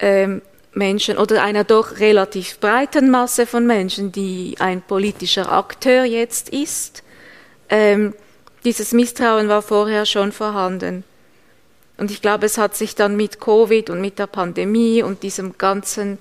ähm, 0.00 0.42
Menschen 0.72 1.18
oder 1.18 1.42
einer 1.42 1.64
doch 1.64 1.98
relativ 1.98 2.58
breiten 2.58 3.10
Masse 3.10 3.46
von 3.46 3.66
Menschen, 3.66 4.10
die 4.12 4.56
ein 4.58 4.82
politischer 4.82 5.52
Akteur 5.52 6.04
jetzt 6.04 6.48
ist, 6.48 7.02
ähm, 7.68 8.14
dieses 8.64 8.92
Misstrauen 8.92 9.48
war 9.48 9.62
vorher 9.62 10.06
schon 10.06 10.32
vorhanden. 10.32 11.04
Und 11.96 12.10
ich 12.10 12.22
glaube, 12.22 12.46
es 12.46 12.58
hat 12.58 12.76
sich 12.76 12.94
dann 12.94 13.16
mit 13.16 13.40
Covid 13.40 13.90
und 13.90 14.00
mit 14.00 14.18
der 14.18 14.26
Pandemie 14.26 15.02
und 15.02 15.22
diesem 15.22 15.58
ganzen, 15.58 16.18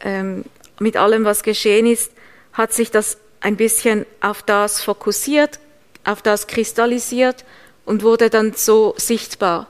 ähm, 0.00 0.44
mit 0.78 0.96
allem, 0.96 1.24
was 1.24 1.42
geschehen 1.42 1.86
ist, 1.86 2.12
hat 2.52 2.72
sich 2.72 2.90
das 2.90 3.18
ein 3.40 3.56
bisschen 3.56 4.06
auf 4.20 4.42
das 4.42 4.82
fokussiert, 4.82 5.58
auf 6.04 6.22
das 6.22 6.46
kristallisiert 6.46 7.44
und 7.84 8.02
wurde 8.02 8.30
dann 8.30 8.52
so 8.54 8.94
sichtbar. 8.96 9.66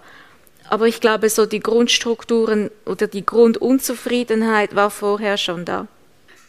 Aber 0.68 0.86
ich 0.86 1.00
glaube, 1.00 1.28
so 1.30 1.46
die 1.46 1.60
Grundstrukturen 1.60 2.70
oder 2.86 3.06
die 3.06 3.26
Grundunzufriedenheit 3.26 4.76
war 4.76 4.90
vorher 4.90 5.36
schon 5.36 5.64
da. 5.64 5.88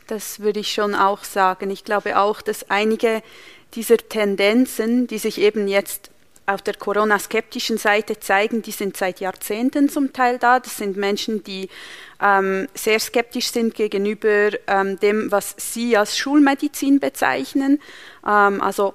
Das 0.07 0.41
würde 0.41 0.59
ich 0.59 0.73
schon 0.73 0.93
auch 0.93 1.23
sagen. 1.23 1.71
Ich 1.71 1.85
glaube 1.85 2.19
auch, 2.19 2.41
dass 2.41 2.69
einige 2.69 3.23
dieser 3.73 3.97
Tendenzen, 3.97 5.07
die 5.07 5.17
sich 5.17 5.39
eben 5.39 5.67
jetzt 5.67 6.11
auf 6.45 6.61
der 6.61 6.73
Corona-skeptischen 6.75 7.77
Seite 7.77 8.19
zeigen, 8.19 8.61
die 8.61 8.71
sind 8.71 8.97
seit 8.97 9.19
Jahrzehnten 9.19 9.89
zum 9.89 10.11
Teil 10.11 10.37
da. 10.37 10.59
Das 10.59 10.77
sind 10.77 10.97
Menschen, 10.97 11.43
die 11.43 11.69
ähm, 12.21 12.67
sehr 12.73 12.99
skeptisch 12.99 13.51
sind 13.51 13.75
gegenüber 13.75 14.51
ähm, 14.67 14.99
dem, 14.99 15.31
was 15.31 15.55
sie 15.57 15.97
als 15.97 16.17
Schulmedizin 16.17 16.99
bezeichnen. 16.99 17.79
Ähm, 18.25 18.61
also 18.61 18.93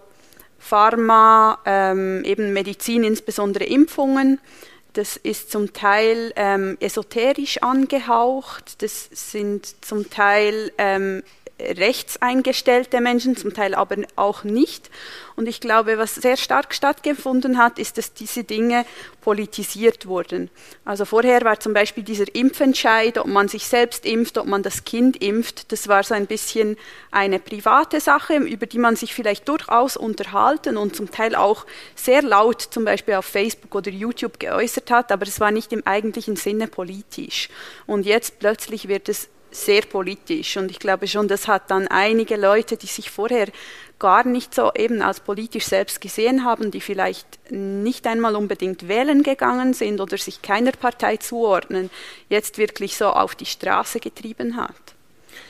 Pharma, 0.58 1.58
ähm, 1.64 2.24
eben 2.24 2.52
Medizin, 2.52 3.04
insbesondere 3.04 3.64
Impfungen. 3.64 4.40
Das 4.94 5.16
ist 5.16 5.50
zum 5.50 5.72
Teil 5.72 6.32
ähm, 6.36 6.76
esoterisch 6.80 7.58
angehaucht. 7.62 8.82
Das 8.82 9.08
sind 9.12 9.84
zum 9.84 10.08
Teil 10.08 10.72
ähm, 10.78 11.22
rechtseingestellte 11.58 13.00
Menschen, 13.00 13.36
zum 13.36 13.54
Teil 13.54 13.74
aber 13.74 13.96
auch 14.14 14.44
nicht. 14.44 14.90
Und 15.36 15.48
ich 15.48 15.60
glaube, 15.60 15.98
was 15.98 16.14
sehr 16.14 16.36
stark 16.36 16.74
stattgefunden 16.74 17.58
hat, 17.58 17.78
ist, 17.78 17.98
dass 17.98 18.14
diese 18.14 18.44
Dinge 18.44 18.84
politisiert 19.20 20.06
wurden. 20.06 20.50
Also 20.84 21.04
vorher 21.04 21.42
war 21.42 21.58
zum 21.60 21.72
Beispiel 21.72 22.04
dieser 22.04 22.34
Impfentscheid, 22.34 23.18
ob 23.18 23.26
man 23.26 23.48
sich 23.48 23.66
selbst 23.66 24.06
impft, 24.06 24.38
ob 24.38 24.46
man 24.46 24.62
das 24.62 24.84
Kind 24.84 25.22
impft, 25.22 25.72
das 25.72 25.88
war 25.88 26.02
so 26.02 26.14
ein 26.14 26.26
bisschen 26.26 26.76
eine 27.10 27.38
private 27.38 28.00
Sache, 28.00 28.36
über 28.36 28.66
die 28.66 28.78
man 28.78 28.96
sich 28.96 29.14
vielleicht 29.14 29.48
durchaus 29.48 29.96
unterhalten 29.96 30.76
und 30.76 30.94
zum 30.94 31.10
Teil 31.10 31.34
auch 31.34 31.66
sehr 31.94 32.22
laut 32.22 32.62
zum 32.62 32.84
Beispiel 32.84 33.14
auf 33.14 33.26
Facebook 33.26 33.74
oder 33.74 33.90
YouTube 33.90 34.38
geäußert 34.38 34.90
hat, 34.90 35.12
aber 35.12 35.26
es 35.26 35.40
war 35.40 35.50
nicht 35.50 35.72
im 35.72 35.86
eigentlichen 35.86 36.36
Sinne 36.36 36.66
politisch. 36.66 37.48
Und 37.86 38.06
jetzt 38.06 38.38
plötzlich 38.38 38.88
wird 38.88 39.08
es 39.08 39.28
sehr 39.64 39.82
politisch. 39.82 40.56
Und 40.56 40.70
ich 40.70 40.78
glaube 40.78 41.08
schon, 41.08 41.28
das 41.28 41.48
hat 41.48 41.70
dann 41.70 41.88
einige 41.88 42.36
Leute, 42.36 42.76
die 42.76 42.86
sich 42.86 43.10
vorher 43.10 43.48
gar 43.98 44.26
nicht 44.26 44.54
so 44.54 44.72
eben 44.74 45.00
als 45.02 45.20
politisch 45.20 45.66
selbst 45.66 46.00
gesehen 46.00 46.44
haben, 46.44 46.70
die 46.70 46.80
vielleicht 46.80 47.26
nicht 47.50 48.06
einmal 48.06 48.36
unbedingt 48.36 48.88
wählen 48.88 49.22
gegangen 49.22 49.72
sind 49.72 50.00
oder 50.00 50.18
sich 50.18 50.42
keiner 50.42 50.72
Partei 50.72 51.16
zuordnen, 51.16 51.90
jetzt 52.28 52.58
wirklich 52.58 52.96
so 52.96 53.06
auf 53.06 53.34
die 53.34 53.46
Straße 53.46 54.00
getrieben 54.00 54.56
hat. 54.56 54.74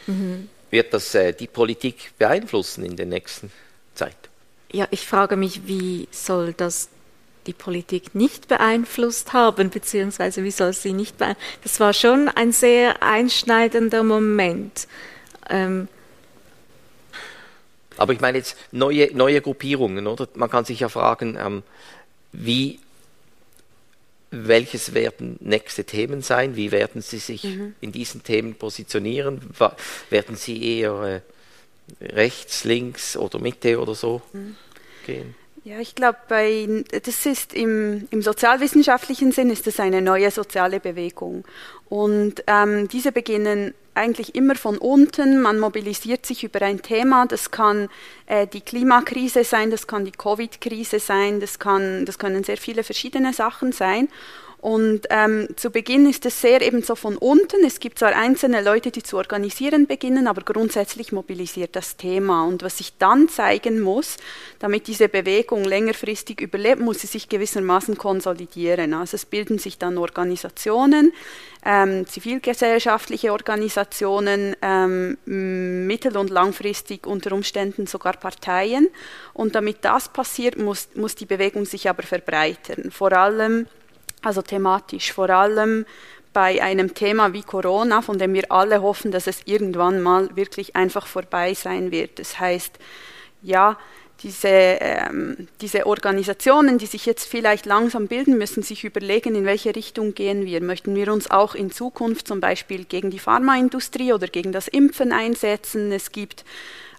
Mhm. 0.07 0.49
Wird 0.71 0.95
das 0.95 1.15
äh, 1.15 1.33
die 1.33 1.47
Politik 1.47 2.13
beeinflussen 2.19 2.85
in 2.85 2.97
der 2.97 3.07
nächsten 3.07 3.51
Zeit? 3.95 4.17
Ja, 4.73 4.87
ich 4.91 5.07
frage 5.07 5.37
mich, 5.37 5.67
wie 5.67 6.09
soll 6.11 6.53
das 6.53 6.89
die 7.47 7.53
Politik 7.53 8.15
nicht 8.15 8.49
beeinflusst 8.49 9.33
haben, 9.33 9.71
beziehungsweise 9.71 10.45
wie 10.45 10.51
soll 10.51 10.73
sie 10.73 10.93
nicht 10.93 11.19
beeinflussen. 11.19 11.59
Das 11.63 11.81
war 11.81 11.93
schon 11.93 12.29
ein 12.29 12.53
sehr 12.53 13.03
einschneidender 13.03 14.03
Moment. 14.03 14.89
Ähm, 15.49 15.89
aber 17.97 18.13
ich 18.13 18.21
meine 18.21 18.39
jetzt 18.39 18.57
neue, 18.73 19.11
neue 19.15 19.41
Gruppierungen, 19.41 20.07
oder? 20.07 20.29
Man 20.35 20.51
kann 20.51 20.65
sich 20.65 20.81
ja 20.81 20.89
fragen, 20.89 21.39
ähm, 21.41 21.63
wie, 22.33 22.79
welches 24.31 24.93
werden 24.93 25.37
nächste 25.41 25.85
Themen 25.85 26.21
sein? 26.23 26.57
Wie 26.57 26.73
werden 26.73 27.01
Sie 27.01 27.19
sich 27.19 27.45
mhm. 27.45 27.75
in 27.81 27.93
diesen 27.93 28.23
Themen 28.23 28.55
positionieren? 28.55 29.41
Werden 30.11 30.37
Sie 30.37 30.79
eher 30.81 31.23
äh, 32.01 32.05
rechts, 32.05 32.65
links 32.65 33.17
oder 33.17 33.39
Mitte 33.39 33.81
oder 33.81 33.95
so 33.95 34.21
mhm. 34.33 34.57
gehen? 35.07 35.35
Ja, 35.67 35.81
ich 35.81 35.97
glaube, 35.97 36.19
das 36.29 37.27
ist 37.27 37.53
im, 37.53 38.07
im, 38.13 38.23
sozialwissenschaftlichen 38.23 39.33
Sinn 39.33 39.51
ist 39.51 39.67
das 39.67 39.81
eine 39.81 40.01
neue 40.01 40.31
soziale 40.31 40.79
Bewegung. 40.79 41.45
Und 41.89 42.45
ähm, 42.47 42.87
diese 42.87 43.11
beginnen 43.11 43.75
eigentlich 43.93 44.37
immer 44.37 44.55
von 44.55 44.79
unten. 44.79 45.43
Man 45.43 45.59
mobilisiert 45.59 46.25
sich 46.25 46.45
über 46.45 46.63
ein 46.63 46.83
Thema. 46.83 47.27
Das 47.27 47.51
kann 47.51 47.89
äh, 48.27 48.47
die 48.47 48.61
Klimakrise 48.61 49.43
sein, 49.43 49.73
das 49.73 49.89
kann 49.89 50.05
die 50.05 50.13
Covid-Krise 50.13 51.01
sein, 51.01 51.41
das, 51.41 51.59
kann, 51.59 52.07
das 52.07 52.21
können 52.21 52.45
sehr 52.45 52.59
viele 52.59 52.85
verschiedene 52.85 53.33
Sachen 53.33 53.73
sein. 53.73 54.09
Und 54.59 55.03
ähm, 55.11 55.49
zu 55.57 55.71
Beginn 55.71 56.09
ist 56.09 56.25
es 56.27 56.41
sehr 56.41 56.63
eben 56.63 56.83
so 56.83 56.95
von 56.95 57.17
unten. 57.17 57.65
Es 57.65 57.79
gibt 57.79 57.99
zwar 57.99 58.17
einzelne 58.17 58.63
Leute, 58.63 58.91
die 58.91 59.03
zu 59.03 59.17
organisieren 59.17 59.87
beginnen, 59.87 60.27
aber 60.27 60.43
grundsätzlich 60.43 61.13
mobilisiert 61.13 61.77
das 61.77 61.97
Thema. 61.97 62.45
Und 62.47 62.63
was 62.63 62.79
sich 62.79 62.97
dann 62.99 63.29
zeigen 63.29 63.81
muss, 63.81 64.17
damit 64.59 64.87
diese 64.87 65.09
Bewegung 65.09 65.65
längerfristig 65.65 66.41
überlebt, 66.41 66.81
muss 66.81 67.01
sie 67.01 67.07
sich 67.07 67.29
gewissermaßen 67.29 67.99
konsolidieren. 67.99 68.95
Also 68.95 69.17
es 69.17 69.27
bilden 69.27 69.59
sich 69.59 69.79
dann 69.79 69.99
Organisationen, 69.99 71.13
ähm, 71.65 72.07
zivilgesellschaftliche 72.07 73.33
Organisationen, 73.33 74.57
ähm, 74.63 75.19
mittel- 75.87 76.17
und 76.17 76.31
langfristig 76.31 77.07
unter 77.07 77.33
Umständen 77.33 77.87
sogar 77.87 78.15
Parteien. 78.15 78.89
Und 79.35 79.55
damit 79.55 79.79
das 79.83 80.09
passiert, 80.09 80.57
muss, 80.57 80.89
muss 80.95 81.15
die 81.15 81.27
Bewegung 81.27 81.67
sich 81.67 81.89
aber 81.89 82.05
verbreitern. 82.05 82.91
Vor 82.91 83.13
allem 83.13 83.67
also 84.27 84.43
thematisch, 84.43 85.13
vor 85.13 85.31
allem 85.31 85.87
bei 86.33 86.63
einem 86.63 86.93
Thema 86.93 87.33
wie 87.33 87.43
Corona, 87.43 88.03
von 88.03 88.19
dem 88.19 88.35
wir 88.35 88.53
alle 88.53 88.83
hoffen, 88.83 89.11
dass 89.11 89.27
es 89.27 89.43
irgendwann 89.47 90.03
mal 90.03 90.37
wirklich 90.37 90.77
einfach 90.77 91.07
vorbei 91.07 91.55
sein 91.55 91.91
wird. 91.93 92.19
Das 92.19 92.39
heißt, 92.39 92.79
ja, 93.43 93.79
diese, 94.23 94.49
ähm, 94.49 95.49
diese 95.61 95.87
Organisationen, 95.87 96.79
die 96.79 96.87
sich 96.87 97.07
jetzt 97.07 97.27
vielleicht 97.27 97.67
langsam 97.67 98.09
bilden, 98.09 98.37
müssen 98.37 98.63
sich 98.63 98.85
überlegen, 98.85 99.35
in 99.35 99.45
welche 99.45 99.75
Richtung 99.75 100.15
gehen 100.15 100.45
wir. 100.45 100.63
Möchten 100.63 100.95
wir 100.95 101.13
uns 101.13 101.31
auch 101.31 101.55
in 101.55 101.71
Zukunft 101.71 102.27
zum 102.27 102.41
Beispiel 102.41 102.85
gegen 102.85 103.11
die 103.11 103.19
Pharmaindustrie 103.19 104.13
oder 104.13 104.27
gegen 104.27 104.53
das 104.53 104.69
Impfen 104.69 105.13
einsetzen? 105.13 105.93
Es 105.93 106.13
gibt 106.13 106.45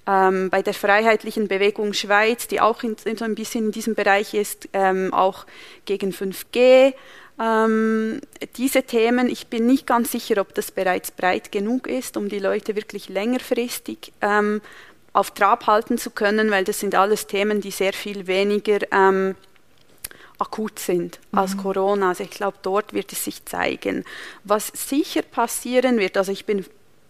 ähm, 0.07 0.49
bei 0.49 0.61
der 0.61 0.73
Freiheitlichen 0.73 1.47
Bewegung 1.47 1.93
Schweiz, 1.93 2.47
die 2.47 2.61
auch 2.61 2.81
in, 2.83 2.95
in 3.03 3.17
so 3.17 3.25
ein 3.25 3.35
bisschen 3.35 3.65
in 3.65 3.71
diesem 3.71 3.93
Bereich 3.93 4.33
ist, 4.33 4.69
ähm, 4.73 5.13
auch 5.13 5.45
gegen 5.85 6.11
5G. 6.11 6.93
Ähm, 7.39 8.21
diese 8.55 8.83
Themen, 8.83 9.29
ich 9.29 9.47
bin 9.47 9.67
nicht 9.67 9.85
ganz 9.85 10.11
sicher, 10.11 10.41
ob 10.41 10.55
das 10.55 10.71
bereits 10.71 11.11
breit 11.11 11.51
genug 11.51 11.87
ist, 11.87 12.17
um 12.17 12.29
die 12.29 12.39
Leute 12.39 12.75
wirklich 12.75 13.09
längerfristig 13.09 14.13
ähm, 14.21 14.61
auf 15.13 15.31
Trab 15.31 15.67
halten 15.67 15.97
zu 15.97 16.09
können, 16.09 16.51
weil 16.51 16.63
das 16.63 16.79
sind 16.79 16.95
alles 16.95 17.27
Themen, 17.27 17.61
die 17.61 17.71
sehr 17.71 17.93
viel 17.93 18.27
weniger 18.27 18.79
ähm, 18.91 19.35
akut 20.39 20.79
sind 20.79 21.19
als 21.31 21.55
mhm. 21.55 21.61
Corona. 21.61 22.09
Also 22.09 22.23
ich 22.23 22.31
glaube, 22.31 22.57
dort 22.61 22.93
wird 22.93 23.11
es 23.11 23.23
sich 23.23 23.45
zeigen. 23.45 24.03
Was 24.43 24.67
sicher 24.67 25.21
passieren 25.21 25.99
wird, 25.99 26.17
also 26.17 26.31
ich 26.31 26.45
bin 26.45 26.65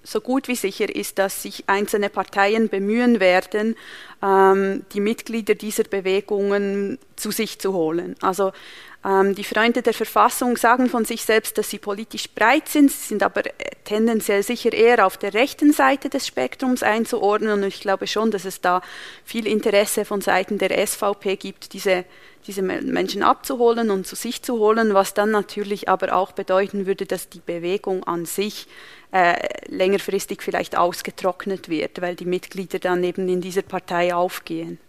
so 0.08 0.22
gut 0.22 0.48
wie 0.48 0.56
sicher 0.56 0.94
ist, 0.94 1.20
dass 1.20 1.44
sich 1.44 1.66
einzelne 1.68 2.10
Parteien 2.10 2.70
bemühen 2.70 3.20
werden, 3.20 3.76
ähm, 4.24 4.86
die 4.94 5.02
Mitglieder 5.02 5.54
dieser 5.54 5.84
Bewegungen 5.84 6.98
zu 7.18 7.32
sich 7.32 7.60
zu 7.60 7.74
holen. 7.74 8.16
Also 8.22 8.54
ähm, 9.04 9.36
die 9.36 9.44
Freunde 9.44 9.82
der 9.82 9.94
Verfassung 9.94 10.56
sagen 10.56 10.88
von 10.88 11.04
sich 11.04 11.24
selbst, 11.24 11.58
dass 11.58 11.70
sie 11.70 11.78
politisch 11.78 12.30
breit 12.30 12.70
sind, 12.70 12.90
sind 12.90 13.22
aber 13.22 13.46
äh, 13.48 13.52
tendenziell 13.84 14.44
sicher 14.44 14.72
eher 14.72 15.06
auf 15.06 15.18
der 15.18 15.34
rechten 15.34 15.74
Seite 15.74 16.10
des 16.10 16.26
Spektrums 16.26 16.84
einzuordnen 16.84 17.52
und 17.52 17.64
ich 17.64 17.82
glaube 17.82 18.08
schon, 18.08 18.32
dass 18.32 18.46
es 18.46 18.62
da 18.62 18.82
viel 19.26 19.46
Interesse 19.46 20.06
von 20.06 20.22
Seiten 20.22 20.58
der 20.58 20.88
SVP 20.88 21.36
gibt, 21.36 21.74
diese 21.74 22.06
diese 22.48 22.62
Menschen 22.62 23.24
abzuholen 23.24 23.92
und 23.92 24.08
zu 24.08 24.16
sich 24.16 24.42
zu 24.42 24.58
holen, 24.58 24.94
was 24.94 25.14
dann 25.14 25.32
natürlich 25.32 25.90
aber 25.90 26.16
auch 26.16 26.32
bedeuten 26.32 26.86
würde, 26.86 27.06
dass 27.06 27.28
die 27.28 27.42
Bewegung 27.46 28.06
an 28.06 28.26
sich 28.26 28.68
äh, 29.12 29.36
längerfristig 29.68 30.42
vielleicht 30.42 30.78
ausgetrocknet 30.78 31.70
wird, 31.70 32.02
weil 32.02 32.16
die 32.16 32.26
Mitglieder 32.26 32.80
dann 32.80 33.04
eben 33.04 33.28
in 33.30 33.42
dieser 33.42 33.62
Partei 33.62 34.14
aufgehen. 34.14 34.80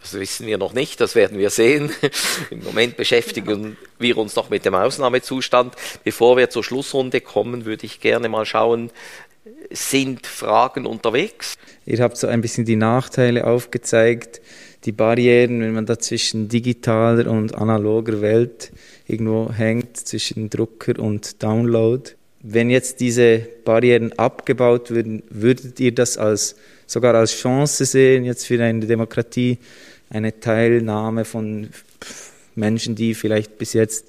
Das 0.00 0.14
wissen 0.14 0.46
wir 0.46 0.58
noch 0.58 0.72
nicht, 0.72 1.00
das 1.00 1.14
werden 1.14 1.38
wir 1.38 1.50
sehen. 1.50 1.90
Im 2.50 2.62
Moment 2.62 2.96
beschäftigen 2.96 3.76
wir 3.98 4.16
uns 4.18 4.36
noch 4.36 4.50
mit 4.50 4.64
dem 4.64 4.74
Ausnahmezustand. 4.74 5.74
Bevor 6.04 6.36
wir 6.36 6.48
zur 6.48 6.62
Schlussrunde 6.62 7.20
kommen, 7.20 7.64
würde 7.64 7.86
ich 7.86 8.00
gerne 8.00 8.28
mal 8.28 8.46
schauen, 8.46 8.90
sind 9.70 10.26
Fragen 10.26 10.86
unterwegs? 10.86 11.56
Ihr 11.84 11.98
habt 12.00 12.16
so 12.16 12.26
ein 12.26 12.40
bisschen 12.40 12.64
die 12.64 12.76
Nachteile 12.76 13.46
aufgezeigt, 13.46 14.40
die 14.84 14.92
Barrieren, 14.92 15.60
wenn 15.60 15.72
man 15.72 15.86
da 15.86 15.98
zwischen 15.98 16.48
digitaler 16.48 17.30
und 17.30 17.54
analoger 17.54 18.20
Welt 18.20 18.72
irgendwo 19.06 19.52
hängt, 19.52 19.96
zwischen 19.96 20.50
Drucker 20.50 20.98
und 20.98 21.42
Download. 21.42 22.10
Wenn 22.48 22.70
jetzt 22.70 23.00
diese 23.00 23.40
Barrieren 23.64 24.12
abgebaut 24.12 24.92
würden, 24.92 25.24
würdet 25.30 25.80
ihr 25.80 25.92
das 25.92 26.16
als, 26.16 26.54
sogar 26.86 27.14
als 27.16 27.32
Chance 27.32 27.84
sehen, 27.84 28.24
jetzt 28.24 28.46
für 28.46 28.62
eine 28.62 28.86
Demokratie, 28.86 29.58
eine 30.10 30.38
Teilnahme 30.38 31.24
von 31.24 31.70
Menschen, 32.54 32.94
die 32.94 33.14
vielleicht 33.14 33.58
bis 33.58 33.72
jetzt 33.72 34.06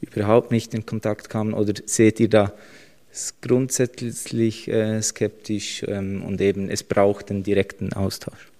überhaupt 0.00 0.52
nicht 0.52 0.72
in 0.72 0.86
Kontakt 0.86 1.28
kamen? 1.28 1.52
Oder 1.52 1.74
seht 1.84 2.20
ihr 2.20 2.28
da 2.28 2.52
grundsätzlich 3.40 4.68
äh, 4.68 5.02
skeptisch 5.02 5.84
ähm, 5.88 6.22
und 6.24 6.40
eben 6.40 6.70
es 6.70 6.84
braucht 6.84 7.30
einen 7.30 7.42
direkten 7.42 7.92
Austausch? 7.92 8.50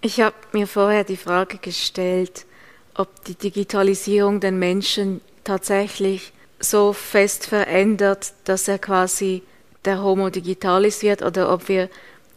Ich 0.00 0.20
habe 0.20 0.34
mir 0.52 0.66
vorher 0.66 1.04
die 1.04 1.16
Frage 1.16 1.58
gestellt, 1.58 2.44
ob 2.94 3.24
die 3.24 3.36
Digitalisierung 3.36 4.40
den 4.40 4.58
Menschen 4.58 5.20
tatsächlich 5.44 6.32
so 6.62 6.92
fest 6.92 7.46
verändert, 7.46 8.32
dass 8.44 8.68
er 8.68 8.78
quasi 8.78 9.42
der 9.84 10.02
Homo 10.02 10.30
digitalis 10.30 11.02
wird 11.02 11.22
oder 11.22 11.52
ob 11.52 11.68
wir 11.68 11.88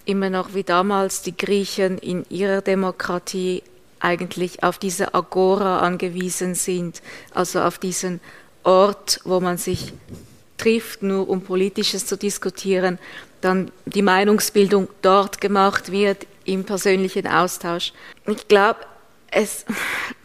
immer 0.05 0.29
noch 0.29 0.53
wie 0.53 0.63
damals 0.63 1.21
die 1.21 1.35
Griechen 1.35 1.97
in 1.97 2.25
ihrer 2.29 2.61
Demokratie 2.61 3.63
eigentlich 3.99 4.63
auf 4.63 4.77
diese 4.77 5.13
Agora 5.13 5.79
angewiesen 5.79 6.55
sind, 6.55 7.01
also 7.33 7.61
auf 7.61 7.77
diesen 7.77 8.19
Ort, 8.63 9.19
wo 9.23 9.39
man 9.39 9.57
sich 9.57 9.93
trifft, 10.57 11.03
nur 11.03 11.27
um 11.29 11.41
Politisches 11.41 12.05
zu 12.05 12.17
diskutieren, 12.17 12.99
dann 13.41 13.71
die 13.85 14.01
Meinungsbildung 14.01 14.87
dort 15.01 15.41
gemacht 15.41 15.91
wird, 15.91 16.25
im 16.45 16.63
persönlichen 16.63 17.27
Austausch. 17.27 17.93
Ich 18.27 18.47
glaube, 18.47 18.79
es, 19.31 19.65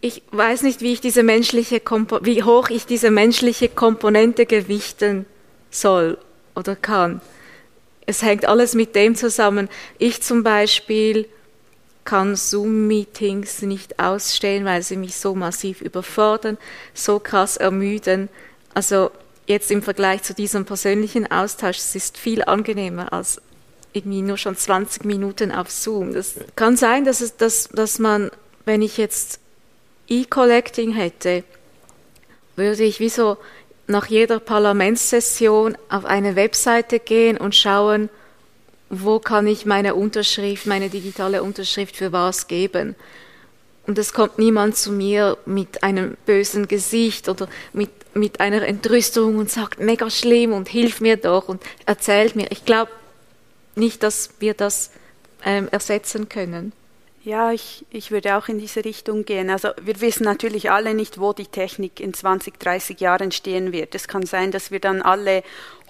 ich 0.00 0.22
weiß 0.30 0.62
nicht, 0.62 0.80
wie 0.80 0.92
ich 0.92 1.00
diese 1.00 1.22
menschliche, 1.22 1.80
wie 2.22 2.42
hoch 2.42 2.70
ich 2.70 2.86
diese 2.86 3.10
menschliche 3.10 3.68
Komponente 3.68 4.46
gewichten 4.46 5.26
soll 5.70 6.18
oder 6.54 6.74
kann. 6.74 7.20
Es 8.06 8.22
hängt 8.22 8.46
alles 8.46 8.74
mit 8.74 8.94
dem 8.94 9.14
zusammen. 9.14 9.68
Ich 9.98 10.22
zum 10.22 10.42
Beispiel 10.42 11.26
kann 12.04 12.34
Zoom-Meetings 12.34 13.62
nicht 13.62 14.00
ausstehen, 14.00 14.64
weil 14.64 14.82
sie 14.82 14.96
mich 14.96 15.16
so 15.16 15.34
massiv 15.34 15.80
überfordern, 15.82 16.56
so 16.94 17.18
krass 17.18 17.56
ermüden. 17.56 18.30
Also 18.72 19.10
jetzt 19.46 19.70
im 19.70 19.82
Vergleich 19.82 20.22
zu 20.22 20.32
diesem 20.34 20.64
persönlichen 20.64 21.30
Austausch, 21.30 21.76
es 21.76 21.94
ist 21.94 22.16
viel 22.16 22.42
angenehmer 22.42 23.12
als 23.12 23.40
irgendwie 23.92 24.22
nur 24.22 24.38
schon 24.38 24.56
20 24.56 25.04
Minuten 25.04 25.52
auf 25.52 25.70
Zoom. 25.70 26.14
Das 26.14 26.36
kann 26.56 26.76
sein, 26.76 27.04
dass, 27.04 27.20
es, 27.20 27.36
dass, 27.36 27.68
dass 27.68 27.98
man, 27.98 28.30
wenn 28.64 28.82
ich 28.82 28.96
jetzt 28.96 29.40
E-Collecting 30.10 30.92
hätte, 30.92 31.44
würde 32.56 32.82
ich 32.82 33.00
wie 33.00 33.08
so 33.08 33.38
nach 33.86 34.06
jeder 34.06 34.40
Parlamentssession 34.40 35.76
auf 35.88 36.04
eine 36.04 36.36
Webseite 36.36 36.98
gehen 36.98 37.36
und 37.36 37.54
schauen, 37.54 38.10
wo 38.88 39.20
kann 39.20 39.46
ich 39.46 39.66
meine 39.66 39.94
Unterschrift, 39.94 40.66
meine 40.66 40.90
digitale 40.90 41.42
Unterschrift 41.42 41.96
für 41.96 42.12
was 42.12 42.48
geben. 42.48 42.96
Und 43.86 43.98
es 43.98 44.12
kommt 44.12 44.38
niemand 44.38 44.76
zu 44.76 44.92
mir 44.92 45.38
mit 45.46 45.82
einem 45.82 46.16
bösen 46.26 46.68
Gesicht 46.68 47.28
oder 47.28 47.48
mit, 47.72 47.90
mit 48.14 48.40
einer 48.40 48.62
Entrüstung 48.62 49.38
und 49.38 49.50
sagt, 49.50 49.80
mega 49.80 50.10
schlimm 50.10 50.52
und 50.52 50.68
hilf 50.68 51.00
mir 51.00 51.16
doch 51.16 51.48
und 51.48 51.62
erzählt 51.86 52.36
mir. 52.36 52.50
Ich 52.50 52.64
glaube, 52.64 52.90
nicht, 53.76 54.02
dass 54.02 54.30
wir 54.40 54.54
das 54.54 54.90
ähm, 55.44 55.68
ersetzen 55.70 56.28
können. 56.28 56.72
Ja, 57.22 57.52
ich, 57.52 57.84
ich 57.90 58.10
würde 58.10 58.38
auch 58.38 58.48
in 58.48 58.58
diese 58.58 58.82
Richtung 58.82 59.26
gehen. 59.26 59.50
Also 59.50 59.68
wir 59.82 60.00
wissen 60.00 60.24
natürlich 60.24 60.70
alle 60.70 60.94
nicht, 60.94 61.20
wo 61.20 61.34
die 61.34 61.46
Technik 61.46 62.00
in 62.00 62.14
20, 62.14 62.58
30 62.58 62.98
Jahren 62.98 63.30
stehen 63.30 63.72
wird. 63.72 63.94
Es 63.94 64.08
kann 64.08 64.24
sein, 64.24 64.50
dass 64.52 64.70
wir 64.70 64.80
dann 64.80 65.02
alle 65.02 65.42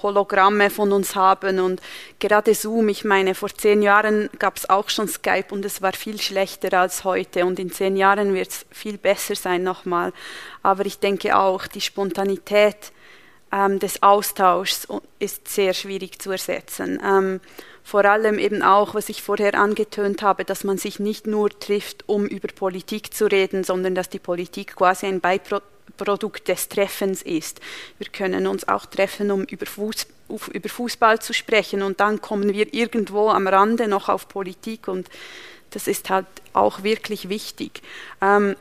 Hologramme 0.03 0.71
von 0.71 0.91
uns 0.91 1.15
haben 1.15 1.61
und 1.61 1.81
gerade 2.19 2.53
Zoom, 2.55 2.89
ich 2.89 3.05
meine, 3.05 3.37
vor 3.37 3.51
zehn 3.51 3.81
Jahren 3.81 4.29
gab 4.41 4.57
es 4.57 4.69
auch 4.69 4.89
schon 4.89 5.07
Skype 5.07 5.47
und 5.51 5.65
es 5.65 5.83
war 5.83 5.93
viel 5.93 6.21
schlechter 6.21 6.81
als 6.81 7.05
heute 7.05 7.47
und 7.47 7.61
in 7.61 7.71
zehn 7.71 7.97
Jahren 7.97 8.35
wird 8.35 8.49
es 8.49 8.67
viel 8.73 8.99
besser 8.99 9.37
sein 9.37 9.63
nochmal. 9.63 10.13
Aber 10.65 10.85
ich 10.85 10.99
denke 10.99 11.37
auch, 11.37 11.69
die 11.69 11.81
Spontanität 11.83 12.93
ähm, 13.53 13.79
des 13.79 14.03
Austauschs 14.03 14.89
ist 15.21 15.47
sehr 15.47 15.75
schwierig 15.75 16.21
zu 16.21 16.33
ersetzen. 16.33 17.01
Ähm, 17.05 17.41
vor 17.83 18.05
allem 18.05 18.39
eben 18.39 18.63
auch, 18.63 18.95
was 18.95 19.09
ich 19.09 19.23
vorher 19.23 19.55
angetönt 19.55 20.23
habe, 20.23 20.45
dass 20.45 20.65
man 20.65 20.79
sich 20.79 21.01
nicht 21.01 21.27
nur 21.27 21.51
trifft, 21.51 22.09
um 22.09 22.27
über 22.27 22.49
Politik 22.49 23.15
zu 23.15 23.27
reden, 23.27 23.65
sondern 23.65 23.95
dass 23.95 24.09
die 24.09 24.19
Politik 24.19 24.77
quasi 24.77 25.07
ein 25.07 25.21
Beiprodukt 25.21 26.49
des 26.49 26.69
Treffens 26.69 27.23
ist. 27.23 27.61
Wir 27.99 28.09
können 28.09 28.47
uns 28.47 28.69
auch 28.69 28.87
treffen, 28.87 29.31
um 29.31 29.45
über, 29.45 29.67
Fuß, 29.67 30.07
über 30.53 30.69
Fußball 30.69 31.21
zu 31.21 31.33
sprechen 31.33 31.83
und 31.83 32.01
dann 32.01 32.21
kommen 32.21 32.53
wir 32.53 32.73
irgendwo 32.73 33.29
am 33.31 33.47
Rande 33.47 33.89
noch 33.89 34.09
auf 34.09 34.29
Politik 34.29 34.89
und 34.89 35.09
das 35.71 35.87
ist 35.87 36.11
halt 36.11 36.27
auch 36.53 36.83
wirklich 36.83 37.29
wichtig. 37.29 37.83
Ähm, 38.21 38.57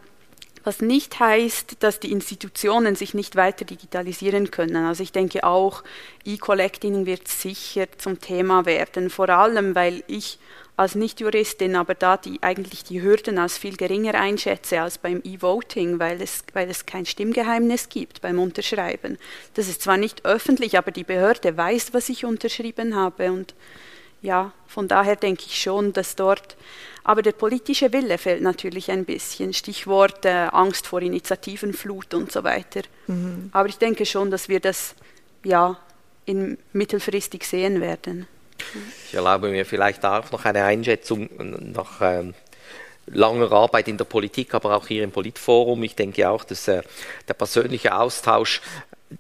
was 0.63 0.81
nicht 0.81 1.19
heißt, 1.19 1.77
dass 1.79 1.99
die 1.99 2.11
Institutionen 2.11 2.95
sich 2.95 3.13
nicht 3.13 3.35
weiter 3.35 3.65
digitalisieren 3.65 4.51
können. 4.51 4.85
Also 4.85 5.03
ich 5.03 5.11
denke 5.11 5.43
auch, 5.43 5.83
E-Collecting 6.25 7.05
wird 7.05 7.27
sicher 7.27 7.87
zum 7.97 8.19
Thema 8.19 8.65
werden, 8.65 9.09
vor 9.09 9.29
allem 9.29 9.75
weil 9.75 10.03
ich 10.07 10.39
als 10.79 10.95
Nicht-Juristin 10.95 11.75
aber 11.75 11.93
da 11.93 12.15
die, 12.15 12.41
eigentlich 12.41 12.85
die 12.85 13.01
Hürden 13.01 13.37
als 13.37 13.57
viel 13.57 13.75
geringer 13.75 14.15
einschätze 14.15 14.81
als 14.81 14.97
beim 14.97 15.21
E-Voting, 15.25 15.99
weil 15.99 16.21
es, 16.21 16.45
weil 16.53 16.69
es 16.69 16.85
kein 16.85 17.05
Stimmgeheimnis 17.05 17.89
gibt 17.89 18.21
beim 18.21 18.39
Unterschreiben. 18.39 19.17
Das 19.55 19.67
ist 19.67 19.81
zwar 19.81 19.97
nicht 19.97 20.23
öffentlich, 20.23 20.77
aber 20.77 20.91
die 20.91 21.03
Behörde 21.03 21.57
weiß, 21.57 21.93
was 21.93 22.07
ich 22.07 22.23
unterschrieben 22.23 22.95
habe 22.95 23.33
und 23.33 23.55
ja, 24.21 24.51
von 24.67 24.87
daher 24.87 25.15
denke 25.15 25.43
ich 25.45 25.61
schon, 25.61 25.93
dass 25.93 26.15
dort 26.15 26.57
aber 27.03 27.21
der 27.21 27.31
politische 27.31 27.91
Wille 27.91 28.17
fehlt 28.17 28.41
natürlich 28.41 28.91
ein 28.91 29.05
bisschen. 29.05 29.53
Stichwort 29.53 30.25
äh, 30.25 30.47
Angst 30.51 30.85
vor 30.85 31.01
Initiativenflut 31.01 32.13
und 32.13 32.31
so 32.31 32.43
weiter. 32.43 32.81
Mhm. 33.07 33.49
Aber 33.51 33.67
ich 33.67 33.77
denke 33.77 34.05
schon, 34.05 34.29
dass 34.29 34.47
wir 34.47 34.59
das 34.59 34.93
ja 35.43 35.79
in 36.25 36.57
mittelfristig 36.73 37.45
sehen 37.45 37.81
werden. 37.81 38.27
Ich 39.07 39.15
erlaube 39.15 39.49
mir 39.49 39.65
vielleicht 39.65 40.05
auch 40.05 40.31
noch 40.31 40.45
eine 40.45 40.63
Einschätzung 40.65 41.29
nach 41.73 42.01
ähm, 42.01 42.35
langer 43.07 43.51
Arbeit 43.51 43.87
in 43.87 43.97
der 43.97 44.05
Politik, 44.05 44.53
aber 44.53 44.75
auch 44.75 44.85
hier 44.85 45.03
im 45.03 45.11
Politforum. 45.11 45.81
Ich 45.83 45.95
denke 45.95 46.29
auch, 46.29 46.43
dass 46.43 46.67
äh, 46.67 46.83
der 47.27 47.33
persönliche 47.33 47.95
Austausch 47.95 48.61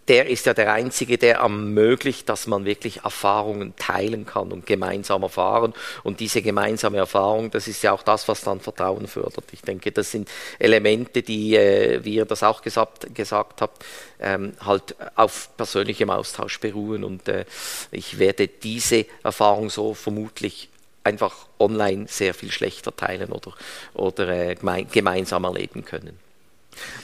der 0.07 0.27
ist 0.27 0.45
ja 0.45 0.53
der 0.53 0.71
Einzige, 0.71 1.17
der 1.17 1.37
ermöglicht, 1.37 2.29
dass 2.29 2.45
man 2.45 2.65
wirklich 2.65 3.01
Erfahrungen 3.03 3.75
teilen 3.75 4.25
kann 4.25 4.51
und 4.51 4.67
gemeinsam 4.67 5.23
erfahren. 5.23 5.73
Und 6.03 6.19
diese 6.19 6.43
gemeinsame 6.43 6.97
Erfahrung, 6.97 7.49
das 7.49 7.67
ist 7.67 7.81
ja 7.81 7.91
auch 7.91 8.03
das, 8.03 8.27
was 8.27 8.41
dann 8.41 8.59
Vertrauen 8.59 9.07
fördert. 9.07 9.45
Ich 9.51 9.61
denke, 9.61 9.91
das 9.91 10.11
sind 10.11 10.29
Elemente, 10.59 11.23
die, 11.23 11.55
äh, 11.55 12.03
wie 12.03 12.15
ihr 12.15 12.25
das 12.25 12.43
auch 12.43 12.61
gesagt, 12.61 13.13
gesagt 13.15 13.61
habt, 13.61 13.83
ähm, 14.19 14.53
halt 14.63 14.95
auf 15.15 15.49
persönlichem 15.57 16.11
Austausch 16.11 16.59
beruhen. 16.59 17.03
Und 17.03 17.27
äh, 17.27 17.45
ich 17.89 18.19
werde 18.19 18.47
diese 18.47 19.05
Erfahrung 19.23 19.71
so 19.71 19.95
vermutlich 19.95 20.69
einfach 21.03 21.47
online 21.57 22.05
sehr 22.07 22.35
viel 22.35 22.51
schlechter 22.51 22.95
teilen 22.95 23.31
oder, 23.31 23.53
oder 23.95 24.29
äh, 24.29 24.55
gemeinsam 24.91 25.45
erleben 25.45 25.83
können. 25.83 26.19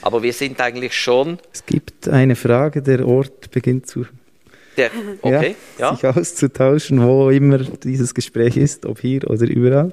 Aber 0.02 0.22
wir 0.22 0.32
sind 0.32 0.60
eigentlich 0.60 0.94
schon. 0.94 1.38
Es 1.52 1.64
gibt 1.66 2.08
eine 2.08 2.36
Frage, 2.36 2.82
der 2.82 3.06
Ort 3.06 3.50
beginnt 3.50 3.86
zu. 3.86 4.06
Der, 4.76 4.90
okay, 5.22 5.56
ja, 5.78 5.90
ja. 5.90 5.94
Sich 5.94 6.06
auszutauschen, 6.06 7.02
wo 7.02 7.30
immer 7.30 7.58
dieses 7.58 8.14
Gespräch 8.14 8.58
ist, 8.58 8.84
ob 8.84 9.00
hier 9.00 9.28
oder 9.30 9.48
überall. 9.48 9.92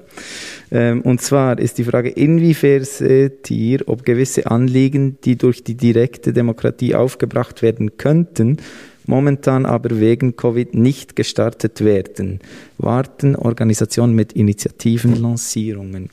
Ähm, 0.70 1.00
und 1.00 1.22
zwar 1.22 1.58
ist 1.58 1.78
die 1.78 1.84
Frage, 1.84 2.10
inwiefern 2.10 2.84
seht 2.84 3.50
ihr, 3.50 3.88
ob 3.88 4.04
gewisse 4.04 4.46
Anliegen, 4.46 5.18
die 5.24 5.36
durch 5.36 5.64
die 5.64 5.74
direkte 5.74 6.34
Demokratie 6.34 6.94
aufgebracht 6.94 7.62
werden 7.62 7.96
könnten, 7.96 8.58
momentan 9.06 9.64
aber 9.64 10.00
wegen 10.00 10.36
Covid 10.36 10.74
nicht 10.74 11.16
gestartet 11.16 11.82
werden? 11.82 12.40
Warten 12.76 13.36
Organisationen 13.36 14.14
mit 14.14 14.34
Initiativen, 14.34 15.20
Lancierungen? 15.20 16.10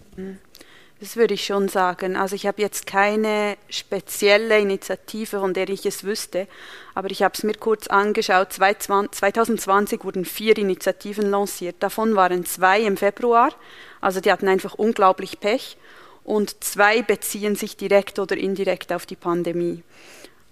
Das 1.02 1.16
würde 1.16 1.34
ich 1.34 1.44
schon 1.44 1.68
sagen. 1.68 2.16
Also 2.16 2.36
ich 2.36 2.46
habe 2.46 2.62
jetzt 2.62 2.86
keine 2.86 3.58
spezielle 3.72 4.60
Initiative, 4.60 5.40
von 5.40 5.52
der 5.52 5.68
ich 5.68 5.84
es 5.88 6.04
wüsste, 6.04 6.48
aber 6.94 7.10
ich 7.10 7.24
habe 7.24 7.34
es 7.36 7.42
mir 7.42 7.56
kurz 7.56 7.88
angeschaut. 7.88 8.54
2020 8.54 10.04
wurden 10.04 10.26
vier 10.26 10.56
Initiativen 10.60 11.32
lanciert. 11.32 11.78
Davon 11.80 12.16
waren 12.16 12.46
zwei 12.46 12.82
im 12.82 12.98
Februar, 12.98 13.52
also 14.00 14.22
die 14.22 14.32
hatten 14.32 14.48
einfach 14.48 14.76
unglaublich 14.76 15.40
Pech, 15.40 15.76
und 16.24 16.64
zwei 16.64 17.02
beziehen 17.02 17.56
sich 17.56 17.76
direkt 17.76 18.20
oder 18.20 18.38
indirekt 18.38 18.94
auf 18.94 19.08
die 19.08 19.16
Pandemie. 19.16 19.82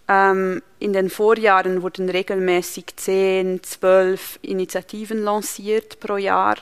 Ähm, 0.08 0.64
in 0.80 0.94
den 0.94 1.12
Vorjahren 1.12 1.84
wurden 1.84 2.10
regelmäßig 2.10 2.96
zehn, 2.96 3.62
zwölf 3.62 4.40
Initiativen 4.42 5.22
lanciert 5.22 6.00
pro 6.00 6.18
Jahr 6.18 6.56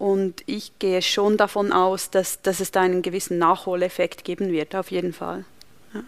und 0.00 0.42
ich 0.46 0.78
gehe 0.78 1.02
schon 1.02 1.36
davon 1.36 1.72
aus, 1.72 2.08
dass, 2.08 2.40
dass 2.40 2.60
es 2.60 2.70
da 2.70 2.80
einen 2.80 3.02
gewissen 3.02 3.36
Nachholeffekt 3.36 4.24
geben 4.24 4.50
wird, 4.50 4.74
auf 4.74 4.90
jeden 4.90 5.12
Fall. 5.12 5.44
Ja. 5.92 6.00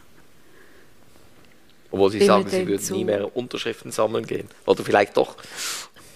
Obwohl 1.91 2.11
Sie 2.11 2.17
Stimme 2.17 2.39
sagen, 2.39 2.49
Sie 2.49 2.67
würden 2.67 2.83
zu. 2.83 2.95
nie 2.95 3.05
mehr 3.05 3.37
Unterschriften 3.37 3.93
sammeln 3.93 4.27
gehen. 4.27 4.49
Oder 4.65 4.83
vielleicht 4.83 5.19
doch. 5.19 5.37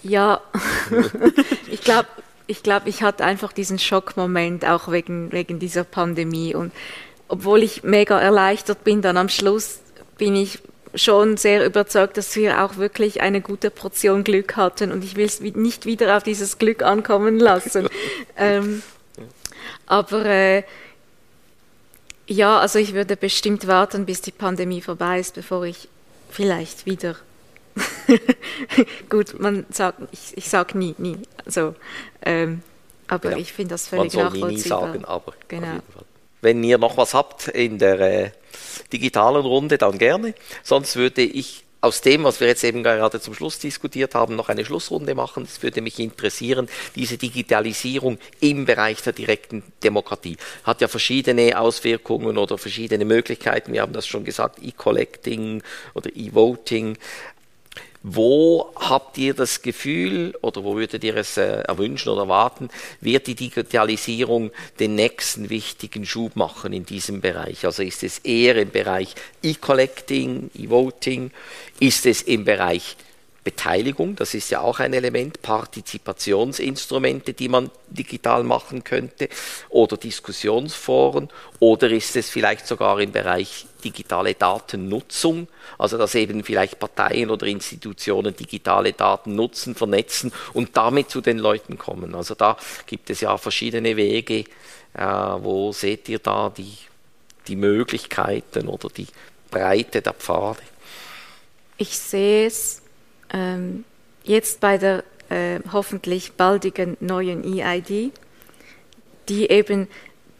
Ja, 0.02 0.40
ich 1.70 1.82
glaube, 1.82 2.08
ich, 2.46 2.62
glaub, 2.62 2.86
ich 2.86 3.02
hatte 3.02 3.24
einfach 3.26 3.52
diesen 3.52 3.78
Schockmoment 3.78 4.64
auch 4.64 4.90
wegen, 4.90 5.30
wegen 5.30 5.58
dieser 5.58 5.84
Pandemie. 5.84 6.54
Und 6.54 6.72
obwohl 7.28 7.62
ich 7.62 7.82
mega 7.82 8.18
erleichtert 8.18 8.84
bin, 8.84 9.02
dann 9.02 9.18
am 9.18 9.28
Schluss 9.28 9.80
bin 10.16 10.34
ich 10.34 10.60
schon 10.96 11.36
sehr 11.36 11.64
überzeugt, 11.64 12.16
dass 12.16 12.34
wir 12.36 12.64
auch 12.64 12.76
wirklich 12.76 13.20
eine 13.20 13.40
gute 13.40 13.70
Portion 13.70 14.24
Glück 14.24 14.56
hatten 14.56 14.90
und 14.92 15.04
ich 15.04 15.16
will 15.16 15.26
es 15.26 15.40
nicht 15.40 15.86
wieder 15.86 16.16
auf 16.16 16.22
dieses 16.22 16.58
Glück 16.58 16.82
ankommen 16.82 17.38
lassen. 17.38 17.88
ähm, 18.36 18.82
aber 19.86 20.24
äh, 20.24 20.62
ja, 22.26 22.58
also 22.58 22.78
ich 22.78 22.94
würde 22.94 23.16
bestimmt 23.16 23.66
warten, 23.66 24.06
bis 24.06 24.20
die 24.20 24.32
Pandemie 24.32 24.80
vorbei 24.80 25.20
ist, 25.20 25.34
bevor 25.34 25.64
ich 25.64 25.88
vielleicht 26.30 26.86
wieder. 26.86 27.16
Gut, 29.08 29.38
man 29.38 29.66
sagt, 29.70 30.00
ich, 30.10 30.36
ich 30.36 30.48
sage 30.48 30.76
nie, 30.76 30.94
nie. 30.98 31.18
Also, 31.44 31.74
ähm, 32.22 32.62
aber 33.06 33.32
ja, 33.32 33.36
ich 33.36 33.52
finde 33.52 33.74
das 33.74 33.88
völlig 33.88 34.14
man 34.14 34.30
soll 34.30 34.40
nachvollziehbar. 34.40 34.50
Nie, 34.50 34.56
nie 34.56 34.92
sagen, 34.92 35.04
aber 35.04 35.34
genau. 35.48 35.78
Wenn 36.40 36.64
ihr 36.64 36.78
noch 36.78 36.96
was 36.96 37.14
habt 37.14 37.48
in 37.48 37.78
der 37.78 38.00
äh, 38.00 38.30
digitalen 38.92 39.44
Runde, 39.44 39.78
dann 39.78 39.98
gerne. 39.98 40.34
Sonst 40.62 40.96
würde 40.96 41.22
ich 41.22 41.64
aus 41.80 42.00
dem, 42.00 42.24
was 42.24 42.40
wir 42.40 42.48
jetzt 42.48 42.64
eben 42.64 42.82
gerade 42.82 43.20
zum 43.20 43.34
Schluss 43.34 43.58
diskutiert 43.58 44.14
haben, 44.14 44.34
noch 44.34 44.48
eine 44.48 44.64
Schlussrunde 44.64 45.14
machen. 45.14 45.44
Es 45.44 45.62
würde 45.62 45.80
mich 45.82 46.00
interessieren, 46.00 46.68
diese 46.94 47.16
Digitalisierung 47.16 48.18
im 48.40 48.64
Bereich 48.64 49.02
der 49.02 49.12
direkten 49.12 49.62
Demokratie 49.84 50.36
hat 50.64 50.80
ja 50.80 50.88
verschiedene 50.88 51.58
Auswirkungen 51.58 52.38
oder 52.38 52.58
verschiedene 52.58 53.04
Möglichkeiten. 53.04 53.72
Wir 53.72 53.82
haben 53.82 53.92
das 53.92 54.06
schon 54.06 54.24
gesagt, 54.24 54.58
E-Collecting 54.62 55.62
oder 55.94 56.10
E-Voting. 56.14 56.98
Wo 58.08 58.72
habt 58.76 59.18
ihr 59.18 59.34
das 59.34 59.62
Gefühl 59.62 60.32
oder 60.40 60.62
wo 60.62 60.76
würdet 60.76 61.02
ihr 61.02 61.16
es 61.16 61.36
äh, 61.38 61.62
erwünschen 61.62 62.12
oder 62.12 62.22
erwarten, 62.22 62.68
wird 63.00 63.26
die 63.26 63.34
Digitalisierung 63.34 64.52
den 64.78 64.94
nächsten 64.94 65.50
wichtigen 65.50 66.06
Schub 66.06 66.36
machen 66.36 66.72
in 66.72 66.86
diesem 66.86 67.20
Bereich? 67.20 67.66
Also 67.66 67.82
ist 67.82 68.04
es 68.04 68.18
eher 68.20 68.54
im 68.58 68.70
Bereich 68.70 69.16
E-Collecting, 69.42 70.52
E-Voting? 70.54 71.32
Ist 71.80 72.06
es 72.06 72.22
im 72.22 72.44
Bereich 72.44 72.96
Beteiligung, 73.42 74.14
das 74.14 74.34
ist 74.34 74.50
ja 74.50 74.60
auch 74.60 74.78
ein 74.78 74.92
Element, 74.92 75.42
Partizipationsinstrumente, 75.42 77.32
die 77.32 77.48
man 77.48 77.70
digital 77.88 78.44
machen 78.44 78.84
könnte, 78.84 79.28
oder 79.68 79.96
Diskussionsforen, 79.96 81.28
oder 81.58 81.90
ist 81.90 82.14
es 82.14 82.28
vielleicht 82.28 82.68
sogar 82.68 83.00
im 83.00 83.10
Bereich 83.10 83.66
digitale 83.82 84.34
Datennutzung, 84.34 85.48
also 85.78 85.98
dass 85.98 86.14
eben 86.14 86.44
vielleicht 86.44 86.78
Parteien 86.78 87.30
oder 87.30 87.46
Institutionen 87.46 88.34
digitale 88.34 88.92
Daten 88.92 89.34
nutzen, 89.34 89.74
vernetzen 89.74 90.32
und 90.52 90.76
damit 90.76 91.10
zu 91.10 91.20
den 91.20 91.38
Leuten 91.38 91.78
kommen. 91.78 92.14
Also 92.14 92.34
da 92.34 92.56
gibt 92.86 93.10
es 93.10 93.20
ja 93.20 93.36
verschiedene 93.36 93.96
Wege. 93.96 94.44
Äh, 94.94 95.04
wo 95.04 95.72
seht 95.72 96.08
ihr 96.08 96.18
da 96.18 96.50
die, 96.56 96.76
die 97.48 97.56
Möglichkeiten 97.56 98.68
oder 98.68 98.88
die 98.88 99.06
Breite 99.50 100.02
der 100.02 100.14
Pfade? 100.14 100.62
Ich 101.78 101.98
sehe 101.98 102.46
es 102.46 102.82
ähm, 103.32 103.84
jetzt 104.24 104.60
bei 104.60 104.78
der 104.78 105.04
äh, 105.28 105.60
hoffentlich 105.72 106.32
baldigen 106.32 106.96
neuen 107.00 107.44
EID, 107.44 108.12
die 109.28 109.50
eben 109.50 109.88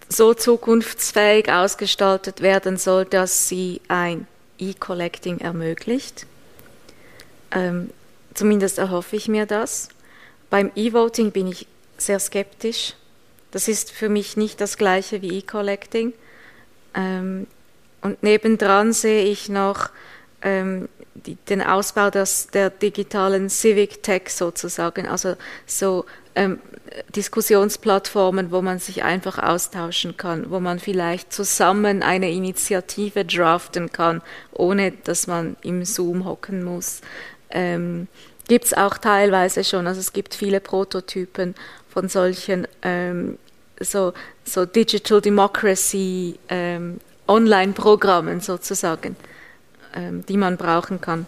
so 0.08 0.34
zukunftsfähig 0.34 1.50
ausgestaltet 1.50 2.40
werden 2.40 2.76
soll, 2.76 3.04
dass 3.04 3.48
sie 3.48 3.80
ein 3.88 4.26
E-Collecting 4.58 5.38
ermöglicht. 5.38 6.26
Ähm, 7.50 7.90
zumindest 8.34 8.78
erhoffe 8.78 9.16
ich 9.16 9.28
mir 9.28 9.46
das. 9.46 9.88
Beim 10.50 10.70
E-Voting 10.74 11.32
bin 11.32 11.48
ich 11.48 11.66
sehr 11.98 12.18
skeptisch. 12.18 12.94
Das 13.50 13.68
ist 13.68 13.90
für 13.90 14.08
mich 14.08 14.36
nicht 14.36 14.60
das 14.60 14.76
gleiche 14.76 15.22
wie 15.22 15.38
E-Collecting. 15.38 16.12
Ähm, 16.94 17.46
und 18.02 18.22
nebendran 18.22 18.92
sehe 18.92 19.24
ich 19.24 19.48
noch 19.48 19.90
ähm, 20.42 20.88
die, 21.14 21.36
den 21.48 21.62
Ausbau 21.62 22.10
des, 22.10 22.48
der 22.48 22.70
digitalen 22.70 23.48
Civic 23.48 24.02
Tech 24.02 24.28
sozusagen, 24.28 25.06
also 25.08 25.36
so 25.66 26.04
ähm, 26.36 26.60
Diskussionsplattformen, 27.14 28.52
wo 28.52 28.62
man 28.62 28.78
sich 28.78 29.02
einfach 29.02 29.38
austauschen 29.38 30.16
kann, 30.16 30.50
wo 30.50 30.60
man 30.60 30.78
vielleicht 30.78 31.32
zusammen 31.32 32.02
eine 32.02 32.30
Initiative 32.30 33.24
draften 33.24 33.90
kann, 33.90 34.22
ohne 34.52 34.92
dass 34.92 35.26
man 35.26 35.56
im 35.62 35.84
Zoom 35.84 36.24
hocken 36.24 36.62
muss. 36.62 37.00
Ähm, 37.50 38.06
gibt 38.48 38.66
es 38.66 38.74
auch 38.74 38.98
teilweise 38.98 39.64
schon, 39.64 39.86
also 39.86 39.98
es 39.98 40.12
gibt 40.12 40.34
viele 40.34 40.60
Prototypen 40.60 41.54
von 41.88 42.08
solchen 42.08 42.68
ähm, 42.82 43.38
so, 43.80 44.12
so 44.44 44.64
Digital 44.64 45.20
Democracy 45.20 46.38
ähm, 46.48 47.00
Online-Programmen 47.28 48.40
sozusagen, 48.40 49.16
ähm, 49.94 50.24
die 50.26 50.36
man 50.36 50.56
brauchen 50.56 51.00
kann. 51.00 51.26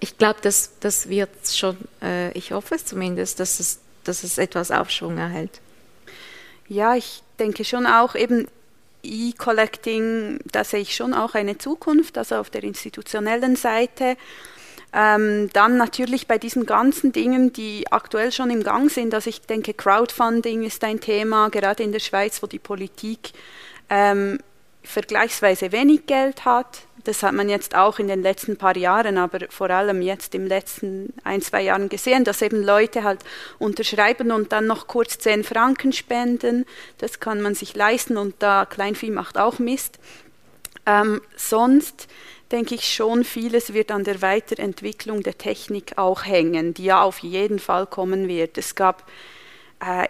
Ich 0.00 0.18
glaube, 0.18 0.38
das, 0.42 0.78
das 0.80 1.08
wird 1.08 1.30
schon, 1.50 1.76
äh, 2.02 2.30
ich 2.32 2.52
hoffe 2.52 2.76
es 2.76 2.84
zumindest, 2.84 3.40
dass 3.40 3.58
es 3.58 3.80
dass 4.08 4.24
es 4.24 4.38
etwas 4.38 4.70
Aufschwung 4.70 5.18
erhält. 5.18 5.60
Ja, 6.68 6.96
ich 6.96 7.22
denke 7.38 7.64
schon 7.64 7.86
auch 7.86 8.14
eben 8.14 8.46
E-Collecting, 9.02 10.40
da 10.50 10.64
sehe 10.64 10.80
ich 10.80 10.94
schon 10.94 11.14
auch 11.14 11.34
eine 11.34 11.56
Zukunft, 11.56 12.18
also 12.18 12.36
auf 12.36 12.50
der 12.50 12.64
institutionellen 12.64 13.56
Seite. 13.56 14.16
Ähm, 14.92 15.50
dann 15.52 15.76
natürlich 15.76 16.26
bei 16.26 16.38
diesen 16.38 16.64
ganzen 16.64 17.12
Dingen, 17.12 17.52
die 17.52 17.84
aktuell 17.90 18.32
schon 18.32 18.50
im 18.50 18.62
Gang 18.62 18.90
sind. 18.90 19.12
Also 19.14 19.28
ich 19.28 19.42
denke, 19.42 19.74
Crowdfunding 19.74 20.64
ist 20.64 20.82
ein 20.82 21.00
Thema, 21.00 21.50
gerade 21.50 21.82
in 21.82 21.92
der 21.92 22.00
Schweiz, 22.00 22.42
wo 22.42 22.46
die 22.46 22.58
Politik 22.58 23.32
ähm, 23.90 24.38
vergleichsweise 24.82 25.72
wenig 25.72 26.06
Geld 26.06 26.44
hat. 26.46 26.87
Das 27.04 27.22
hat 27.22 27.32
man 27.32 27.48
jetzt 27.48 27.74
auch 27.74 27.98
in 27.98 28.08
den 28.08 28.22
letzten 28.22 28.56
paar 28.56 28.76
Jahren, 28.76 29.18
aber 29.18 29.46
vor 29.50 29.70
allem 29.70 30.02
jetzt 30.02 30.34
im 30.34 30.46
letzten 30.46 31.12
ein, 31.24 31.40
zwei 31.40 31.62
Jahren 31.62 31.88
gesehen, 31.88 32.24
dass 32.24 32.42
eben 32.42 32.62
Leute 32.62 33.04
halt 33.04 33.20
unterschreiben 33.58 34.30
und 34.30 34.52
dann 34.52 34.66
noch 34.66 34.86
kurz 34.86 35.18
10 35.18 35.44
Franken 35.44 35.92
spenden. 35.92 36.66
Das 36.98 37.20
kann 37.20 37.40
man 37.40 37.54
sich 37.54 37.74
leisten 37.74 38.16
und 38.16 38.36
da 38.40 38.66
Kleinvieh 38.66 39.10
macht 39.10 39.38
auch 39.38 39.58
Mist. 39.58 39.98
Ähm, 40.86 41.20
sonst 41.36 42.08
denke 42.50 42.74
ich 42.74 42.92
schon, 42.92 43.24
vieles 43.24 43.74
wird 43.74 43.90
an 43.90 44.04
der 44.04 44.22
Weiterentwicklung 44.22 45.22
der 45.22 45.36
Technik 45.36 45.98
auch 45.98 46.24
hängen, 46.24 46.74
die 46.74 46.84
ja 46.84 47.02
auf 47.02 47.18
jeden 47.18 47.58
Fall 47.58 47.86
kommen 47.86 48.26
wird. 48.26 48.56
Es 48.56 48.74
gab 48.74 49.04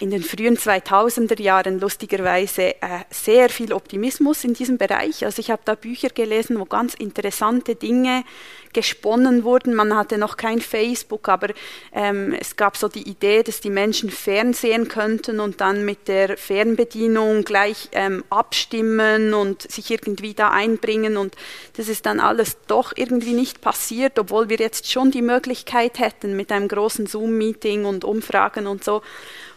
in 0.01 0.11
den 0.11 0.23
frühen 0.23 0.57
2000er 0.57 1.41
Jahren 1.41 1.79
lustigerweise 1.79 2.75
äh, 2.81 3.01
sehr 3.11 3.51
viel 3.51 3.73
Optimismus 3.73 4.45
in 4.45 4.55
diesem 4.55 4.79
Bereich. 4.79 5.25
Also 5.25 5.41
ich 5.41 5.51
habe 5.51 5.63
da 5.65 5.75
Bücher 5.75 6.09
gelesen, 6.09 6.59
wo 6.59 6.65
ganz 6.65 6.95
interessante 6.95 7.75
Dinge 7.75 8.25
gesponnen 8.73 9.45
wurden. 9.45 9.75
Man 9.75 9.97
hatte 9.97 10.19
noch 10.19 10.37
kein 10.37 10.61
Facebook, 10.61 11.29
aber 11.29 11.49
ähm, 11.93 12.35
es 12.39 12.57
gab 12.57 12.77
so 12.77 12.89
die 12.89 13.09
Idee, 13.09 13.43
dass 13.43 13.61
die 13.61 13.71
Menschen 13.71 14.11
fernsehen 14.11 14.89
könnten 14.89 15.41
und 15.41 15.61
dann 15.61 15.85
mit 15.85 16.09
der 16.09 16.37
Fernbedienung 16.37 17.45
gleich 17.45 17.89
ähm, 17.93 18.25
abstimmen 18.31 19.35
und 19.35 19.71
sich 19.71 19.91
irgendwie 19.91 20.35
da 20.35 20.51
einbringen. 20.51 21.17
Und 21.17 21.35
das 21.77 21.89
ist 21.89 22.07
dann 22.07 22.21
alles 22.21 22.57
doch 22.67 22.93
irgendwie 22.95 23.35
nicht 23.35 23.61
passiert, 23.61 24.19
obwohl 24.19 24.49
wir 24.49 24.59
jetzt 24.59 24.91
schon 24.91 25.11
die 25.11 25.23
Möglichkeit 25.23 25.99
hätten 25.99 26.37
mit 26.37 26.53
einem 26.53 26.69
großen 26.69 27.07
Zoom-Meeting 27.07 27.85
und 27.85 28.05
Umfragen 28.05 28.67
und 28.67 28.85
so. 28.85 29.03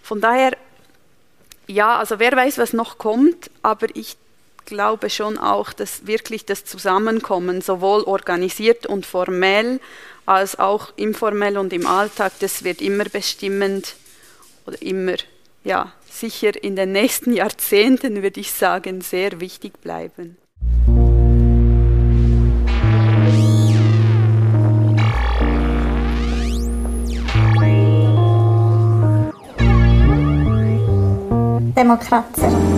Von 0.01 0.21
daher, 0.21 0.57
ja, 1.67 1.97
also 1.97 2.19
wer 2.19 2.31
weiß, 2.31 2.57
was 2.57 2.73
noch 2.73 2.97
kommt, 2.97 3.49
aber 3.61 3.87
ich 3.93 4.17
glaube 4.71 5.09
schon 5.09 5.37
auch, 5.37 5.73
dass 5.73 6.07
wirklich 6.07 6.45
das 6.45 6.63
Zusammenkommen, 6.63 7.59
sowohl 7.59 8.03
organisiert 8.03 8.85
und 8.85 9.05
formell, 9.05 9.81
als 10.25 10.57
auch 10.57 10.93
informell 10.95 11.57
und 11.57 11.73
im 11.73 11.85
Alltag, 11.85 12.31
das 12.39 12.63
wird 12.63 12.81
immer 12.81 13.03
bestimmend 13.03 13.95
oder 14.65 14.81
immer, 14.81 15.15
ja, 15.65 15.91
sicher 16.09 16.51
in 16.63 16.77
den 16.77 16.93
nächsten 16.93 17.33
Jahrzehnten, 17.41 18.23
würde 18.23 18.39
ich 18.39 18.53
sagen, 18.53 19.01
sehr 19.01 19.41
wichtig 19.41 19.73
bleiben. 19.81 20.37
Demokracja. 31.75 32.70